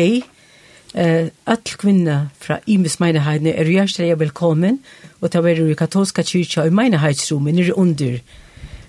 eh 0.95 1.29
all 1.47 1.77
kvinna 1.79 2.29
fra 2.41 2.59
Imis 2.67 3.01
meine 3.01 3.21
heidne 3.25 3.51
er 3.51 3.65
jæstra 3.65 4.15
velkommen 4.15 4.79
og 5.21 5.31
ta 5.31 5.41
i 5.41 5.75
katolska 5.75 6.23
kyrkja 6.23 6.65
i 6.65 6.71
meine 6.71 6.99
nere 6.99 7.79
under. 7.79 8.19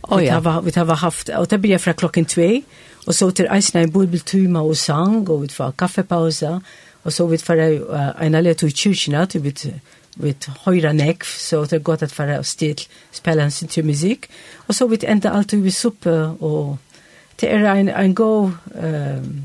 Og 0.04 0.24
ja, 0.24 0.40
var 0.40 0.62
vi 0.62 0.72
har 0.76 0.96
haft 0.96 1.30
og 1.30 1.50
det 1.50 1.62
blir 1.62 1.78
fra 1.78 1.94
klokken 1.94 2.26
2 2.26 2.64
og 3.08 3.14
så 3.14 3.32
til 3.32 3.48
eisne 3.52 3.82
en 3.82 3.92
bibeltuma 3.92 4.60
og 4.60 4.78
sang 4.78 5.30
og 5.30 5.42
vi 5.42 5.48
får 5.48 5.72
kaffepausa 5.78 6.60
og 7.04 7.14
så 7.14 7.28
vi 7.28 7.38
får 7.38 7.54
en 8.22 8.36
alle 8.36 8.52
i 8.52 8.54
kyrkjena 8.54 9.26
til 9.26 9.44
vi 9.44 9.54
vi 10.18 10.34
høyra 10.66 10.94
nekv, 10.98 11.26
så 11.26 11.62
det 11.70 11.78
er 11.78 11.86
godt 11.86 12.04
at 12.08 12.14
fara 12.14 12.42
stil 12.44 12.82
spela 13.14 13.46
en 13.46 13.52
sin 13.52 13.86
musikk. 13.86 14.28
Og 14.68 14.76
så 14.76 14.88
vi 14.88 15.00
enda 15.08 15.30
alltid 15.30 15.62
vi 15.62 15.72
suppe, 15.72 16.14
og 16.42 16.78
det 17.42 17.52
er 17.54 17.74
en, 17.74 17.90
en 17.90 18.16
god 18.16 18.52
um, 18.76 19.42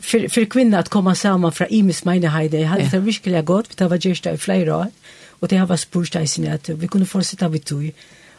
för 0.00 0.28
för 0.28 0.44
kvinnor 0.44 0.78
att 0.78 0.88
komma 0.88 1.14
samman 1.14 1.52
från 1.52 1.68
Imis 1.70 2.04
Meineheide. 2.04 2.60
Jag 2.60 2.68
hade 2.68 2.88
det 2.90 2.98
verkligen 2.98 3.44
gott. 3.44 3.80
Vi 3.80 3.84
var 3.88 4.06
just 4.06 4.26
i 4.26 4.36
flera 4.36 4.76
år. 4.76 4.86
Och 5.40 5.48
det 5.48 5.56
har 5.56 5.66
varit 5.66 5.80
spurst 5.80 6.16
i 6.16 6.26
sin 6.26 6.52
att 6.52 6.68
vi 6.68 6.88
kunde 6.88 7.06
fortsätta 7.06 7.48
vid 7.48 7.64
tog. 7.64 7.92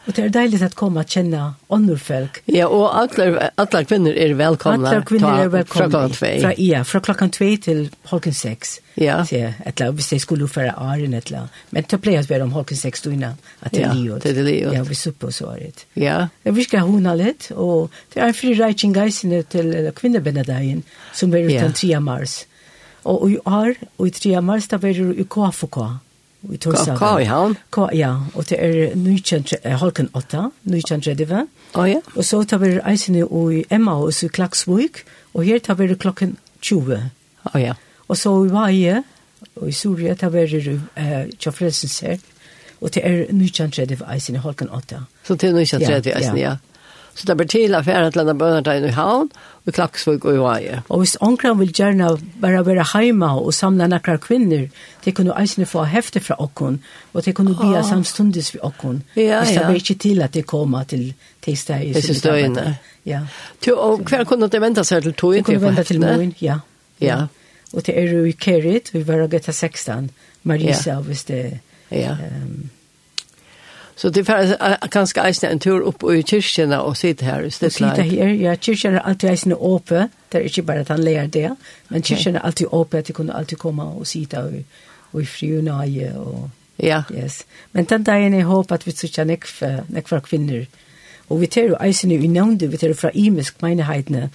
Och 0.06 0.12
det 0.12 0.22
är 0.22 0.28
deilig 0.28 0.62
att 0.62 0.74
komma 0.74 1.00
att 1.00 1.10
känna 1.10 1.54
andra 1.68 1.98
folk. 1.98 2.42
Ja, 2.44 2.66
og 2.68 2.90
alla, 2.94 3.50
alla 3.54 3.84
kvinnor 3.84 4.12
er 4.12 4.34
välkomna. 4.34 4.88
Alla 4.88 5.02
kvinnor 5.02 5.28
är 5.28 5.48
välkomna. 5.48 5.90
Fra 5.90 5.90
klockan 5.90 6.10
två. 6.10 6.40
Fra, 6.40 6.54
ja, 6.56 6.84
från 6.84 7.02
klockan 7.02 7.30
två 7.30 7.56
till 7.62 7.90
halken 8.02 8.34
sex. 8.34 8.80
Ja. 8.94 9.26
Så, 9.26 9.52
ett 9.64 9.80
lag, 9.80 9.92
visst 9.92 10.10
det 10.10 10.18
skulle 10.18 10.48
föra 10.48 10.74
åren 10.80 11.14
ett 11.14 11.30
lag. 11.30 11.48
Men 11.70 11.84
det 11.88 11.98
pleier 11.98 12.20
att 12.20 12.30
vi 12.30 12.42
om 12.42 12.52
halken 12.52 12.76
sex 12.76 13.02
då 13.02 13.12
innan 13.12 13.34
att 13.60 13.72
det 13.72 13.82
är 13.82 13.94
livet. 13.94 14.24
Ja, 14.24 14.32
det 14.32 14.40
är 14.40 14.44
livet. 14.44 14.74
Ja, 14.74 14.82
vi 14.82 14.94
supper 14.94 15.26
och 15.26 15.34
så 15.34 15.50
är 15.50 15.58
det. 15.60 16.02
Ja. 16.04 16.28
Jag 16.42 16.52
vill 16.52 16.64
ska 16.64 16.78
hona 16.78 17.14
lite 17.14 17.54
och 17.54 17.90
det 18.14 18.20
en 18.20 18.34
fri 18.34 18.54
räkning 18.54 18.92
guys 18.92 19.20
til 19.20 19.92
kvinnobenadagen 19.96 20.82
som 21.12 21.34
er 21.34 21.38
är 21.38 21.56
utan 21.56 21.72
3 21.72 22.00
mars. 22.00 22.46
Og 23.04 23.30
i 23.30 23.38
år, 23.46 23.74
og 23.98 24.06
i 24.06 24.10
3 24.10 24.40
mars, 24.42 24.68
da 24.68 24.76
er 24.76 24.92
det 24.92 25.18
i 25.18 25.24
KFK 25.24 25.76
i 26.48 26.56
Torshavn. 26.56 26.96
Hva 26.98 27.12
i 27.20 27.26
havn? 27.28 27.56
Ja, 27.96 28.14
og 28.34 28.48
det 28.48 28.58
er 28.60 29.76
halken 29.80 30.08
8, 30.16 30.46
1930. 30.64 31.46
Å 31.76 31.86
ja. 31.88 32.00
Og 32.16 32.24
så 32.26 32.42
tar 32.48 32.62
vi 32.62 32.72
reisene 32.78 33.26
i 33.26 33.62
Emma 33.70 33.98
og 34.00 34.14
i 34.14 34.30
Klaksvik, 34.32 35.04
og 35.34 35.44
her 35.44 35.60
tar 35.64 35.78
vi 35.80 35.90
klokken 35.94 36.36
20. 36.62 37.10
Å 37.52 37.60
ja. 37.60 37.76
Og 38.08 38.18
så 38.18 38.32
i 38.46 38.50
Vaje, 38.52 39.02
og 39.60 39.68
i 39.68 39.76
Surya 39.76 40.16
tar 40.18 40.32
vi 40.34 40.46
eh, 40.46 41.28
Tjafrelsens 41.38 42.00
her, 42.06 42.18
og 42.80 42.94
det 42.94 43.04
er 43.04 43.26
1930 43.28 44.00
reisene 44.08 44.40
halken 44.40 44.70
8. 44.72 45.04
Så 45.26 45.36
det 45.36 45.50
er 45.50 45.60
1930 45.60 46.16
reisene, 46.16 46.40
ja. 46.40 46.56
ja. 46.56 46.69
Så 47.14 47.26
det 47.26 47.36
blir 47.36 47.48
til 47.50 47.74
å 47.74 47.82
fære 47.84 48.10
til 48.10 48.22
denne 48.22 48.36
bønnertegn 48.38 48.86
i 48.88 48.92
havn, 48.96 49.30
og 49.66 49.74
klaksvøk 49.76 50.24
og 50.24 50.36
i 50.36 50.40
veie. 50.40 50.78
Og 50.88 51.02
hvis 51.02 51.16
omkring 51.20 51.58
vil 51.58 51.72
gjerne 51.76 52.12
bare 52.40 52.62
være 52.66 52.86
hjemme 52.94 53.28
og 53.40 53.52
samle 53.54 53.88
noen 53.90 54.22
kvinner, 54.22 54.68
de 55.04 55.12
kunne 55.16 55.34
eisene 55.36 55.68
få 55.68 55.84
hefte 55.90 56.22
fra 56.24 56.38
okken, 56.40 56.78
og 57.12 57.26
de 57.26 57.34
kunne 57.36 57.56
bia 57.58 57.82
samstundes 57.86 58.54
ved 58.54 58.64
okken. 58.66 59.02
Ja, 59.16 59.22
ja. 59.22 59.42
Hvis 59.42 59.56
det 59.58 59.66
blir 59.66 59.82
ikke 59.82 59.98
til 60.06 60.22
at 60.22 60.34
de 60.34 60.42
kommer 60.42 60.88
til 60.88 61.12
tisdag 61.42 61.84
i 61.84 61.92
Disse 61.96 62.16
støyene. 62.18 62.78
Ja. 63.04 63.24
Til, 63.60 63.74
og 63.74 64.04
hver 64.08 64.24
kunne 64.28 64.48
de 64.48 64.60
vente 64.60 64.84
seg 64.84 65.04
til 65.04 65.14
tog? 65.14 65.34
De 65.34 65.44
kunne 65.44 65.62
vente 65.62 65.84
til 65.88 66.00
morgen, 66.00 66.34
ja. 66.40 66.60
Ja. 67.00 67.24
Og 67.72 67.84
til 67.84 67.94
er 67.96 68.10
jo 68.10 68.24
i 68.26 68.34
Kerit, 68.34 68.94
vi 68.94 69.06
var 69.06 69.24
og 69.24 69.30
gøtta 69.30 69.52
16, 69.52 70.10
Marisa, 70.42 70.90
ja. 70.96 71.00
hvis 71.00 71.24
det... 71.24 71.44
Ja. 71.90 72.12
Um, 72.12 72.70
Så 74.00 74.08
det 74.08 74.28
är 74.28 74.88
ganska 74.88 75.22
eisne 75.22 75.48
en 75.48 75.58
tur 75.58 75.80
upp 75.80 76.02
i 76.02 76.22
kyrkjena 76.22 76.82
och 76.82 76.96
sitta 76.96 77.24
här 77.24 77.42
i 77.42 77.50
stedet. 77.50 77.72
Och 77.72 77.76
sitta 77.76 78.02
här, 78.02 78.28
ja, 78.28 78.56
kyrkjena 78.56 79.00
är 79.00 79.04
alltid 79.04 79.30
eisne 79.30 79.54
åpe, 79.54 80.08
det 80.28 80.38
är 80.38 80.42
inte 80.42 80.62
bara 80.62 80.80
att 80.80 80.88
han 80.88 81.04
lär 81.04 81.26
det, 81.26 81.54
men 81.88 82.02
kyrkjena 82.02 82.38
är 82.38 82.44
alltid 82.44 82.66
åpe, 82.70 82.98
att 82.98 83.04
de 83.04 83.12
kunde 83.12 83.32
alltid 83.32 83.58
komma 83.58 83.84
och 83.84 84.06
sitta 84.06 84.44
och, 84.44 84.52
och 85.10 85.22
i 85.22 85.26
friunaje 85.26 86.12
och... 86.12 86.48
Ja. 86.76 87.02
Yes. 87.14 87.46
Men 87.70 87.84
den 87.84 88.04
dagen 88.04 88.32
jag 88.32 88.46
hoppas 88.46 88.74
att 88.74 88.86
vi 88.86 88.92
sitter 88.92 89.24
nekva, 89.24 89.84
nekva 89.86 90.20
kvinnor. 90.20 90.66
Och 91.28 91.42
vi 91.42 91.46
tar 91.46 91.62
ju 91.62 91.74
eisne 91.80 92.14
i 92.14 92.28
nevnde, 92.28 92.66
vi 92.66 92.78
tar 92.78 92.94
fra 92.94 93.10
imisk 93.10 93.62
meineheitene, 93.62 94.30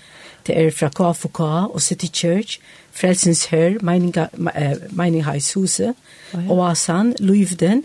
det 0.47 0.65
er 0.65 0.71
fra 0.71 0.89
KFK 0.89 1.39
og 1.73 1.81
City 1.81 2.07
Church, 2.13 2.59
Frelsens 2.91 3.45
Hør, 3.45 3.79
Meiningheidshuset, 4.89 5.93
Oasan, 6.49 7.15
Luivden, 7.19 7.83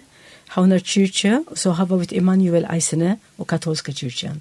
Havnar 0.50 0.82
kyrkje, 0.82 1.44
og 1.46 1.58
så 1.58 1.70
har 1.78 1.86
vi 1.86 2.16
Emanuel 2.18 2.66
Eisene 2.74 3.18
og 3.38 3.46
katolska 3.46 3.92
Kyrkjen. 3.92 4.40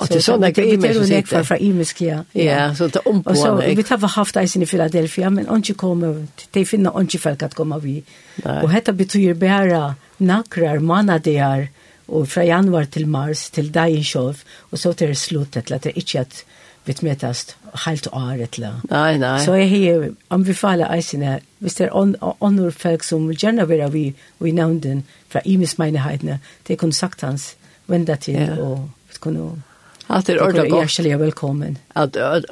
Og 0.00 0.08
det 0.08 0.22
såna 0.24 0.50
grejer 0.50 0.78
med 0.80 1.06
sig 1.06 1.46
fra 1.46 1.56
Imisk, 1.56 2.00
Ja, 2.34 2.74
så 2.74 2.88
det 2.88 3.02
om 3.06 3.22
Og 3.26 3.36
Så 3.36 3.56
vi 3.56 3.82
har 3.82 4.08
haft 4.08 4.34
det 4.34 4.56
i 4.56 4.66
Philadelphia, 4.66 5.30
men 5.30 5.46
ikke 5.56 5.74
kommer 5.74 6.26
de 6.54 6.64
finner 6.64 7.00
ikke 7.00 7.18
folk 7.18 7.42
at 7.42 7.54
komme 7.54 7.80
vi. 7.82 8.02
Og 8.44 8.72
dette 8.72 8.92
betyr 8.92 9.34
bare 9.34 9.94
nakrar 10.18 10.80
manadear 10.80 11.68
og 12.08 12.28
fra 12.28 12.42
januar 12.42 12.84
til 12.84 13.08
mars 13.08 13.50
till 13.50 13.74
Dainshov 13.74 14.36
og 14.70 14.78
så 14.78 14.92
till 14.92 15.16
slutet 15.16 15.70
at 15.70 15.84
det 15.84 15.92
ikke 15.96 16.20
at 16.20 16.44
vi 16.84 16.94
møtes 17.02 17.56
helt 17.86 18.08
året 18.12 18.58
la. 18.58 18.72
Nei, 18.90 19.18
nei. 19.18 19.38
Så 19.44 19.54
jeg 19.54 19.68
har 19.70 20.08
anbefaler 20.30 20.90
Eisene, 20.94 21.40
hvis 21.58 21.74
det 21.74 21.86
er 21.86 21.92
visst 22.40 22.78
folk 22.82 23.02
som 23.02 23.30
gärna 23.32 23.64
være 23.64 23.90
vi 23.92 24.14
vi 24.38 24.52
nevnden, 24.52 25.04
fra 25.30 25.40
Imis 25.44 25.78
menighetene. 25.78 26.38
det 26.68 26.78
kunne 26.78 26.92
sagt 26.92 27.20
hans 27.20 27.54
vende 27.86 28.16
til 28.16 28.34
ja. 28.34 28.56
og 28.58 28.90
kunne 29.20 29.62
At 30.08 30.26
det 30.26 30.36
er 30.36 30.42
ordentlig 30.42 30.70
godt. 30.70 30.80
Hjertelig 30.80 31.18
velkommen. 31.18 31.78
At, 31.94 32.16
at 32.16 32.44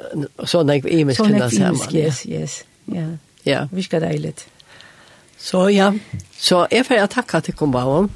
sånn 0.47 0.69
er 0.69 0.85
imisk 0.87 1.25
finnes 1.25 1.51
hjemme. 1.51 1.51
Sånn 1.51 1.65
er 1.65 1.73
imisk, 1.73 1.95
yes, 1.95 2.21
yes. 2.25 2.63
Ja. 2.87 3.07
ja. 3.45 3.65
Vi 3.71 3.83
skal 3.83 4.01
deilig. 4.05 4.33
Så 5.39 5.67
ja, 5.67 5.91
så 6.39 6.65
jeg 6.71 6.85
får 6.87 6.95
jeg 6.95 7.09
takke 7.09 7.41
til 7.41 7.55
Kumbavon. 7.59 8.11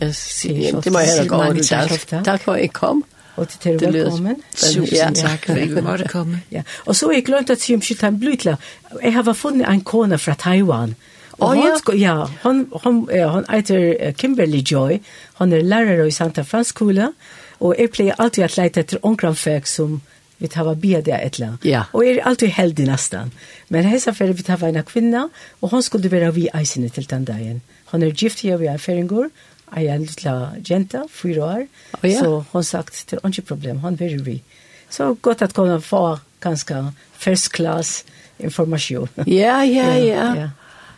Jeg 0.00 0.14
sier 0.18 0.80
til 0.82 0.94
meg 0.94 1.06
her 1.06 1.22
og 1.22 1.28
går 1.30 1.60
ut 1.60 1.70
der. 1.70 2.22
Takk 2.26 2.42
for 2.42 2.54
at 2.54 2.64
jeg 2.64 2.72
kom. 2.74 3.04
Og 3.36 3.48
til 3.48 3.78
dere 3.78 3.92
velkommen. 3.92 4.42
Tusen 4.56 5.14
takk 5.14 5.46
for 5.46 5.54
at 5.54 5.62
jeg 5.62 5.84
var 5.84 6.02
kommet. 6.16 6.46
Ja. 6.50 6.62
Og 6.86 6.96
så 6.96 7.10
er 7.10 7.20
jeg 7.20 7.26
glemt 7.30 7.50
at 7.50 7.62
si 7.62 7.74
om 7.74 7.82
skjøttet 7.82 8.08
en. 8.08 8.56
Jeg 9.02 9.14
har 9.14 9.32
funnet 9.32 9.68
en 9.70 9.84
kone 9.86 10.18
fra 10.18 10.34
Taiwan. 10.34 10.96
Ja 10.96 11.15
Och 11.36 11.48
hon 11.48 11.78
ska, 11.78 11.94
ja, 11.94 12.30
hon 12.42 12.70
hon 12.72 13.10
eh, 13.10 13.30
hon 13.30 13.44
heter 13.48 14.12
Kimberly 14.12 14.62
Joy. 14.66 15.00
Hon 15.34 15.52
är 15.52 15.62
lärare 15.62 16.06
i 16.06 16.12
Santa 16.12 16.44
Franz 16.44 16.68
skola 16.68 17.12
och 17.58 17.80
är 17.80 17.88
play 17.88 18.12
alltid 18.18 18.44
att 18.44 18.56
leta 18.56 18.80
efter 18.80 19.06
onkran 19.06 19.36
folk 19.36 19.66
som 19.66 20.00
vi 20.36 20.48
tar 20.48 20.64
vad 20.64 20.76
bia 20.76 21.00
det 21.00 21.12
ettla. 21.12 21.58
Ja. 21.62 21.84
Och 21.92 22.04
är 22.04 22.20
alltid 22.20 22.48
held 22.48 22.80
i 22.80 22.86
nästan. 22.86 23.30
Men 23.68 23.84
hesa 23.84 24.14
för 24.14 24.24
vi 24.24 24.42
tar 24.42 24.64
en 24.64 24.84
kvinna 24.84 25.28
och 25.60 25.70
hon 25.70 25.82
skulle 25.82 26.08
vara 26.08 26.30
vi 26.30 26.48
isen 26.54 26.90
till 26.90 27.04
den 27.04 27.24
dagen. 27.24 27.60
Hon 27.84 28.02
är 28.02 28.22
gift 28.22 28.44
här 28.44 28.56
vi 28.56 28.66
är 28.66 28.78
färingur. 28.78 29.30
Jag 29.74 29.84
är 29.84 29.94
en 29.94 30.04
lilla 30.04 30.52
jenta, 30.64 31.08
fyra 31.10 31.44
år. 31.44 31.66
Oh, 32.02 32.10
ja. 32.10 32.20
Så 32.20 32.44
hon 32.50 32.64
sagt, 32.64 33.10
det 33.10 33.16
är 33.16 33.26
inte 33.26 33.42
problem, 33.42 33.80
hon 33.80 33.96
vill 33.96 34.22
vi. 34.22 34.42
Så 34.88 35.16
gott 35.20 35.42
att 35.42 35.52
kunna 35.52 35.80
få 35.80 36.18
ganska 36.40 36.92
first 37.12 37.52
class 37.52 38.04
information. 38.38 39.08
Ja, 39.14 39.64
ja, 39.64 39.98
ja. 39.98 40.36
ja. 40.36 40.50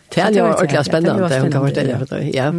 Det 0.09 0.23
er 0.23 0.35
jo 0.35 0.45
ordentlig 0.47 0.85
spennende, 0.85 1.29
det 1.29 1.41
hun 1.41 1.51
kan 1.51 1.65
fortelle 1.67 1.97
for 2.01 2.13
deg. 2.15 2.29
Ja. 2.35 2.51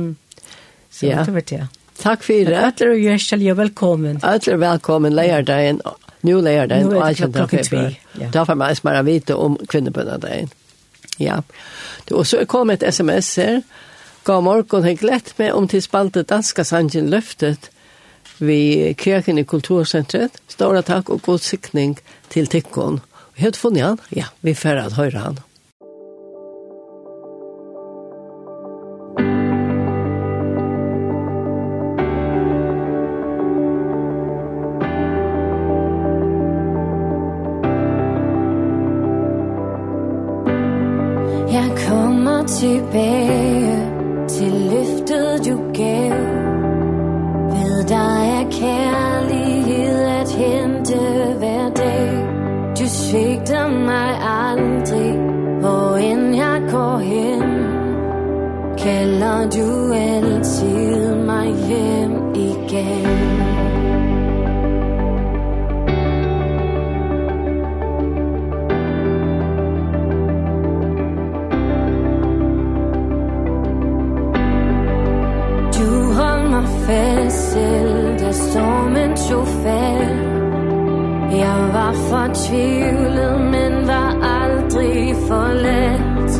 Så 0.90 1.06
ja. 1.06 1.24
det 1.24 1.34
var 1.34 1.46
det. 1.50 1.62
Takk 2.00 2.22
for 2.24 2.46
det. 2.48 2.60
Øtler 2.66 2.94
og 2.94 3.02
Gjørsel, 3.04 3.42
jo 3.44 3.56
velkommen. 3.58 4.20
Øtler 4.24 4.60
velkommen, 4.60 5.12
leierdagen, 5.16 5.82
nå 6.26 6.38
leierdagen, 6.40 6.88
og 6.94 7.02
jeg 7.10 7.20
kjente 7.20 7.42
klokken 7.42 7.66
tvi. 7.66 8.28
Da 8.32 8.46
får 8.48 8.56
man 8.60 8.78
smere 8.78 9.04
vite 9.04 9.36
om 9.36 9.58
kvinnebønnedagen. 9.68 10.48
Ja. 11.20 11.42
Og 12.10 12.24
så 12.26 12.40
er 12.40 12.48
kommet 12.48 12.82
et 12.82 12.94
sms 12.94 13.34
her. 13.42 13.60
God 14.24 14.44
morgen, 14.44 14.86
jeg 14.88 15.00
glett 15.00 15.34
meg 15.38 15.52
om 15.56 15.68
til 15.68 15.82
spalte 15.84 16.22
danska 16.28 16.64
sangen 16.64 17.12
løftet 17.12 17.70
vi 18.40 18.94
kirken 18.96 19.38
i 19.38 19.44
kultursentret. 19.44 20.40
Stora 20.48 20.80
takk 20.84 21.10
og 21.12 21.22
god 21.26 21.44
sikning 21.44 21.98
til 22.32 22.48
tikkon. 22.48 23.00
Helt 23.40 23.56
funnet 23.56 23.84
han? 23.84 24.00
Ja, 24.16 24.30
vi 24.40 24.54
får 24.56 24.80
at 24.86 24.96
høyre 24.96 25.24
han. 25.24 25.40
var 81.90 81.96
fortvivlet, 82.10 83.40
men 83.40 83.86
var 83.86 84.10
aldrig 84.40 85.14
for 85.28 85.52
let 85.66 86.30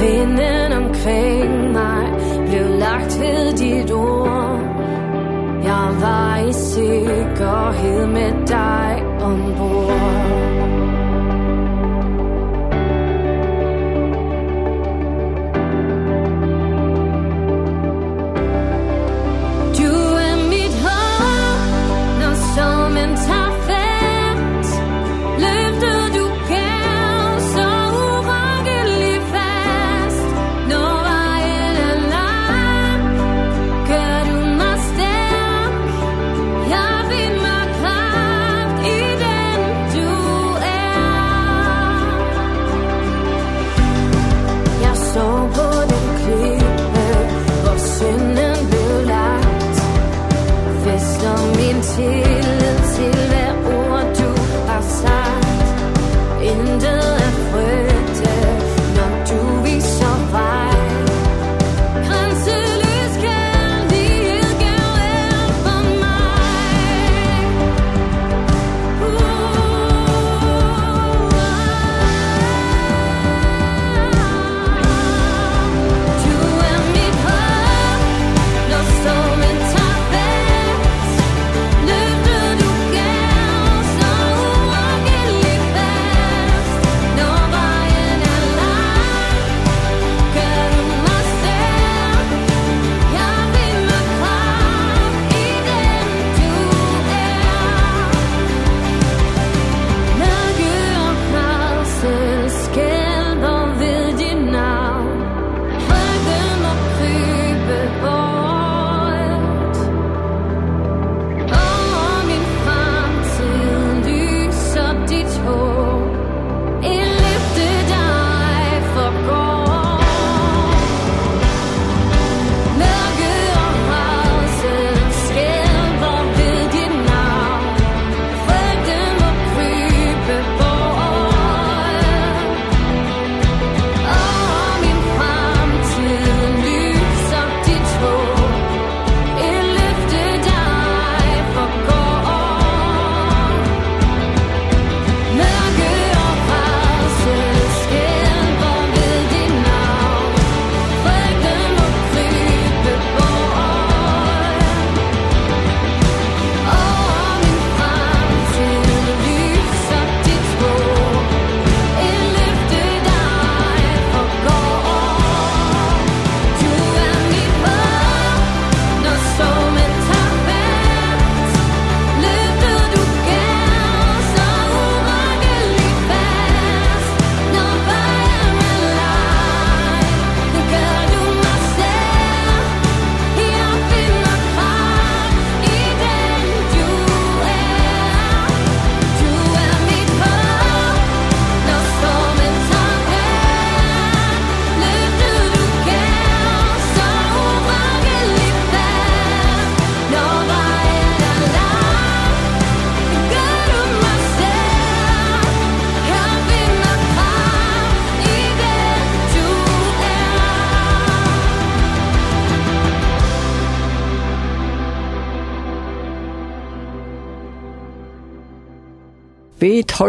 Vinden 0.00 0.72
omkring 0.72 1.72
mig 1.72 2.06
blev 2.48 2.78
lagt 2.78 3.20
ved 3.20 3.52
dit 3.56 3.92
ord. 3.92 4.60
Jeg 5.64 5.88
var 6.00 6.36
i 6.48 6.52
sikker 6.52 7.72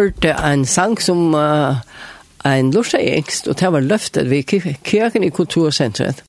hørte 0.08 0.36
en 0.48 0.66
sang 0.66 0.96
som 1.02 1.34
uh, 1.36 1.76
en 2.48 2.72
lorsa 2.72 3.00
og 3.48 3.60
det 3.60 3.72
var 3.74 3.84
løftet 3.84 4.30
ved 4.30 4.44
kirken 4.84 5.24
i 5.24 5.30
kultursenteret. 5.30 6.24